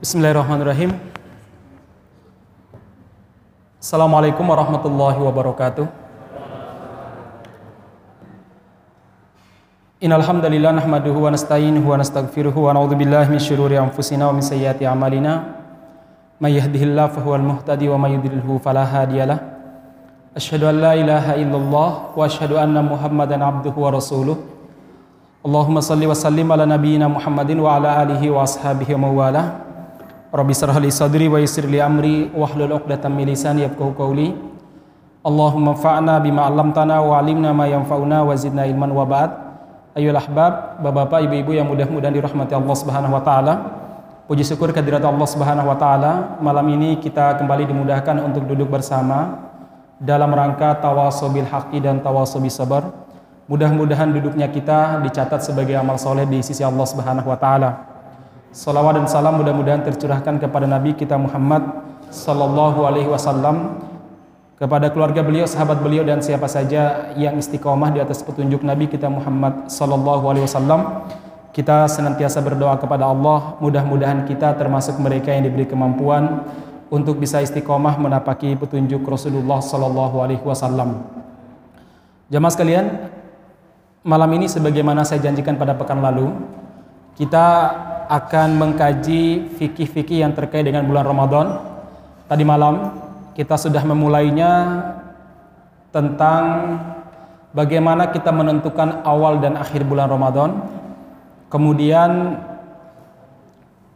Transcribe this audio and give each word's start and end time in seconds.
Bismillahirrahmanirrahim. 0.00 0.96
Assalamualaikum 3.76 4.48
warahmatullahi 4.48 5.20
wabarakatuh. 5.20 5.84
Innal 10.00 10.24
hamdalillah 10.24 10.72
nahmaduhu 10.80 11.28
wa 11.28 11.28
nasta'inuhu 11.28 11.84
wa 11.84 12.00
nastaghfiruhu 12.00 12.64
wa 12.64 12.72
na'udzu 12.72 12.96
billahi 12.96 13.28
min 13.28 13.44
syururi 13.44 13.76
anfusina 13.76 14.32
wa 14.32 14.32
min 14.32 14.40
sayyiati 14.40 14.88
a'malina. 14.88 15.60
May 16.40 16.56
yahdihillahu 16.56 17.20
fahuwal 17.20 17.44
muhtadi 17.44 17.92
wa 17.92 18.00
may 18.00 18.16
yudlilhu 18.16 18.56
fala 18.56 18.88
hadiyalah. 18.88 19.36
Asyhadu 20.32 20.64
an 20.64 20.80
la 20.80 20.96
ilaha 20.96 21.36
illallah 21.36 22.16
wa 22.16 22.24
asyhadu 22.24 22.56
anna 22.56 22.80
Muhammadan 22.80 23.44
abduhu 23.44 23.84
wa 23.84 23.92
rasuluh. 23.92 24.40
Allahumma 25.44 25.84
salli 25.84 26.08
wa 26.08 26.16
sallim 26.16 26.48
ala 26.48 26.64
nabiyyina 26.64 27.04
Muhammadin 27.04 27.60
wa 27.60 27.76
ala 27.76 28.00
alihi 28.00 28.32
wa 28.32 28.48
ashabihi 28.48 28.96
wa 28.96 29.12
mawalah. 29.12 29.68
Rabbi 30.30 30.54
syrah 30.54 30.78
li 30.78 30.94
sadri 30.94 31.26
wa 31.26 31.42
yassir 31.42 31.66
li 31.66 31.82
amri 31.82 32.30
wahlul 32.30 32.78
'uqdatam 32.78 33.10
min 33.10 33.34
lisani 33.34 33.66
yafqahu 33.66 33.98
qawli. 33.98 34.30
Allahumma 35.26 35.74
fa'na 35.74 36.22
bima 36.22 36.46
'allamtana 36.46 37.02
wa 37.02 37.18
'allimna 37.18 37.50
ma 37.50 37.66
yanfa'una 37.66 38.22
wa 38.22 38.30
zidna 38.38 38.62
ilman 38.70 38.94
wa 38.94 39.02
ba'd. 39.02 39.30
Ayolah 39.98 40.22
ahbab, 40.22 40.52
bapak-bapak, 40.86 41.26
ibu-ibu 41.26 41.50
yang 41.50 41.66
mudah-mudahan 41.66 42.14
dirahmati 42.14 42.54
Allah 42.54 42.76
Subhanahu 42.78 43.10
wa 43.10 43.22
taala. 43.26 43.54
Puji 44.30 44.46
syukur 44.46 44.70
kehadirat 44.70 45.02
Allah 45.02 45.26
Subhanahu 45.26 45.66
wa 45.66 45.74
taala. 45.74 46.38
Malam 46.38 46.78
ini 46.78 47.02
kita 47.02 47.34
kembali 47.42 47.66
dimudahkan 47.66 48.22
untuk 48.22 48.46
duduk 48.46 48.70
bersama 48.70 49.50
dalam 49.98 50.30
rangka 50.30 50.78
tawasobil 50.78 51.50
haqi 51.50 51.82
dan 51.82 51.98
tawasobil 51.98 52.54
sabar. 52.54 52.86
Mudah-mudahan 53.50 54.14
duduknya 54.14 54.46
kita 54.46 55.02
dicatat 55.02 55.42
sebagai 55.42 55.74
amal 55.74 55.98
soleh 55.98 56.22
di 56.22 56.38
sisi 56.38 56.62
Allah 56.62 56.86
Subhanahu 56.86 57.26
wa 57.26 57.34
taala. 57.34 57.89
Salawat 58.50 58.98
dan 58.98 59.06
salam 59.06 59.38
mudah-mudahan 59.38 59.86
tercurahkan 59.86 60.42
kepada 60.42 60.66
Nabi 60.66 60.98
kita 60.98 61.14
Muhammad 61.14 61.70
sallallahu 62.10 62.82
alaihi 62.82 63.06
wasallam 63.06 63.78
kepada 64.58 64.90
keluarga 64.90 65.22
beliau, 65.22 65.46
sahabat 65.46 65.78
beliau 65.78 66.02
dan 66.02 66.18
siapa 66.18 66.50
saja 66.50 67.14
yang 67.14 67.38
istiqomah 67.38 67.94
di 67.94 68.02
atas 68.02 68.26
petunjuk 68.26 68.66
Nabi 68.66 68.90
kita 68.90 69.06
Muhammad 69.06 69.70
sallallahu 69.70 70.26
alaihi 70.26 70.50
wasallam. 70.50 71.06
Kita 71.54 71.86
senantiasa 71.86 72.42
berdoa 72.42 72.74
kepada 72.74 73.06
Allah, 73.06 73.54
mudah-mudahan 73.62 74.26
kita 74.26 74.58
termasuk 74.58 74.98
mereka 74.98 75.30
yang 75.30 75.46
diberi 75.46 75.70
kemampuan 75.70 76.42
untuk 76.90 77.22
bisa 77.22 77.38
istiqomah 77.38 78.02
menapaki 78.02 78.58
petunjuk 78.58 79.06
Rasulullah 79.06 79.62
sallallahu 79.62 80.26
alaihi 80.26 80.42
wasallam. 80.42 81.06
Jamaah 82.34 82.50
sekalian, 82.50 82.86
malam 84.02 84.30
ini 84.34 84.50
sebagaimana 84.50 85.06
saya 85.06 85.22
janjikan 85.22 85.54
pada 85.54 85.78
pekan 85.78 86.02
lalu, 86.02 86.34
kita 87.14 87.46
akan 88.10 88.58
mengkaji 88.58 89.54
fikih-fikih 89.54 90.26
yang 90.26 90.34
terkait 90.34 90.66
dengan 90.66 90.82
bulan 90.82 91.06
Ramadan. 91.06 91.46
Tadi 92.26 92.42
malam 92.42 92.90
kita 93.38 93.54
sudah 93.54 93.86
memulainya 93.86 94.50
tentang 95.94 96.42
bagaimana 97.54 98.10
kita 98.10 98.34
menentukan 98.34 99.06
awal 99.06 99.38
dan 99.38 99.54
akhir 99.54 99.86
bulan 99.86 100.10
Ramadan. 100.10 100.50
Kemudian 101.46 102.34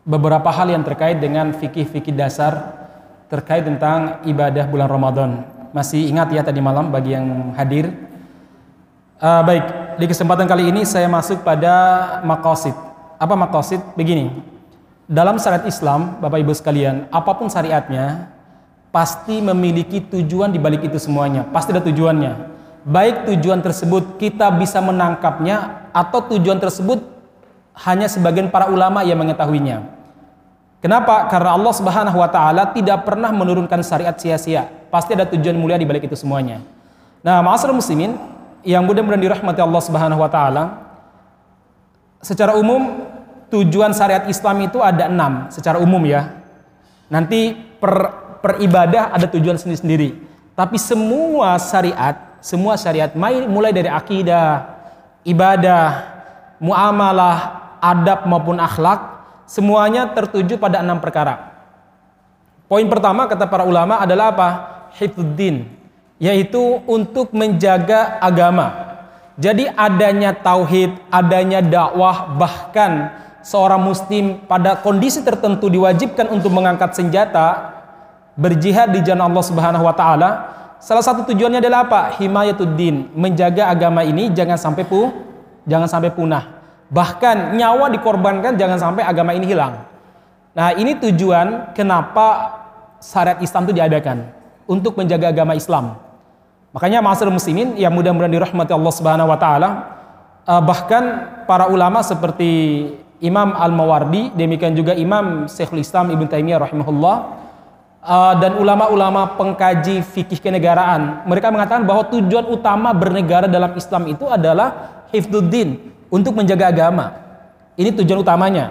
beberapa 0.07 0.47
hal 0.47 0.71
yang 0.71 0.87
terkait 0.87 1.19
dengan 1.19 1.51
fikih-fikih 1.51 2.15
dasar 2.15 2.87
terkait 3.27 3.67
tentang 3.67 4.23
ibadah 4.23 4.71
bulan 4.71 4.87
Ramadan. 4.87 5.31
Masih 5.75 6.07
ingat 6.07 6.31
ya 6.31 6.47
tadi 6.47 6.63
malam 6.63 6.95
bagi 6.95 7.19
yang 7.19 7.51
hadir? 7.59 7.91
Uh, 9.19 9.43
baik, 9.43 9.67
di 9.99 10.07
kesempatan 10.07 10.47
kali 10.47 10.71
ini 10.71 10.87
saya 10.87 11.11
masuk 11.11 11.43
pada 11.43 11.75
makosid. 12.23 12.94
Apa 13.25 13.41
makosid? 13.41 13.81
Begini, 13.97 14.29
dalam 15.09 15.41
syariat 15.41 15.65
Islam, 15.65 16.21
Bapak 16.21 16.45
Ibu 16.45 16.53
sekalian, 16.53 17.09
apa 17.09 17.33
pun 17.33 17.49
syariatnya, 17.49 18.29
pasti 18.93 19.41
memiliki 19.41 20.05
tujuan 20.05 20.53
di 20.53 20.61
balik 20.61 20.85
itu 20.85 21.01
semuanya. 21.01 21.49
Pasti 21.49 21.73
ada 21.73 21.81
tujuannya. 21.81 22.53
Baik 22.85 23.33
tujuan 23.33 23.65
tersebut 23.65 24.21
kita 24.21 24.53
bisa 24.61 24.77
menangkapnya 24.85 25.89
atau 25.97 26.21
tujuan 26.37 26.61
tersebut 26.61 27.01
hanya 27.89 28.13
sebagian 28.13 28.53
para 28.53 28.69
ulama 28.69 29.01
yang 29.01 29.17
mengetahuinya. 29.25 29.89
Kenapa? 30.85 31.33
Karena 31.33 31.57
Allah 31.57 31.73
Subhanahu 31.73 32.21
wa 32.21 32.29
taala 32.29 32.77
tidak 32.77 33.09
pernah 33.09 33.33
menurunkan 33.33 33.81
syariat 33.81 34.13
sia-sia. 34.21 34.69
Pasti 34.93 35.17
ada 35.17 35.25
tujuan 35.25 35.57
mulia 35.57 35.81
di 35.81 35.89
balik 35.89 36.05
itu 36.05 36.13
semuanya. 36.13 36.61
Nah, 37.25 37.41
ma'asyiral 37.41 37.73
muslimin 37.73 38.21
yang 38.69 38.85
mudah-mudahan 38.85 39.25
dirahmati 39.25 39.65
Allah 39.65 39.81
Subhanahu 39.81 40.21
wa 40.21 40.29
taala, 40.29 40.65
secara 42.21 42.57
umum 42.57 43.05
tujuan 43.55 43.95
syariat 43.95 44.27
Islam 44.27 44.67
itu 44.67 44.83
ada 44.83 45.07
enam 45.07 45.47
secara 45.55 45.79
umum 45.79 46.03
ya. 46.03 46.43
Nanti 47.07 47.55
per 47.79 48.25
peribadah 48.43 49.15
ada 49.15 49.31
tujuan 49.31 49.55
sendiri-sendiri. 49.55 50.21
Tapi 50.59 50.77
semua 50.77 51.57
syariat, 51.63 52.37
semua 52.43 52.75
syariat 52.77 53.15
mulai 53.49 53.73
dari 53.73 53.89
akidah, 53.89 54.69
ibadah, 55.25 55.87
muamalah, 56.61 57.39
adab 57.81 58.29
maupun 58.29 58.61
akhlak, 58.61 59.25
semuanya 59.49 60.13
tertuju 60.13 60.61
pada 60.61 60.85
enam 60.85 61.01
perkara. 61.01 61.57
Poin 62.69 62.85
pertama 62.85 63.25
kata 63.25 63.49
para 63.49 63.65
ulama 63.65 63.97
adalah 64.03 64.35
apa? 64.37 64.49
Hifduddin, 65.01 65.67
yaitu 66.21 66.85
untuk 66.85 67.33
menjaga 67.33 68.21
agama. 68.21 68.93
Jadi 69.35 69.67
adanya 69.67 70.31
tauhid, 70.31 70.95
adanya 71.11 71.59
dakwah, 71.59 72.31
bahkan 72.39 73.11
seorang 73.45 73.79
muslim 73.79 74.41
pada 74.49 74.81
kondisi 74.81 75.21
tertentu 75.21 75.69
diwajibkan 75.69 76.33
untuk 76.33 76.49
mengangkat 76.51 76.97
senjata 76.97 77.77
berjihad 78.35 78.91
di 78.91 79.05
jalan 79.05 79.31
Allah 79.31 79.45
Subhanahu 79.45 79.85
wa 79.85 79.95
taala, 79.95 80.31
salah 80.81 81.05
satu 81.05 81.29
tujuannya 81.29 81.61
adalah 81.61 81.87
apa? 81.87 82.01
Himayatuddin, 82.19 83.13
menjaga 83.13 83.69
agama 83.71 84.03
ini 84.03 84.33
jangan 84.33 84.57
sampai 84.57 84.83
pu 84.89 85.13
jangan 85.69 85.87
sampai 85.87 86.11
punah. 86.11 86.57
Bahkan 86.89 87.55
nyawa 87.55 87.93
dikorbankan 87.93 88.57
jangan 88.57 88.81
sampai 88.81 89.05
agama 89.05 89.37
ini 89.37 89.45
hilang. 89.45 89.85
Nah, 90.55 90.73
ini 90.75 90.97
tujuan 90.97 91.75
kenapa 91.75 92.59
syariat 93.03 93.43
Islam 93.45 93.69
itu 93.69 93.75
diadakan 93.77 94.17
untuk 94.65 94.97
menjaga 94.97 95.35
agama 95.35 95.53
Islam. 95.53 95.99
Makanya 96.73 97.05
masyarakat 97.05 97.35
muslimin 97.35 97.79
yang 97.79 97.93
mudah-mudahan 97.95 98.33
dirahmati 98.33 98.73
Allah 98.73 98.93
Subhanahu 98.95 99.31
wa 99.31 99.39
taala 99.39 99.69
uh, 100.49 100.63
bahkan 100.63 101.05
para 101.45 101.69
ulama 101.69 102.03
seperti 102.03 102.93
Imam 103.23 103.55
Al-Mawardi 103.55 104.35
demikian 104.35 104.75
juga 104.75 104.97
Imam 104.97 105.47
Syekhul 105.47 105.83
Islam 105.83 106.11
Ibn 106.11 106.27
Taimiyah 106.27 106.61
rahimahullah 106.67 107.17
uh, 108.05 108.35
dan 108.39 108.61
ulama-ulama 108.61 109.35
pengkaji 109.35 110.05
fikih 110.05 110.39
kenegaraan, 110.39 111.25
mereka 111.25 111.49
mengatakan 111.49 111.89
bahwa 111.89 112.05
tujuan 112.13 112.47
utama 112.51 112.93
bernegara 112.93 113.49
dalam 113.49 113.73
Islam 113.75 114.11
itu 114.13 114.29
adalah 114.29 115.03
hifduddin, 115.15 115.95
untuk 116.15 116.39
menjaga 116.39 116.71
agama. 116.71 117.11
Ini 117.75 117.91
tujuan 117.99 118.23
utamanya. 118.23 118.71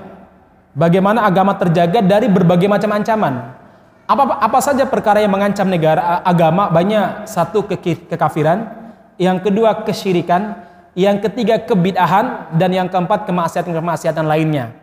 Bagaimana 0.72 1.28
agama 1.28 1.60
terjaga 1.60 2.00
dari 2.00 2.32
berbagai 2.32 2.72
macam 2.72 2.96
ancaman. 2.96 3.52
Apa 4.08 4.40
apa 4.40 4.60
saja 4.64 4.88
perkara 4.88 5.20
yang 5.20 5.36
mengancam 5.36 5.68
negara 5.68 6.24
agama? 6.24 6.72
Banyak 6.72 7.28
satu 7.28 7.68
ke 7.68 7.76
kekafiran, 8.08 8.72
yang 9.20 9.44
kedua 9.44 9.84
kesyirikan, 9.84 10.63
yang 10.94 11.18
ketiga 11.22 11.58
kebid'ahan 11.62 12.54
dan 12.54 12.70
yang 12.70 12.88
keempat 12.90 13.26
kemaksiatan-kemaksiatan 13.26 14.26
lainnya. 14.26 14.74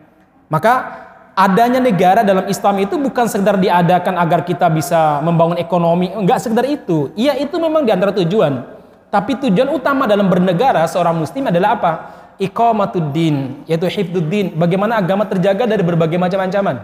Maka 0.51 1.07
adanya 1.31 1.79
negara 1.79 2.21
dalam 2.27 2.47
Islam 2.51 2.83
itu 2.83 2.99
bukan 2.99 3.31
sekedar 3.31 3.55
diadakan 3.55 4.19
agar 4.19 4.43
kita 4.43 4.67
bisa 4.67 5.23
membangun 5.23 5.55
ekonomi, 5.55 6.11
enggak 6.11 6.43
sekedar 6.43 6.67
itu. 6.67 7.15
Iya 7.15 7.39
itu 7.39 7.55
memang 7.55 7.87
di 7.87 7.91
antara 7.95 8.11
tujuan. 8.11 8.79
Tapi 9.11 9.39
tujuan 9.39 9.71
utama 9.71 10.07
dalam 10.07 10.31
bernegara 10.31 10.87
seorang 10.87 11.19
muslim 11.19 11.51
adalah 11.51 11.75
apa? 11.75 11.91
Iqamatuddin, 12.39 13.67
yaitu 13.67 13.87
hifduddin. 13.87 14.55
Bagaimana 14.55 14.99
agama 14.99 15.27
terjaga 15.27 15.67
dari 15.67 15.83
berbagai 15.83 16.15
macam 16.15 16.39
ancaman. 16.43 16.79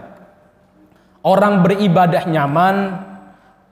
Orang 1.24 1.64
beribadah 1.64 2.28
nyaman, 2.28 3.00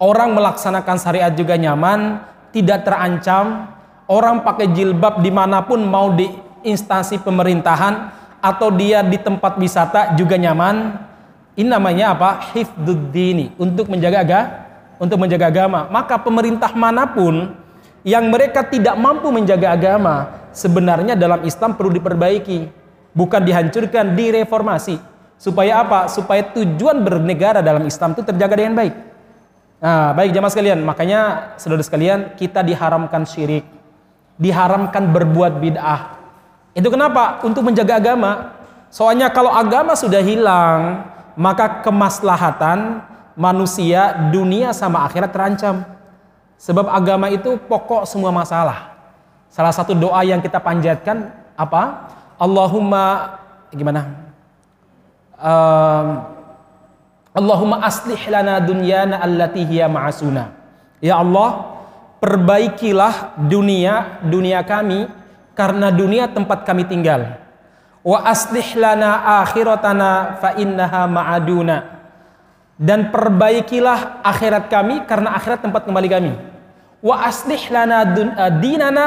orang 0.01 0.35
melaksanakan 0.35 0.97
syariat 0.99 1.33
juga 1.33 1.55
nyaman, 1.61 2.21
tidak 2.51 2.89
terancam, 2.89 3.76
orang 4.07 4.43
pakai 4.43 4.71
jilbab 4.71 5.23
di 5.23 5.31
mana 5.31 5.63
pun 5.63 5.83
mau 5.83 6.15
di 6.15 6.27
instansi 6.67 7.23
pemerintahan, 7.23 7.95
atau 8.43 8.71
dia 8.71 9.03
di 9.03 9.19
tempat 9.19 9.59
wisata 9.59 10.15
juga 10.15 10.39
nyaman. 10.39 11.03
Ini 11.57 11.67
namanya 11.67 12.15
apa? 12.15 12.53
Hifduddini 12.55 13.57
untuk 13.59 13.89
menjaga 13.91 14.23
agama, 14.23 14.49
untuk 15.01 15.19
menjaga 15.19 15.47
agama. 15.51 15.81
Maka 15.91 16.21
pemerintah 16.21 16.71
mana 16.77 17.09
pun 17.11 17.57
yang 18.07 18.29
mereka 18.31 18.63
tidak 18.63 18.95
mampu 18.95 19.33
menjaga 19.35 19.75
agama, 19.75 20.15
sebenarnya 20.55 21.19
dalam 21.19 21.43
Islam 21.43 21.75
perlu 21.75 21.91
diperbaiki, 21.97 22.71
bukan 23.17 23.43
dihancurkan, 23.43 24.15
direformasi. 24.15 25.01
Supaya 25.41 25.83
apa? 25.83 26.07
Supaya 26.07 26.45
tujuan 26.55 27.03
bernegara 27.03 27.65
dalam 27.65 27.83
Islam 27.89 28.15
itu 28.15 28.23
terjaga 28.23 28.55
dengan 28.57 28.77
baik. 28.79 28.95
Nah, 29.77 30.17
baik 30.17 30.33
jamaah 30.33 30.53
sekalian, 30.53 30.81
makanya 30.81 31.53
saudara 31.61 31.85
sekalian, 31.85 32.33
kita 32.37 32.65
diharamkan 32.65 33.29
syirik, 33.29 33.65
diharamkan 34.37 35.13
berbuat 35.13 35.59
bid'ah, 35.61 36.17
itu 36.77 36.93
kenapa? 36.93 37.41
Untuk 37.41 37.65
menjaga 37.65 37.97
agama. 37.97 38.53
Soalnya 38.93 39.33
kalau 39.33 39.49
agama 39.49 39.97
sudah 39.97 40.21
hilang, 40.21 41.09
maka 41.33 41.81
kemaslahatan 41.81 43.01
manusia 43.33 44.29
dunia 44.29 44.77
sama 44.77 45.09
akhirat 45.09 45.33
terancam. 45.33 45.89
Sebab 46.61 46.85
agama 46.93 47.33
itu 47.33 47.57
pokok 47.65 48.05
semua 48.05 48.29
masalah. 48.29 48.93
Salah 49.49 49.73
satu 49.73 49.97
doa 49.97 50.21
yang 50.21 50.45
kita 50.45 50.61
panjatkan 50.61 51.33
apa? 51.57 52.13
Allahumma 52.37 53.41
gimana? 53.73 54.29
Um, 55.41 56.29
Allahumma 57.33 57.85
aslih 57.89 58.21
lana 58.29 58.61
dunyana 58.61 59.21
allati 59.21 59.65
hiya 59.65 59.89
ma'asuna. 59.89 60.53
Ya 61.01 61.21
Allah, 61.21 61.76
perbaikilah 62.21 63.37
dunia 63.49 64.21
dunia 64.25 64.65
kami 64.65 65.09
karena 65.57 65.89
dunia 65.89 66.29
tempat 66.29 66.69
kami 66.69 66.85
tinggal. 66.85 67.41
Wa 68.07 68.23
aslih 68.29 68.79
lana 68.79 69.43
akhiratana 69.43 70.39
fa 70.39 70.55
innaha 70.55 71.11
ma'aduna. 71.11 71.77
Dan 72.77 73.09
perbaikilah 73.09 74.21
akhirat 74.21 74.69
kami 74.69 75.09
karena 75.09 75.33
akhirat 75.33 75.65
tempat 75.65 75.89
kembali 75.89 76.09
kami. 76.13 76.33
Wa 77.01 77.25
aslih 77.25 77.63
lana 77.73 78.05
eh, 78.05 78.53
dinana 78.61 79.05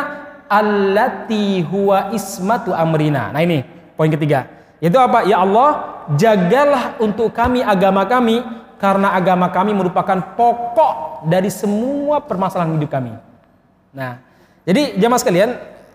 allati 0.49 1.61
huwa 1.61 2.09
ismatu 2.11 2.73
amrina. 2.73 3.29
Nah 3.29 3.41
ini 3.45 3.61
poin 3.93 4.09
ketiga. 4.09 4.49
Yaitu 4.81 4.97
apa? 4.97 5.27
Ya 5.27 5.43
Allah, 5.43 6.01
jagalah 6.17 6.97
untuk 6.97 7.29
kami 7.35 7.61
agama 7.61 8.07
kami 8.09 8.41
karena 8.79 9.11
agama 9.13 9.51
kami 9.51 9.75
merupakan 9.75 10.17
pokok 10.33 11.27
dari 11.27 11.51
semua 11.51 12.23
permasalahan 12.23 12.79
hidup 12.79 12.89
kami. 12.89 13.13
Nah, 13.91 14.23
jadi 14.63 14.95
jamaah 14.95 15.19
sekalian, 15.19 15.49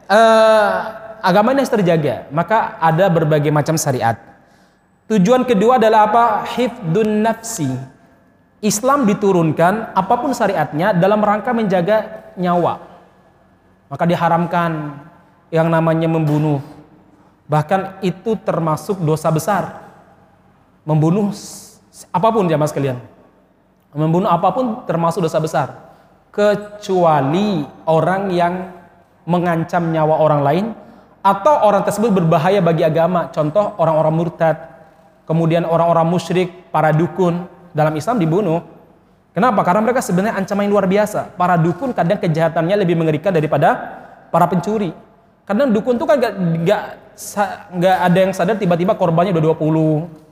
eh, 0.07 0.77
agama 1.25 1.57
ini 1.57 1.65
harus 1.65 1.73
terjaga. 1.73 2.29
Maka 2.29 2.77
ada 2.79 3.09
berbagai 3.09 3.49
macam 3.49 3.81
syariat. 3.81 4.21
Tujuan 5.09 5.49
kedua 5.49 5.81
adalah 5.81 6.09
apa? 6.13 6.25
Hifdun 6.45 7.25
nafsi. 7.25 7.73
Islam 8.65 9.05
diturunkan 9.05 9.93
apa 9.93 10.15
pun 10.17 10.33
syariatnya 10.33 10.97
dalam 10.97 11.21
rangka 11.21 11.53
menjaga 11.53 12.31
nyawa. 12.37 12.81
Maka 13.93 14.05
diharamkan 14.09 15.01
yang 15.53 15.69
namanya 15.69 16.09
membunuh, 16.09 16.65
Bahkan 17.45 18.01
itu 18.01 18.37
termasuk 18.41 19.01
dosa 19.05 19.29
besar. 19.29 19.85
Membunuh 20.85 21.33
apa 22.11 22.29
pun 22.35 22.51
jamaah 22.51 22.71
sekalian. 22.71 22.99
Membunuh 23.95 24.27
apa 24.27 24.51
pun 24.51 24.83
termasuk 24.91 25.23
dosa 25.23 25.39
besar. 25.39 25.69
Kecuali 26.35 27.63
orang 27.87 28.35
yang 28.35 28.75
mengancam 29.23 29.95
nyawa 29.95 30.19
orang 30.19 30.41
lain 30.43 30.65
atau 31.23 31.63
orang 31.63 31.87
tersebut 31.87 32.11
berbahaya 32.11 32.59
bagi 32.59 32.83
agama. 32.83 33.31
Contoh 33.31 33.79
orang-orang 33.79 34.15
murtad, 34.15 34.57
kemudian 35.31 35.63
orang-orang 35.63 36.11
musyrik, 36.11 36.75
para 36.75 36.91
dukun 36.91 37.47
dalam 37.71 37.95
Islam 37.95 38.19
dibunuh. 38.19 38.67
Kenapa? 39.31 39.63
Karena 39.63 39.83
mereka 39.83 40.03
sebenarnya 40.03 40.43
ancaman 40.43 40.67
yang 40.67 40.75
luar 40.75 40.87
biasa. 40.91 41.35
Para 41.39 41.55
dukun 41.55 41.95
kadang 41.95 42.19
kejahatannya 42.19 42.75
lebih 42.83 42.99
mengerikan 42.99 43.31
daripada 43.31 43.79
para 44.35 44.51
pencuri. 44.51 44.91
Kadang 45.47 45.71
dukun 45.71 45.95
itu 45.95 46.07
kan 46.07 46.17
gak, 46.19 46.35
gak 46.67 46.83
nggak 47.71 47.97
ada 48.11 48.19
yang 48.19 48.33
sadar 48.35 48.59
tiba-tiba 48.59 48.99
korbannya 48.99 49.31
udah 49.31 49.55
20 49.55 50.24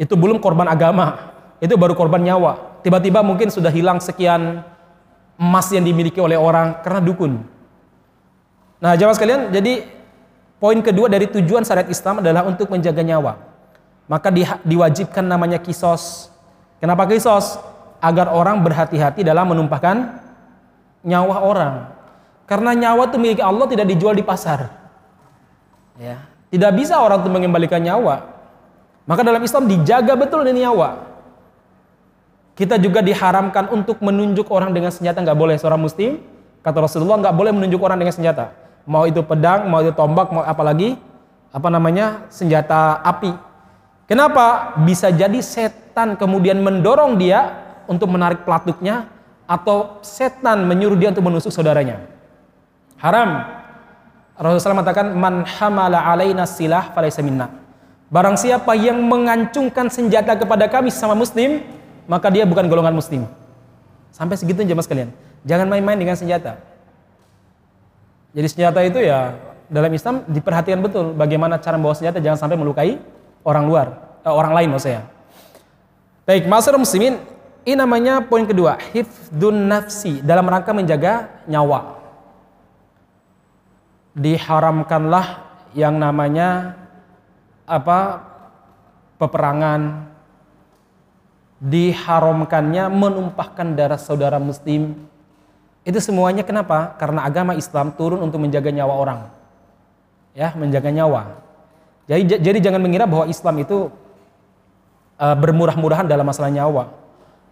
itu 0.00 0.14
belum 0.16 0.40
korban 0.40 0.68
agama. 0.68 1.32
Itu 1.62 1.78
baru 1.78 1.94
korban 1.94 2.22
nyawa. 2.22 2.82
Tiba-tiba 2.82 3.22
mungkin 3.22 3.48
sudah 3.48 3.70
hilang 3.70 4.02
sekian 4.02 4.66
emas 5.38 5.66
yang 5.70 5.86
dimiliki 5.86 6.18
oleh 6.18 6.34
orang 6.34 6.82
karena 6.82 7.00
dukun. 7.02 7.42
Nah 8.82 8.98
jamaah 8.98 9.14
sekalian 9.14 9.54
jadi 9.54 9.86
poin 10.58 10.78
kedua 10.82 11.06
dari 11.06 11.30
tujuan 11.30 11.62
syariat 11.62 11.86
Islam 11.86 12.18
adalah 12.18 12.42
untuk 12.46 12.66
menjaga 12.66 13.02
nyawa. 13.02 13.38
Maka 14.10 14.34
di, 14.34 14.42
diwajibkan 14.42 15.22
namanya 15.22 15.62
kisos. 15.62 16.34
Kenapa 16.82 17.06
kisos? 17.06 17.62
Agar 18.02 18.34
orang 18.34 18.58
berhati-hati 18.66 19.22
dalam 19.22 19.54
menumpahkan 19.54 20.18
nyawa 21.06 21.36
orang. 21.46 21.74
Karena 22.50 22.74
nyawa 22.74 23.06
itu 23.06 23.16
milik 23.22 23.38
Allah 23.38 23.66
tidak 23.70 23.86
dijual 23.86 24.18
di 24.18 24.26
pasar. 24.26 24.66
Ya. 25.96 26.26
Tidak 26.50 26.72
bisa 26.74 26.98
orang 26.98 27.22
itu 27.22 27.30
mengembalikan 27.30 27.78
nyawa. 27.78 28.31
Maka 29.02 29.20
dalam 29.26 29.42
Islam 29.42 29.66
dijaga 29.66 30.14
betul 30.14 30.46
ini 30.46 30.62
nyawa. 30.62 31.10
Kita 32.52 32.76
juga 32.78 33.00
diharamkan 33.00 33.72
untuk 33.72 33.98
menunjuk 34.04 34.52
orang 34.52 34.70
dengan 34.70 34.92
senjata 34.92 35.18
nggak 35.24 35.38
boleh 35.38 35.56
seorang 35.58 35.80
muslim. 35.80 36.20
Kata 36.62 36.78
Rasulullah 36.84 37.18
nggak 37.18 37.34
boleh 37.34 37.50
menunjuk 37.50 37.80
orang 37.82 37.98
dengan 37.98 38.14
senjata. 38.14 38.54
Mau 38.86 39.08
itu 39.08 39.24
pedang, 39.24 39.66
mau 39.66 39.82
itu 39.82 39.90
tombak, 39.96 40.30
mau 40.30 40.44
apa 40.44 40.62
lagi? 40.62 40.94
Apa 41.50 41.72
namanya? 41.72 42.28
Senjata 42.30 43.02
api. 43.02 43.34
Kenapa? 44.06 44.76
Bisa 44.84 45.08
jadi 45.10 45.40
setan 45.40 46.14
kemudian 46.14 46.60
mendorong 46.60 47.16
dia 47.16 47.62
untuk 47.88 48.12
menarik 48.12 48.44
pelatuknya 48.44 49.08
atau 49.48 49.98
setan 50.04 50.68
menyuruh 50.68 50.98
dia 51.00 51.10
untuk 51.10 51.24
menusuk 51.24 51.50
saudaranya. 51.50 52.04
Haram. 53.00 53.48
Rasulullah 54.38 54.82
mengatakan 54.82 55.06
man 55.14 55.46
hamala 55.46 56.02
alaina 56.02 56.44
silah 56.46 56.92
falaysa 56.94 57.24
minna. 57.24 57.61
Barang 58.12 58.36
siapa 58.36 58.76
yang 58.76 59.00
mengancungkan 59.00 59.88
senjata 59.88 60.36
kepada 60.36 60.68
kami 60.68 60.92
sama 60.92 61.16
muslim, 61.16 61.64
maka 62.04 62.28
dia 62.28 62.44
bukan 62.44 62.68
golongan 62.68 62.92
muslim. 62.92 63.24
Sampai 64.12 64.36
segitu 64.36 64.60
jemaah 64.60 64.84
sekalian. 64.84 65.08
Jangan 65.48 65.64
main-main 65.64 65.96
dengan 65.96 66.12
senjata. 66.12 66.60
Jadi 68.36 68.46
senjata 68.52 68.84
itu 68.84 69.00
ya 69.00 69.32
dalam 69.72 69.88
Islam 69.88 70.28
diperhatikan 70.28 70.84
betul 70.84 71.16
bagaimana 71.16 71.56
cara 71.56 71.80
membawa 71.80 71.96
senjata 71.96 72.20
jangan 72.20 72.36
sampai 72.36 72.60
melukai 72.60 73.00
orang 73.48 73.64
luar, 73.64 73.86
eh, 74.20 74.32
orang 74.32 74.52
lain 74.60 74.68
maksudnya. 74.76 75.08
Baik, 76.28 76.44
masyarakat 76.44 76.78
muslimin, 76.78 77.16
ini 77.64 77.74
namanya 77.74 78.20
poin 78.20 78.44
kedua, 78.44 78.76
hifdun 78.92 79.72
nafsi 79.72 80.20
dalam 80.20 80.44
rangka 80.44 80.76
menjaga 80.76 81.32
nyawa 81.48 82.02
diharamkanlah 84.12 85.48
yang 85.72 85.96
namanya 85.96 86.76
apa 87.72 88.20
peperangan 89.16 90.12
diharamkannya 91.62 92.92
menumpahkan 92.92 93.72
darah 93.72 93.96
saudara 93.96 94.36
muslim. 94.36 94.92
Itu 95.82 95.98
semuanya 95.98 96.44
kenapa? 96.44 96.94
Karena 97.00 97.24
agama 97.24 97.56
Islam 97.56 97.96
turun 97.96 98.20
untuk 98.20 98.44
menjaga 98.44 98.68
nyawa 98.68 98.94
orang. 98.94 99.20
Ya 100.36 100.52
menjaga 100.52 100.92
nyawa. 100.92 101.40
Jadi 102.10 102.42
jadi 102.44 102.58
jangan 102.60 102.82
mengira 102.82 103.08
bahwa 103.08 103.30
Islam 103.30 103.62
itu 103.62 103.88
uh, 105.16 105.36
bermurah-murahan 105.38 106.04
dalam 106.04 106.28
masalah 106.28 106.52
nyawa. 106.52 106.92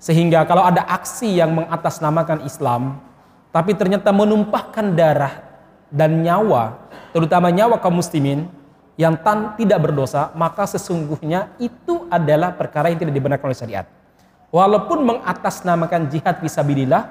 Sehingga 0.01 0.45
kalau 0.45 0.65
ada 0.69 0.85
aksi 0.85 1.39
yang 1.39 1.55
mengatasnamakan 1.55 2.45
Islam 2.45 2.99
tapi 3.51 3.75
ternyata 3.75 4.15
menumpahkan 4.15 4.95
darah 4.95 5.43
dan 5.91 6.23
nyawa, 6.23 6.79
terutama 7.11 7.51
nyawa 7.51 7.83
kaum 7.83 7.99
muslimin 7.99 8.47
yang 9.01 9.17
tan 9.25 9.57
tidak 9.57 9.81
berdosa, 9.81 10.29
maka 10.37 10.69
sesungguhnya 10.69 11.57
itu 11.57 12.05
adalah 12.13 12.53
perkara 12.53 12.93
yang 12.93 13.01
tidak 13.01 13.17
dibenarkan 13.17 13.49
oleh 13.49 13.57
syariat. 13.57 13.87
Walaupun 14.53 15.09
mengatasnamakan 15.09 16.13
jihad 16.13 16.37
visabilillah 16.45 17.09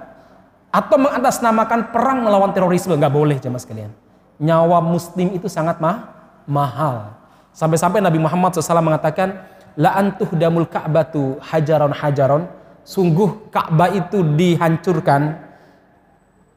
atau 0.70 1.02
mengatasnamakan 1.02 1.90
perang 1.90 2.22
melawan 2.22 2.54
terorisme 2.54 2.94
nggak 2.94 3.10
boleh 3.10 3.42
jemaah 3.42 3.58
sekalian. 3.58 3.90
Nyawa 4.38 4.86
muslim 4.86 5.34
itu 5.34 5.50
sangat 5.50 5.82
mah, 5.82 6.14
mahal. 6.46 7.18
Sampai-sampai 7.58 8.06
Nabi 8.06 8.22
Muhammad 8.22 8.54
SAW 8.54 8.86
mengatakan, 8.86 9.50
la 9.74 9.98
antuh 9.98 10.30
damul 10.38 10.70
ka'batu 10.70 11.42
hajaron 11.42 11.90
hajaron. 11.90 12.44
Sungguh 12.86 13.50
Ka'bah 13.50 13.90
itu 13.94 14.22
dihancurkan, 14.34 15.42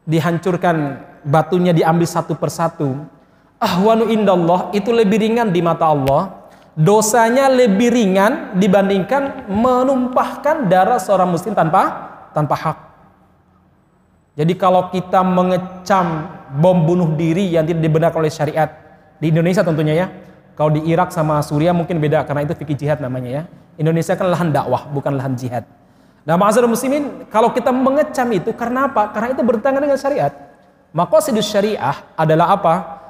dihancurkan 0.04 1.00
batunya 1.24 1.72
diambil 1.76 2.08
satu 2.08 2.32
persatu 2.36 3.04
ahwanu 3.62 4.10
indallah 4.10 4.74
itu 4.74 4.90
lebih 4.90 5.22
ringan 5.22 5.54
di 5.54 5.62
mata 5.62 5.86
Allah 5.86 6.50
dosanya 6.74 7.46
lebih 7.46 7.94
ringan 7.94 8.58
dibandingkan 8.58 9.46
menumpahkan 9.46 10.66
darah 10.66 10.98
seorang 10.98 11.30
muslim 11.30 11.54
tanpa 11.54 12.10
tanpa 12.34 12.58
hak 12.58 12.78
jadi 14.34 14.52
kalau 14.58 14.90
kita 14.90 15.22
mengecam 15.22 16.26
bom 16.58 16.82
bunuh 16.82 17.14
diri 17.14 17.54
yang 17.54 17.62
tidak 17.62 17.86
dibenarkan 17.86 18.18
oleh 18.18 18.32
syariat 18.34 18.70
di 19.22 19.30
Indonesia 19.30 19.62
tentunya 19.62 19.94
ya 19.94 20.06
kalau 20.58 20.74
di 20.74 20.82
Irak 20.90 21.14
sama 21.14 21.38
Suriah 21.46 21.72
mungkin 21.72 22.02
beda 22.02 22.26
karena 22.26 22.42
itu 22.42 22.58
fikih 22.58 22.74
jihad 22.74 22.98
namanya 22.98 23.30
ya 23.30 23.42
Indonesia 23.78 24.18
kan 24.18 24.26
lahan 24.26 24.50
dakwah 24.50 24.90
bukan 24.90 25.14
lahan 25.14 25.38
jihad 25.38 25.62
Nah, 26.22 26.38
ma'azir 26.38 26.62
muslimin, 26.70 27.26
kalau 27.34 27.50
kita 27.50 27.74
mengecam 27.74 28.30
itu 28.30 28.54
karena 28.54 28.86
apa? 28.86 29.10
Karena 29.10 29.34
itu 29.34 29.42
bertentangan 29.42 29.82
dengan 29.82 29.98
syariat. 29.98 30.30
Maqasidus 30.94 31.50
syariah 31.50 31.98
adalah 32.14 32.54
apa? 32.54 33.01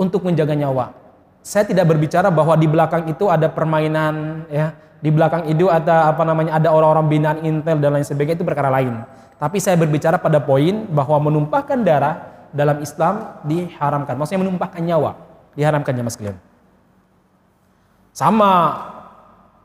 Untuk 0.00 0.24
menjaga 0.24 0.56
nyawa. 0.56 0.96
Saya 1.44 1.68
tidak 1.68 1.92
berbicara 1.92 2.32
bahwa 2.32 2.56
di 2.56 2.64
belakang 2.64 3.04
itu 3.12 3.28
ada 3.28 3.52
permainan 3.52 4.48
ya, 4.48 4.72
di 5.00 5.08
belakang 5.12 5.48
itu 5.48 5.68
ada 5.68 6.08
apa 6.08 6.24
namanya 6.24 6.56
ada 6.56 6.72
orang-orang 6.72 7.08
binaan 7.08 7.38
intel 7.44 7.80
dan 7.80 7.96
lain 7.96 8.04
sebagainya 8.04 8.40
itu 8.40 8.48
perkara 8.48 8.72
lain. 8.72 9.04
Tapi 9.40 9.56
saya 9.56 9.76
berbicara 9.80 10.20
pada 10.20 10.40
poin 10.40 10.84
bahwa 10.88 11.28
menumpahkan 11.28 11.80
darah 11.80 12.48
dalam 12.52 12.80
Islam 12.84 13.40
diharamkan. 13.48 14.16
Maksudnya 14.16 14.44
menumpahkan 14.44 14.80
nyawa 14.84 15.16
diharamkan 15.56 15.96
ya 15.96 16.04
mas 16.04 16.16
kalian. 16.20 16.36
Sama 18.12 18.52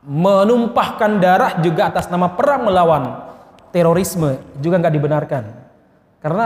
menumpahkan 0.05 1.19
darah 1.19 1.59
juga 1.59 1.91
atas 1.91 2.07
nama 2.07 2.31
perang 2.31 2.71
melawan 2.71 3.03
terorisme 3.75 4.39
juga 4.63 4.79
nggak 4.79 4.95
dibenarkan. 4.95 5.43
Karena 6.23 6.45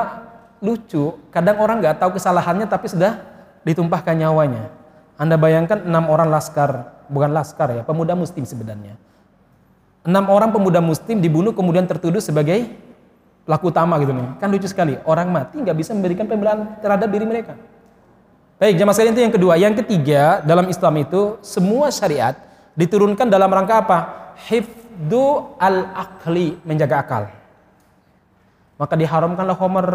lucu, 0.66 1.14
kadang 1.30 1.62
orang 1.62 1.78
nggak 1.84 2.02
tahu 2.02 2.18
kesalahannya 2.18 2.66
tapi 2.66 2.90
sudah 2.90 3.39
ditumpahkan 3.64 4.16
nyawanya. 4.16 4.72
Anda 5.20 5.36
bayangkan 5.36 5.84
enam 5.84 6.08
orang 6.08 6.32
laskar, 6.32 7.04
bukan 7.12 7.36
laskar 7.36 7.76
ya, 7.76 7.82
pemuda 7.84 8.16
muslim 8.16 8.48
sebenarnya. 8.48 8.96
Enam 10.08 10.32
orang 10.32 10.56
pemuda 10.56 10.80
muslim 10.80 11.20
dibunuh 11.20 11.52
kemudian 11.52 11.84
tertuduh 11.84 12.24
sebagai 12.24 12.72
pelaku 13.44 13.68
utama 13.68 14.00
gitu 14.00 14.16
nih. 14.16 14.40
Kan 14.40 14.48
lucu 14.48 14.68
sekali, 14.70 14.96
orang 15.04 15.28
mati 15.28 15.60
nggak 15.60 15.76
bisa 15.76 15.92
memberikan 15.92 16.24
pembelaan 16.24 16.80
terhadap 16.80 17.10
diri 17.12 17.28
mereka. 17.28 17.60
Baik, 18.60 18.76
jamaah 18.76 18.96
sekalian 18.96 19.16
itu 19.16 19.24
yang 19.24 19.36
kedua. 19.36 19.54
Yang 19.56 19.76
ketiga, 19.84 20.44
dalam 20.44 20.68
Islam 20.68 20.94
itu 21.00 21.40
semua 21.40 21.92
syariat 21.96 22.36
diturunkan 22.76 23.28
dalam 23.28 23.48
rangka 23.48 23.76
apa? 23.84 24.00
hifdu 24.48 25.56
al-akli, 25.60 26.56
menjaga 26.64 26.96
akal. 27.04 27.24
Maka 28.80 28.96
diharamkanlah 28.96 29.58
homer, 29.60 29.90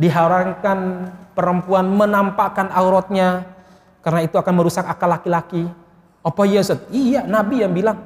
diharamkan 0.00 1.12
perempuan 1.36 1.84
menampakkan 1.84 2.72
auratnya 2.72 3.44
karena 4.00 4.24
itu 4.24 4.40
akan 4.40 4.54
merusak 4.56 4.88
akal 4.88 5.12
laki-laki. 5.12 5.68
Apa 6.24 6.42
iya 6.48 6.64
Ustaz? 6.64 6.80
Iya, 6.88 7.28
Nabi 7.28 7.60
yang 7.60 7.72
bilang, 7.76 8.00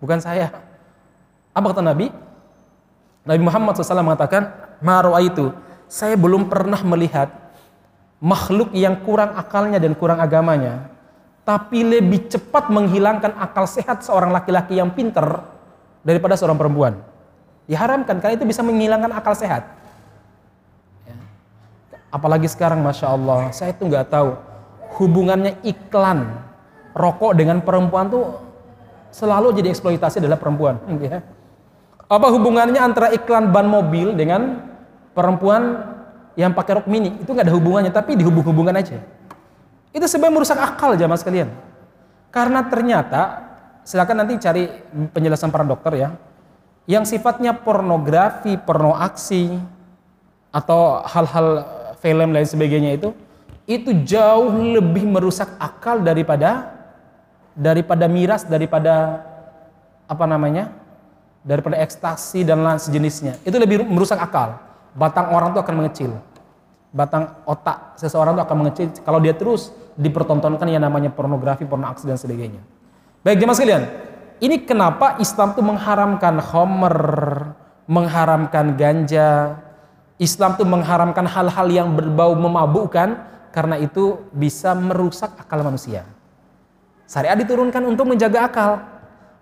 bukan 0.00 0.20
saya. 0.20 0.52
Apa 1.56 1.72
kata 1.72 1.80
Nabi? 1.80 2.12
Nabi 3.24 3.40
Muhammad 3.40 3.76
SAW 3.76 4.04
mengatakan, 4.04 4.52
Marwa 4.84 5.16
itu, 5.20 5.52
saya 5.88 6.16
belum 6.16 6.48
pernah 6.48 6.80
melihat 6.84 7.32
makhluk 8.20 8.72
yang 8.76 9.00
kurang 9.00 9.32
akalnya 9.36 9.80
dan 9.80 9.96
kurang 9.96 10.20
agamanya 10.20 10.90
tapi 11.50 11.82
lebih 11.82 12.30
cepat 12.30 12.70
menghilangkan 12.70 13.34
akal 13.34 13.66
sehat 13.66 14.06
seorang 14.06 14.30
laki-laki 14.30 14.78
yang 14.78 14.94
pinter 14.94 15.24
daripada 16.06 16.38
seorang 16.38 16.54
perempuan. 16.54 17.00
Diharamkan 17.66 18.22
karena 18.22 18.38
itu 18.38 18.46
bisa 18.46 18.62
menghilangkan 18.62 19.10
akal 19.10 19.34
sehat. 19.34 19.66
Apalagi 22.10 22.50
sekarang, 22.50 22.82
masya 22.82 23.14
Allah, 23.14 23.54
saya 23.54 23.70
itu 23.70 23.86
nggak 23.86 24.10
tahu 24.10 24.34
hubungannya 24.98 25.62
iklan 25.62 26.26
rokok 26.90 27.38
dengan 27.38 27.62
perempuan 27.62 28.10
tuh 28.10 28.34
selalu 29.14 29.54
jadi 29.62 29.70
eksploitasi 29.70 30.18
adalah 30.22 30.38
perempuan. 30.38 30.78
Ya. 31.06 31.22
Apa 32.10 32.26
hubungannya 32.34 32.82
antara 32.82 33.14
iklan 33.14 33.54
ban 33.54 33.70
mobil 33.70 34.18
dengan 34.18 34.66
perempuan 35.14 35.78
yang 36.34 36.50
pakai 36.50 36.82
rok 36.82 36.90
mini? 36.90 37.14
Itu 37.22 37.30
nggak 37.30 37.46
ada 37.46 37.54
hubungannya, 37.54 37.94
tapi 37.94 38.18
dihubung-hubungkan 38.18 38.74
aja. 38.74 38.98
Itu 39.94 40.10
sebenarnya 40.10 40.34
merusak 40.34 40.58
akal 40.58 40.98
jamaah 40.98 41.14
sekalian. 41.22 41.54
Karena 42.34 42.66
ternyata, 42.66 43.22
silakan 43.86 44.26
nanti 44.26 44.42
cari 44.42 44.66
penjelasan 45.14 45.54
para 45.54 45.62
dokter 45.62 46.02
ya, 46.02 46.08
yang 46.90 47.06
sifatnya 47.06 47.54
pornografi, 47.54 48.58
porno 48.58 48.98
aksi, 48.98 49.54
atau 50.50 51.06
hal-hal 51.06 51.62
film 52.00 52.34
lain 52.34 52.48
sebagainya 52.48 52.96
itu, 52.96 53.14
itu 53.68 53.92
jauh 54.02 54.50
lebih 54.50 55.06
merusak 55.06 55.54
akal 55.60 56.02
daripada 56.02 56.74
daripada 57.54 58.08
miras, 58.08 58.48
daripada 58.48 59.24
apa 60.08 60.24
namanya, 60.26 60.74
daripada 61.44 61.78
ekstasi 61.78 62.42
dan 62.42 62.64
lain 62.64 62.80
sejenisnya. 62.80 63.38
Itu 63.46 63.60
lebih 63.60 63.84
merusak 63.86 64.18
akal. 64.18 64.58
Batang 64.96 65.30
orang 65.30 65.54
itu 65.54 65.60
akan 65.62 65.74
mengecil 65.76 66.12
batang 66.90 67.38
otak 67.46 67.94
seseorang 67.94 68.34
itu 68.34 68.42
akan 68.42 68.56
mengecil 68.66 68.86
kalau 69.06 69.22
dia 69.22 69.34
terus 69.34 69.70
dipertontonkan 69.94 70.66
yang 70.66 70.82
namanya 70.82 71.10
pornografi, 71.10 71.62
porno 71.66 71.86
aksi 71.86 72.08
dan 72.08 72.18
sebagainya. 72.18 72.62
Baik 73.22 73.42
jemaah 73.42 73.56
sekalian, 73.56 73.82
ini 74.42 74.64
kenapa 74.64 75.20
Islam 75.20 75.52
itu 75.54 75.62
mengharamkan 75.62 76.40
homer, 76.40 76.98
mengharamkan 77.84 78.74
ganja, 78.74 79.60
Islam 80.20 80.52
itu 80.60 80.68
mengharamkan 80.68 81.24
hal-hal 81.24 81.66
yang 81.72 81.96
berbau 81.96 82.36
memabukkan 82.36 83.16
karena 83.56 83.80
itu 83.80 84.20
bisa 84.36 84.76
merusak 84.76 85.32
akal 85.40 85.64
manusia. 85.64 86.04
Syariat 87.08 87.40
diturunkan 87.40 87.80
untuk 87.88 88.04
menjaga 88.04 88.44
akal. 88.44 88.72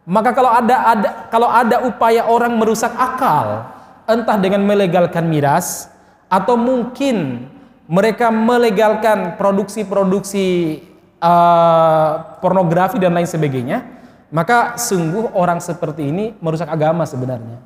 Maka 0.08 0.30
kalau 0.32 0.48
ada 0.54 0.76
ada 0.94 1.08
kalau 1.28 1.50
ada 1.50 1.84
upaya 1.84 2.24
orang 2.24 2.54
merusak 2.56 2.94
akal, 2.94 3.68
entah 4.08 4.38
dengan 4.40 4.64
melegalkan 4.64 5.26
miras, 5.26 5.90
atau 6.30 6.54
mungkin 6.56 7.44
mereka 7.90 8.32
melegalkan 8.32 9.36
produksi-produksi 9.36 10.78
uh, 11.20 12.38
pornografi 12.40 12.96
dan 12.96 13.12
lain 13.12 13.28
sebagainya, 13.28 13.84
maka 14.30 14.78
sungguh 14.80 15.34
orang 15.36 15.60
seperti 15.60 16.08
ini 16.08 16.38
merusak 16.40 16.70
agama 16.70 17.04
sebenarnya. 17.04 17.60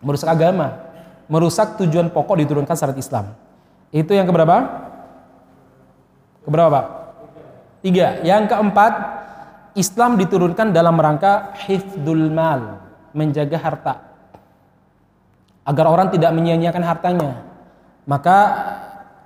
Merusak 0.00 0.32
agama, 0.32 0.85
merusak 1.26 1.78
tujuan 1.82 2.10
pokok 2.10 2.42
diturunkan 2.42 2.74
syariat 2.78 2.98
Islam. 2.98 3.34
Itu 3.90 4.14
yang 4.14 4.26
keberapa? 4.26 4.56
Keberapa, 6.46 6.68
Pak? 6.70 6.86
Tiga. 7.82 8.22
Yang 8.22 8.54
keempat, 8.54 8.92
Islam 9.78 10.18
diturunkan 10.18 10.70
dalam 10.70 10.96
rangka 10.98 11.54
hifdul 11.66 12.30
mal, 12.30 12.80
menjaga 13.14 13.58
harta. 13.58 13.94
Agar 15.66 15.86
orang 15.90 16.14
tidak 16.14 16.30
menyia-nyiakan 16.30 16.84
hartanya 16.86 17.46
maka 18.06 18.38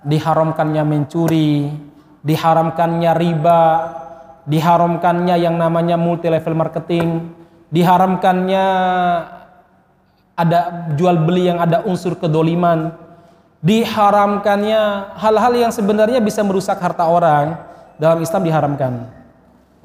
diharamkannya 0.03 0.83
mencuri, 0.89 1.69
diharamkannya 2.25 3.13
riba, 3.13 3.63
diharamkannya 4.49 5.37
yang 5.37 5.61
namanya 5.61 6.01
multi 6.01 6.33
level 6.33 6.57
marketing, 6.57 7.29
diharamkannya 7.69 8.67
ada 10.41 10.91
jual 10.97 11.21
beli 11.21 11.53
yang 11.53 11.61
ada 11.61 11.85
unsur 11.85 12.17
kedoliman, 12.17 12.97
diharamkannya 13.61 15.15
hal-hal 15.21 15.53
yang 15.69 15.73
sebenarnya 15.73 16.25
bisa 16.25 16.41
merusak 16.41 16.81
harta 16.81 17.05
orang 17.05 17.61
dalam 18.01 18.19
Islam 18.25 18.41
diharamkan. 18.41 18.93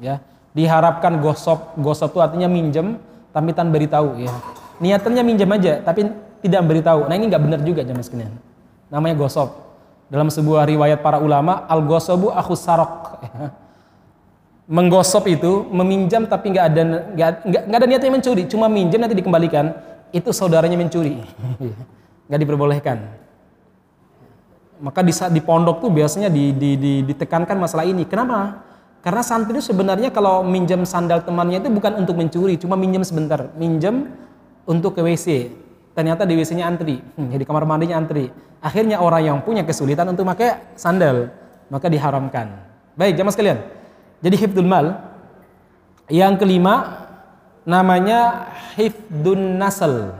Ya, 0.00 0.24
diharapkan 0.56 1.20
gosok, 1.20 1.76
gosok 1.76 2.16
itu 2.16 2.20
artinya 2.24 2.48
minjem 2.48 2.96
tapi 3.32 3.52
tanpa 3.52 3.76
beritahu 3.76 4.16
ya. 4.20 4.32
Niatnya 4.80 5.22
minjem 5.24 5.48
aja 5.52 5.84
tapi 5.84 6.08
tidak 6.40 6.62
beritahu. 6.64 7.08
Nah 7.08 7.14
ini 7.16 7.28
nggak 7.28 7.42
benar 7.44 7.60
juga 7.64 7.80
jamaah 7.84 8.04
sekalian 8.04 8.32
namanya 8.90 9.14
gosok. 9.18 9.66
Dalam 10.06 10.30
sebuah 10.30 10.70
riwayat 10.70 11.02
para 11.02 11.18
ulama, 11.18 11.66
al-gosobu 11.66 12.30
akhus 12.30 12.62
sarok. 12.62 13.18
Menggosok 14.76 15.30
itu 15.30 15.66
meminjam 15.70 16.26
tapi 16.26 16.50
nggak 16.50 16.66
ada 16.66 16.82
nggak 17.46 17.78
ada 17.78 17.86
niatnya 17.86 18.10
mencuri, 18.10 18.50
cuma 18.50 18.66
minjam 18.66 18.98
nanti 18.98 19.14
dikembalikan, 19.14 19.70
itu 20.14 20.30
saudaranya 20.30 20.78
mencuri, 20.78 21.22
nggak 22.28 22.40
diperbolehkan. 22.40 22.98
Maka 24.76 25.00
di 25.00 25.12
di 25.32 25.40
pondok 25.40 25.80
tuh 25.80 25.90
biasanya 25.90 26.28
di, 26.28 26.52
di, 26.52 26.76
di, 26.76 26.92
ditekankan 27.00 27.56
masalah 27.56 27.88
ini. 27.88 28.04
Kenapa? 28.04 28.60
Karena 29.00 29.22
santri 29.24 29.56
itu 29.56 29.64
sebenarnya 29.72 30.12
kalau 30.12 30.44
minjam 30.44 30.84
sandal 30.84 31.24
temannya 31.24 31.64
itu 31.64 31.70
bukan 31.72 31.96
untuk 32.04 32.18
mencuri, 32.18 32.60
cuma 32.60 32.76
minjam 32.76 33.00
sebentar, 33.00 33.54
minjam 33.56 34.12
untuk 34.66 34.98
ke 34.98 35.00
WC 35.00 35.26
ternyata 35.96 36.28
di 36.28 36.36
WC-nya 36.36 36.68
antri, 36.68 37.00
hmm, 37.00 37.32
di 37.32 37.44
kamar 37.48 37.64
mandinya 37.64 37.96
antri. 37.96 38.28
Akhirnya 38.60 39.00
orang 39.00 39.22
yang 39.24 39.38
punya 39.40 39.64
kesulitan 39.64 40.12
untuk 40.12 40.28
pakai 40.28 40.76
sandal, 40.76 41.32
maka 41.72 41.88
diharamkan. 41.88 42.52
Baik, 43.00 43.16
jamaah 43.16 43.32
sekalian. 43.32 43.58
Jadi 44.20 44.36
hifdul 44.36 44.68
mal. 44.68 45.16
Yang 46.12 46.44
kelima 46.44 47.05
namanya 47.66 48.48
hifdun 48.78 49.58
nasl, 49.58 50.14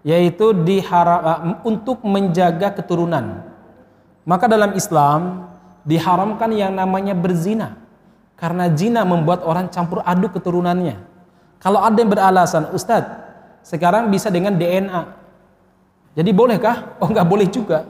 yaitu 0.00 0.56
diharam 0.64 1.20
uh, 1.20 1.40
untuk 1.68 2.00
menjaga 2.02 2.72
keturunan. 2.72 3.44
Maka 4.24 4.48
dalam 4.48 4.72
Islam 4.72 5.52
diharamkan 5.84 6.50
yang 6.56 6.72
namanya 6.72 7.12
berzina. 7.12 7.76
Karena 8.40 8.72
zina 8.72 9.04
membuat 9.04 9.44
orang 9.44 9.68
campur 9.68 10.00
aduk 10.00 10.40
keturunannya. 10.40 10.96
Kalau 11.60 11.84
ada 11.84 11.92
yang 12.00 12.08
beralasan, 12.08 12.72
Ustadz, 12.72 13.12
sekarang 13.60 14.08
bisa 14.08 14.32
dengan 14.32 14.56
DNA. 14.56 15.02
Jadi 16.16 16.30
bolehkah? 16.32 16.88
Oh 17.04 17.08
nggak 17.12 17.28
boleh 17.28 17.48
juga. 17.52 17.84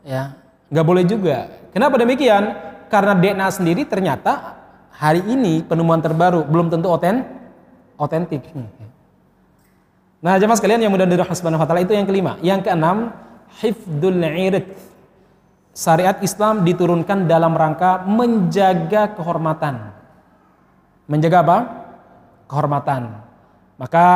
Ya, 0.00 0.32
nggak 0.72 0.86
boleh 0.86 1.04
juga. 1.04 1.52
Kenapa 1.76 2.00
demikian? 2.00 2.56
Karena 2.88 3.12
DNA 3.12 3.48
sendiri 3.52 3.82
ternyata 3.84 4.56
hari 4.96 5.20
ini 5.28 5.60
penemuan 5.60 6.00
terbaru 6.00 6.48
belum 6.48 6.72
tentu 6.72 6.88
oten, 6.88 7.35
otentik. 7.96 8.44
Nah, 10.20 10.40
jemaah 10.40 10.56
sekalian 10.56 10.80
yang 10.84 10.92
mudah 10.92 11.04
dirahmati 11.04 11.36
Subhanahu 11.36 11.60
wa 11.60 11.68
taala 11.68 11.84
itu 11.84 11.92
yang 11.92 12.08
kelima. 12.08 12.40
Yang 12.40 12.70
keenam, 12.70 13.12
hifdul 13.60 14.16
irid. 14.16 14.66
Syariat 15.76 16.16
Islam 16.24 16.64
diturunkan 16.64 17.28
dalam 17.28 17.52
rangka 17.52 18.08
menjaga 18.08 19.12
kehormatan. 19.12 19.92
Menjaga 21.04 21.38
apa? 21.44 21.58
Kehormatan. 22.48 23.02
Maka 23.76 24.06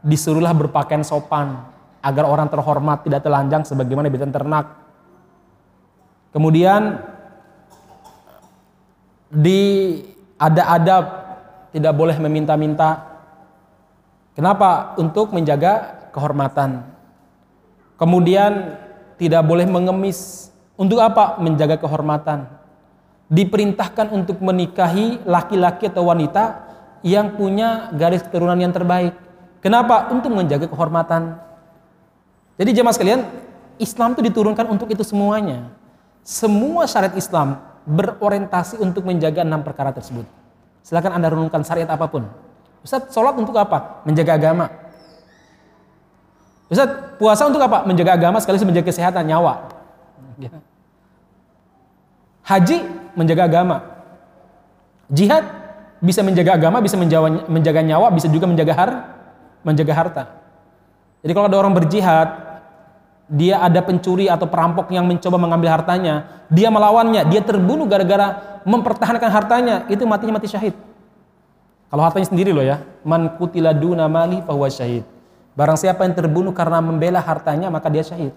disuruhlah 0.00 0.56
berpakaian 0.56 1.04
sopan 1.04 1.60
agar 2.02 2.24
orang 2.24 2.48
terhormat 2.48 3.04
tidak 3.04 3.20
telanjang 3.20 3.62
sebagaimana 3.68 4.08
binatang 4.08 4.32
ternak. 4.32 4.66
Kemudian 6.32 7.04
di 9.28 9.60
ada 10.40 10.62
adab 10.72 11.04
tidak 11.72 11.92
boleh 11.96 12.16
meminta-minta. 12.20 13.20
Kenapa? 14.36 14.96
Untuk 15.00 15.32
menjaga 15.32 16.04
kehormatan. 16.12 16.84
Kemudian 17.96 18.76
tidak 19.16 19.42
boleh 19.44 19.64
mengemis. 19.64 20.52
Untuk 20.76 21.00
apa? 21.00 21.40
Menjaga 21.40 21.80
kehormatan. 21.80 22.48
Diperintahkan 23.32 24.12
untuk 24.12 24.44
menikahi 24.44 25.24
laki-laki 25.24 25.88
atau 25.88 26.04
wanita 26.08 26.68
yang 27.00 27.34
punya 27.34 27.88
garis 27.96 28.22
keturunan 28.24 28.60
yang 28.60 28.70
terbaik. 28.70 29.16
Kenapa? 29.64 30.12
Untuk 30.12 30.32
menjaga 30.32 30.68
kehormatan. 30.68 31.40
Jadi 32.60 32.70
jemaah 32.76 32.94
sekalian, 32.94 33.20
Islam 33.80 34.12
itu 34.12 34.22
diturunkan 34.28 34.68
untuk 34.68 34.90
itu 34.92 35.00
semuanya. 35.02 35.72
Semua 36.22 36.84
syariat 36.84 37.16
Islam 37.16 37.58
berorientasi 37.82 38.78
untuk 38.78 39.08
menjaga 39.08 39.42
enam 39.42 39.64
perkara 39.64 39.90
tersebut. 39.90 40.41
Silakan 40.82 41.14
Anda 41.18 41.30
renungkan 41.30 41.62
syariat 41.62 41.86
apa 41.90 42.10
pun. 42.10 42.26
Ustaz, 42.82 43.14
sholat 43.14 43.38
untuk 43.38 43.54
apa? 43.54 44.02
Menjaga 44.02 44.34
agama. 44.34 44.66
Ustaz, 46.66 46.90
puasa 47.22 47.46
untuk 47.46 47.62
apa? 47.62 47.86
Menjaga 47.86 48.18
agama 48.18 48.42
sekaligus 48.42 48.66
menjaga 48.66 48.90
kesehatan 48.90 49.22
nyawa. 49.22 49.70
Ya. 50.42 50.50
Haji 52.42 52.78
menjaga 53.14 53.46
agama. 53.46 53.76
Jihad 55.06 55.46
bisa 56.02 56.26
menjaga 56.26 56.58
agama, 56.58 56.82
bisa 56.82 56.98
menjaga, 56.98 57.46
menjaga 57.46 57.80
nyawa, 57.86 58.10
bisa 58.10 58.26
juga 58.26 58.50
menjaga 58.50 58.74
harta. 59.94 60.22
Jadi 61.22 61.30
kalau 61.30 61.46
ada 61.46 61.58
orang 61.62 61.78
berjihad, 61.78 62.41
dia 63.32 63.64
ada 63.64 63.80
pencuri 63.80 64.28
atau 64.28 64.44
perampok 64.44 64.92
yang 64.92 65.08
mencoba 65.08 65.40
mengambil 65.40 65.72
hartanya, 65.72 66.44
dia 66.52 66.68
melawannya, 66.68 67.24
dia 67.32 67.40
terbunuh 67.40 67.88
gara-gara 67.88 68.60
mempertahankan 68.68 69.30
hartanya, 69.32 69.74
itu 69.88 70.04
matinya 70.04 70.36
mati 70.36 70.52
syahid. 70.52 70.76
Kalau 71.88 72.04
hartanya 72.04 72.28
sendiri 72.28 72.52
loh 72.52 72.60
ya, 72.60 72.84
man 73.08 73.40
kutila 73.40 73.72
duna 73.72 74.04
mali 74.04 74.44
fahuwa 74.44 74.68
syahid. 74.68 75.08
Barang 75.56 75.80
siapa 75.80 76.04
yang 76.04 76.12
terbunuh 76.12 76.52
karena 76.52 76.84
membela 76.84 77.24
hartanya, 77.24 77.72
maka 77.72 77.88
dia 77.88 78.04
syahid. 78.04 78.36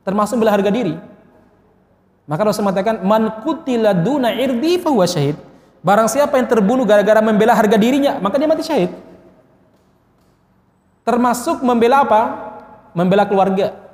Termasuk 0.00 0.40
bela 0.40 0.56
harga 0.56 0.72
diri. 0.72 0.96
Maka 2.24 2.40
Rasul 2.40 2.64
mengatakan, 2.64 3.04
man 3.04 3.44
kutila 3.44 3.92
duna 3.92 4.32
irdi 4.32 4.80
fahuwa 4.80 5.04
syahid. 5.04 5.36
Barang 5.84 6.08
siapa 6.08 6.40
yang 6.40 6.48
terbunuh 6.48 6.88
gara-gara 6.88 7.20
membela 7.20 7.52
harga 7.52 7.76
dirinya, 7.76 8.16
maka 8.16 8.40
dia 8.40 8.48
mati 8.48 8.64
syahid. 8.64 8.96
Termasuk 11.04 11.60
membela 11.60 12.02
apa? 12.02 12.22
Membela 12.96 13.28
keluarga. 13.28 13.85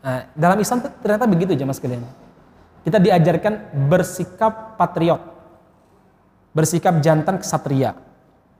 Nah, 0.00 0.32
dalam 0.32 0.56
Islam 0.60 0.80
ternyata 1.04 1.28
begitu 1.28 1.52
jemaah 1.52 1.76
sekalian. 1.76 2.04
Kita 2.80 2.96
diajarkan 2.96 3.86
bersikap 3.88 4.80
patriot. 4.80 5.20
Bersikap 6.56 6.98
jantan 7.04 7.36
kesatria. 7.36 7.92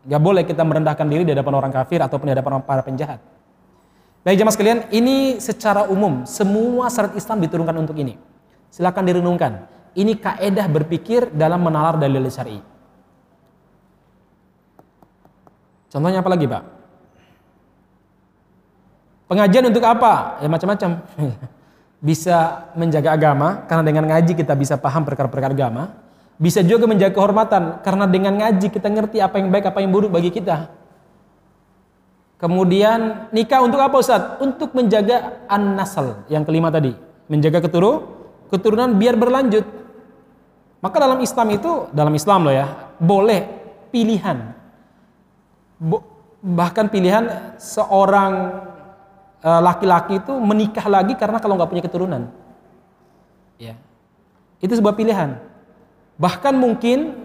Gak 0.04 0.20
boleh 0.20 0.44
kita 0.44 0.60
merendahkan 0.64 1.04
diri 1.08 1.24
di 1.24 1.32
hadapan 1.32 1.54
orang 1.56 1.72
kafir 1.72 2.00
ataupun 2.04 2.28
di 2.28 2.32
hadapan 2.36 2.60
para 2.64 2.84
penjahat. 2.84 3.20
Baik 4.20 4.36
jemaah 4.36 4.52
sekalian, 4.52 4.80
ini 4.92 5.40
secara 5.40 5.88
umum 5.88 6.28
semua 6.28 6.92
syarat 6.92 7.16
Islam 7.16 7.40
diturunkan 7.40 7.76
untuk 7.80 7.96
ini. 7.96 8.20
Silakan 8.68 9.08
direnungkan. 9.08 9.52
Ini 9.96 10.20
kaedah 10.20 10.68
berpikir 10.68 11.32
dalam 11.32 11.64
menalar 11.64 11.96
dalil 11.96 12.28
syar'i. 12.28 12.60
Contohnya 15.90 16.22
apa 16.22 16.30
lagi, 16.30 16.46
Pak? 16.46 16.79
Pengajian 19.30 19.70
untuk 19.70 19.86
apa? 19.86 20.42
Ya 20.42 20.50
macam-macam. 20.50 21.06
bisa 22.00 22.66
menjaga 22.72 23.12
agama, 23.12 23.62
karena 23.68 23.84
dengan 23.84 24.04
ngaji 24.08 24.32
kita 24.32 24.56
bisa 24.56 24.80
paham 24.80 25.04
perkara-perkara 25.04 25.52
agama. 25.52 25.94
Bisa 26.40 26.64
juga 26.64 26.88
menjaga 26.88 27.12
kehormatan, 27.12 27.84
karena 27.84 28.08
dengan 28.08 28.32
ngaji 28.40 28.72
kita 28.72 28.88
ngerti 28.88 29.20
apa 29.20 29.36
yang 29.36 29.52
baik, 29.52 29.68
apa 29.68 29.78
yang 29.84 29.92
buruk 29.92 30.08
bagi 30.08 30.32
kita. 30.32 30.72
Kemudian 32.40 33.28
nikah 33.36 33.60
untuk 33.60 33.84
apa 33.84 34.00
Ustaz? 34.00 34.40
Untuk 34.40 34.72
menjaga 34.72 35.44
an-nasal, 35.44 36.24
yang 36.32 36.40
kelima 36.48 36.72
tadi. 36.72 36.96
Menjaga 37.28 37.60
keturu, 37.60 38.08
keturunan 38.48 38.96
biar 38.96 39.20
berlanjut. 39.20 39.68
Maka 40.80 40.96
dalam 40.96 41.20
Islam 41.20 41.48
itu, 41.52 41.92
dalam 41.92 42.16
Islam 42.16 42.48
loh 42.48 42.54
ya, 42.56 42.66
boleh 42.96 43.40
pilihan. 43.92 44.58
bahkan 46.40 46.88
pilihan 46.88 47.56
seorang 47.60 48.64
laki-laki 49.40 50.20
itu 50.20 50.32
menikah 50.36 50.84
lagi 50.84 51.16
karena 51.16 51.40
kalau 51.40 51.56
nggak 51.56 51.70
punya 51.70 51.84
keturunan. 51.84 52.28
Ya. 53.56 53.76
Itu 54.60 54.76
sebuah 54.76 54.96
pilihan. 54.96 55.40
Bahkan 56.20 56.52
mungkin 56.52 57.16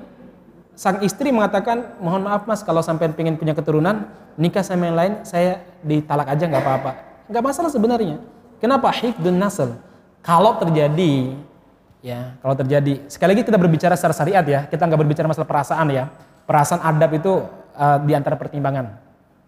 sang 0.76 1.04
istri 1.04 1.32
mengatakan, 1.32 2.00
mohon 2.00 2.24
maaf 2.24 2.48
mas 2.48 2.64
kalau 2.64 2.80
sampai 2.80 3.12
pengen 3.12 3.36
punya 3.36 3.52
keturunan, 3.52 4.08
nikah 4.40 4.64
sama 4.64 4.88
yang 4.88 4.96
lain, 4.96 5.14
saya 5.28 5.64
ditalak 5.84 6.32
aja 6.32 6.48
nggak 6.48 6.64
apa-apa. 6.64 6.92
Nggak 7.28 7.44
masalah 7.44 7.72
sebenarnya. 7.72 8.20
Kenapa? 8.60 8.92
Hifdun 8.92 9.36
nasl. 9.36 9.76
Kalau 10.24 10.56
terjadi, 10.58 11.36
ya 12.00 12.40
kalau 12.40 12.56
terjadi, 12.56 13.04
sekali 13.12 13.36
lagi 13.36 13.44
kita 13.44 13.60
berbicara 13.60 13.94
secara 14.00 14.16
syariat 14.16 14.46
ya, 14.48 14.60
kita 14.68 14.84
nggak 14.88 15.00
berbicara 15.04 15.28
masalah 15.28 15.48
perasaan 15.48 15.88
ya. 15.92 16.08
Perasaan 16.48 16.82
adab 16.84 17.12
itu 17.18 17.34
uh, 17.76 17.98
di 18.04 18.14
antara 18.16 18.40
pertimbangan. 18.40 19.05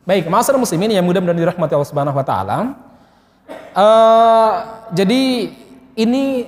Baik, 0.07 0.31
masyarakat 0.31 0.55
muslimin 0.55 0.95
yang 0.95 1.03
mudah-mudahan 1.03 1.35
dirahmati 1.35 1.75
Allah 1.75 1.91
Subhanahu 1.91 2.15
wa 2.15 2.23
taala. 2.23 2.57
Uh, 3.75 4.51
jadi 4.95 5.51
ini 5.99 6.47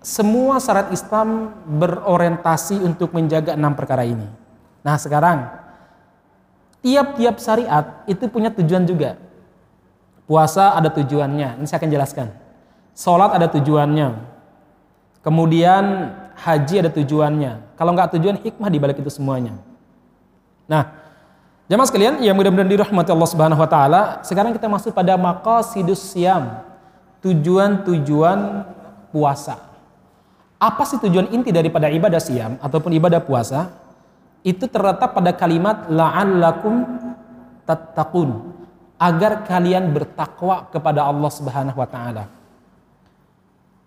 semua 0.00 0.56
syarat 0.56 0.88
Islam 0.96 1.52
berorientasi 1.76 2.80
untuk 2.80 3.12
menjaga 3.12 3.52
enam 3.52 3.76
perkara 3.76 4.00
ini. 4.08 4.24
Nah, 4.80 4.96
sekarang 4.96 5.44
tiap-tiap 6.80 7.36
syariat 7.36 8.00
itu 8.08 8.32
punya 8.32 8.48
tujuan 8.48 8.88
juga. 8.88 9.20
Puasa 10.24 10.72
ada 10.72 10.88
tujuannya, 10.88 11.60
ini 11.60 11.68
saya 11.68 11.84
akan 11.84 11.92
jelaskan. 11.92 12.32
Sholat 12.96 13.36
ada 13.36 13.52
tujuannya. 13.52 14.08
Kemudian 15.20 15.84
haji 16.32 16.80
ada 16.80 16.88
tujuannya. 16.88 17.76
Kalau 17.76 17.92
nggak 17.92 18.16
tujuan 18.16 18.40
hikmah 18.40 18.72
di 18.72 18.78
balik 18.80 19.04
itu 19.04 19.12
semuanya. 19.12 19.52
Nah, 20.64 21.05
Jamaah 21.66 21.88
sekalian 21.90 22.22
yang 22.22 22.38
mudah-mudahan 22.38 22.70
dirahmati 22.70 23.10
Allah 23.10 23.30
Subhanahu 23.30 23.58
wa 23.58 23.66
taala, 23.66 24.02
sekarang 24.22 24.54
kita 24.54 24.70
masuk 24.70 24.94
pada 24.94 25.18
maqasidus 25.18 26.14
siam. 26.14 26.62
Tujuan-tujuan 27.26 28.62
puasa. 29.10 29.58
Apa 30.62 30.86
sih 30.86 31.02
tujuan 31.02 31.26
inti 31.34 31.50
daripada 31.50 31.90
ibadah 31.90 32.22
siam 32.22 32.54
ataupun 32.62 32.94
ibadah 32.94 33.18
puasa? 33.18 33.74
Itu 34.46 34.70
terletak 34.70 35.10
pada 35.10 35.34
kalimat 35.34 35.90
la'allakum 35.90 36.86
tattaqun. 37.66 38.54
Agar 38.96 39.42
kalian 39.42 39.90
bertakwa 39.90 40.70
kepada 40.70 41.02
Allah 41.02 41.30
Subhanahu 41.34 41.82
wa 41.82 41.88
taala. 41.90 42.30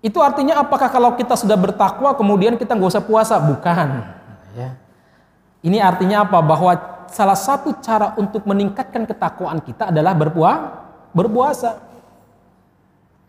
Itu 0.04 0.20
artinya 0.20 0.60
apakah 0.60 0.92
kalau 0.92 1.16
kita 1.16 1.40
sudah 1.40 1.56
bertakwa 1.56 2.12
kemudian 2.12 2.60
kita 2.60 2.76
nggak 2.76 2.92
usah 2.92 3.08
puasa? 3.08 3.40
Bukan. 3.40 3.88
Ya. 4.60 4.76
Ini 5.64 5.80
artinya 5.80 6.28
apa? 6.28 6.44
Bahwa 6.44 6.99
salah 7.10 7.38
satu 7.38 7.76
cara 7.82 8.16
untuk 8.16 8.46
meningkatkan 8.46 9.06
ketakwaan 9.06 9.60
kita 9.62 9.90
adalah 9.90 10.14
berpuasa. 10.14 10.88
berpuasa. 11.10 11.82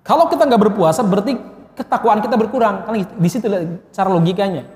Kalau 0.04 0.28
kita 0.28 0.44
nggak 0.44 0.62
berpuasa 0.68 1.00
berarti 1.00 1.36
ketakwaan 1.76 2.20
kita 2.20 2.36
berkurang. 2.36 2.84
Kan 2.84 2.94
di 2.96 3.28
situ 3.28 3.48
cara 3.92 4.08
logikanya. 4.12 4.68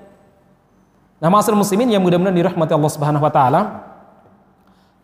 Nah, 1.21 1.29
masyarakat 1.33 1.57
muslimin 1.57 1.88
yang 1.93 2.05
mudah-mudahan 2.05 2.37
dirahmati 2.37 2.73
Allah 2.73 2.93
Subhanahu 2.93 3.25
wa 3.25 3.33
taala. 3.33 3.61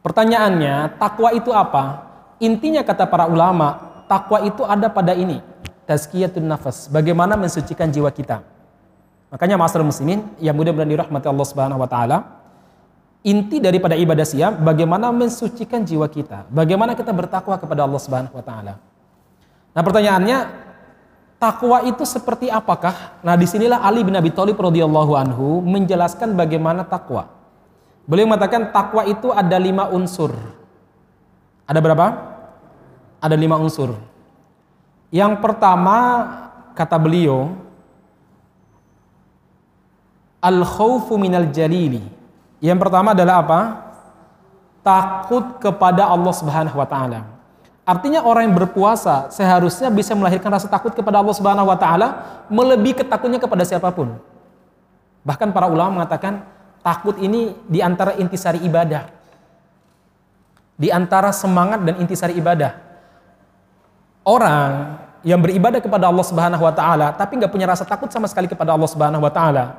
Pertanyaannya, 0.01 0.97
takwa 0.97 1.29
itu 1.37 1.53
apa? 1.53 2.09
Intinya 2.41 2.81
kata 2.81 3.05
para 3.05 3.29
ulama, 3.29 4.01
takwa 4.09 4.41
itu 4.41 4.65
ada 4.65 4.89
pada 4.89 5.13
ini, 5.13 5.45
tazkiyatun 5.85 6.49
nafas, 6.49 6.89
bagaimana 6.89 7.37
mensucikan 7.37 7.93
jiwa 7.93 8.09
kita. 8.09 8.41
Makanya 9.29 9.61
masyarakat 9.61 9.85
muslimin 9.85 10.25
yang 10.41 10.57
mudah-mudahan 10.57 10.89
dirahmati 10.89 11.29
Allah 11.29 11.47
Subhanahu 11.47 11.85
wa 11.85 11.89
taala, 11.89 12.40
inti 13.21 13.61
daripada 13.61 13.93
ibadah 13.93 14.25
siam 14.25 14.65
bagaimana 14.65 15.13
mensucikan 15.13 15.85
jiwa 15.85 16.09
kita, 16.09 16.49
bagaimana 16.49 16.97
kita 16.97 17.13
bertakwa 17.13 17.61
kepada 17.61 17.85
Allah 17.85 18.01
Subhanahu 18.01 18.33
wa 18.33 18.45
taala. 18.45 18.75
Nah, 19.71 19.83
pertanyaannya 19.85 20.39
takwa 21.37 21.85
itu 21.85 22.05
seperti 22.09 22.49
apakah? 22.49 23.21
Nah, 23.21 23.37
di 23.37 23.45
sinilah 23.45 23.85
Ali 23.85 24.05
bin 24.05 24.17
Abi 24.17 24.33
Thalib 24.33 24.57
radhiyallahu 24.57 25.13
anhu 25.17 25.61
menjelaskan 25.65 26.33
bagaimana 26.33 26.85
takwa. 26.85 27.29
Beliau 28.09 28.27
mengatakan 28.27 28.73
takwa 28.73 29.05
itu 29.05 29.31
ada 29.31 29.57
lima 29.61 29.93
unsur. 29.93 30.33
Ada 31.69 31.79
berapa? 31.79 32.07
Ada 33.21 33.37
lima 33.37 33.61
unsur. 33.61 33.95
Yang 35.13 35.39
pertama 35.45 35.97
kata 36.73 36.97
beliau 36.97 37.53
al 40.41 40.65
khawfu 40.65 41.21
minal 41.21 41.53
jalili 41.53 42.20
yang 42.61 42.77
pertama 42.77 43.17
adalah 43.17 43.41
apa? 43.41 43.61
Takut 44.85 45.61
kepada 45.61 46.09
Allah 46.09 46.33
Subhanahu 46.37 46.77
wa 46.77 46.89
taala. 46.89 47.25
Artinya 47.89 48.23
orang 48.23 48.53
yang 48.53 48.57
berpuasa 48.57 49.33
seharusnya 49.33 49.89
bisa 49.91 50.13
melahirkan 50.15 50.53
rasa 50.53 50.69
takut 50.69 50.93
kepada 50.93 51.19
Allah 51.19 51.35
Subhanahu 51.35 51.67
wa 51.67 51.75
taala 51.75 52.09
melebihi 52.53 53.03
ketakutnya 53.03 53.41
kepada 53.41 53.65
siapa 53.65 53.89
pun. 53.91 54.21
Bahkan 55.25 55.51
para 55.57 55.67
ulama 55.67 56.01
mengatakan 56.01 56.45
takut 56.85 57.17
ini 57.17 57.57
di 57.67 57.81
antara 57.81 58.15
intisari 58.21 58.61
ibadah. 58.63 59.09
Di 60.81 60.89
antara 60.93 61.33
semangat 61.33 61.81
dan 61.85 61.97
intisari 62.01 62.37
ibadah. 62.37 62.77
Orang 64.25 65.01
yang 65.21 65.41
beribadah 65.41 65.81
kepada 65.81 66.09
Allah 66.09 66.25
Subhanahu 66.25 66.65
wa 66.65 66.73
taala 66.73 67.13
tapi 67.13 67.37
nggak 67.37 67.53
punya 67.53 67.69
rasa 67.69 67.85
takut 67.85 68.09
sama 68.09 68.29
sekali 68.29 68.49
kepada 68.49 68.73
Allah 68.73 68.89
Subhanahu 68.89 69.25
wa 69.25 69.33
taala, 69.33 69.77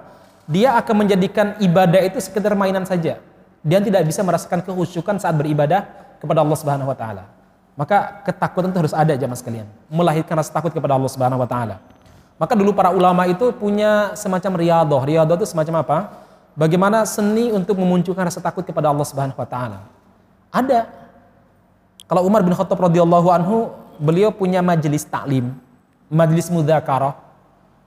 dia 0.50 0.78
akan 0.78 1.06
menjadikan 1.06 1.58
ibadah 1.62 2.02
itu 2.02 2.18
sekedar 2.18 2.58
mainan 2.58 2.86
saja. 2.88 3.22
Dia 3.62 3.78
tidak 3.78 4.10
bisa 4.10 4.26
merasakan 4.26 4.66
kehusyukan 4.66 5.22
saat 5.22 5.38
beribadah 5.38 5.86
kepada 6.18 6.42
Allah 6.42 6.58
Subhanahu 6.58 6.90
wa 6.90 6.98
taala. 6.98 7.30
Maka 7.78 8.26
ketakutan 8.26 8.70
itu 8.74 8.80
harus 8.82 8.96
ada 8.96 9.14
jamaah 9.14 9.38
sekalian, 9.38 9.68
melahirkan 9.88 10.38
rasa 10.38 10.52
takut 10.54 10.74
kepada 10.74 10.98
Allah 10.98 11.12
Subhanahu 11.12 11.42
wa 11.42 11.50
taala. 11.50 11.78
Maka 12.42 12.58
dulu 12.58 12.74
para 12.74 12.90
ulama 12.90 13.30
itu 13.30 13.54
punya 13.54 14.18
semacam 14.18 14.58
riyadhah. 14.58 15.02
Riyadhah 15.06 15.36
itu 15.38 15.46
semacam 15.46 15.86
apa? 15.86 15.98
Bagaimana 16.58 17.06
seni 17.06 17.54
untuk 17.54 17.78
memunculkan 17.78 18.26
rasa 18.26 18.42
takut 18.42 18.66
kepada 18.66 18.90
Allah 18.90 19.06
Subhanahu 19.06 19.38
wa 19.38 19.46
taala. 19.46 19.86
Ada. 20.50 20.90
Kalau 22.10 22.28
Umar 22.28 22.42
bin 22.44 22.52
Khattab 22.52 22.82
radhiyallahu 22.82 23.30
anhu, 23.30 23.72
beliau 24.02 24.34
punya 24.34 24.60
majelis 24.60 25.06
taklim, 25.06 25.54
majelis 26.10 26.50
mudzakarah. 26.52 27.16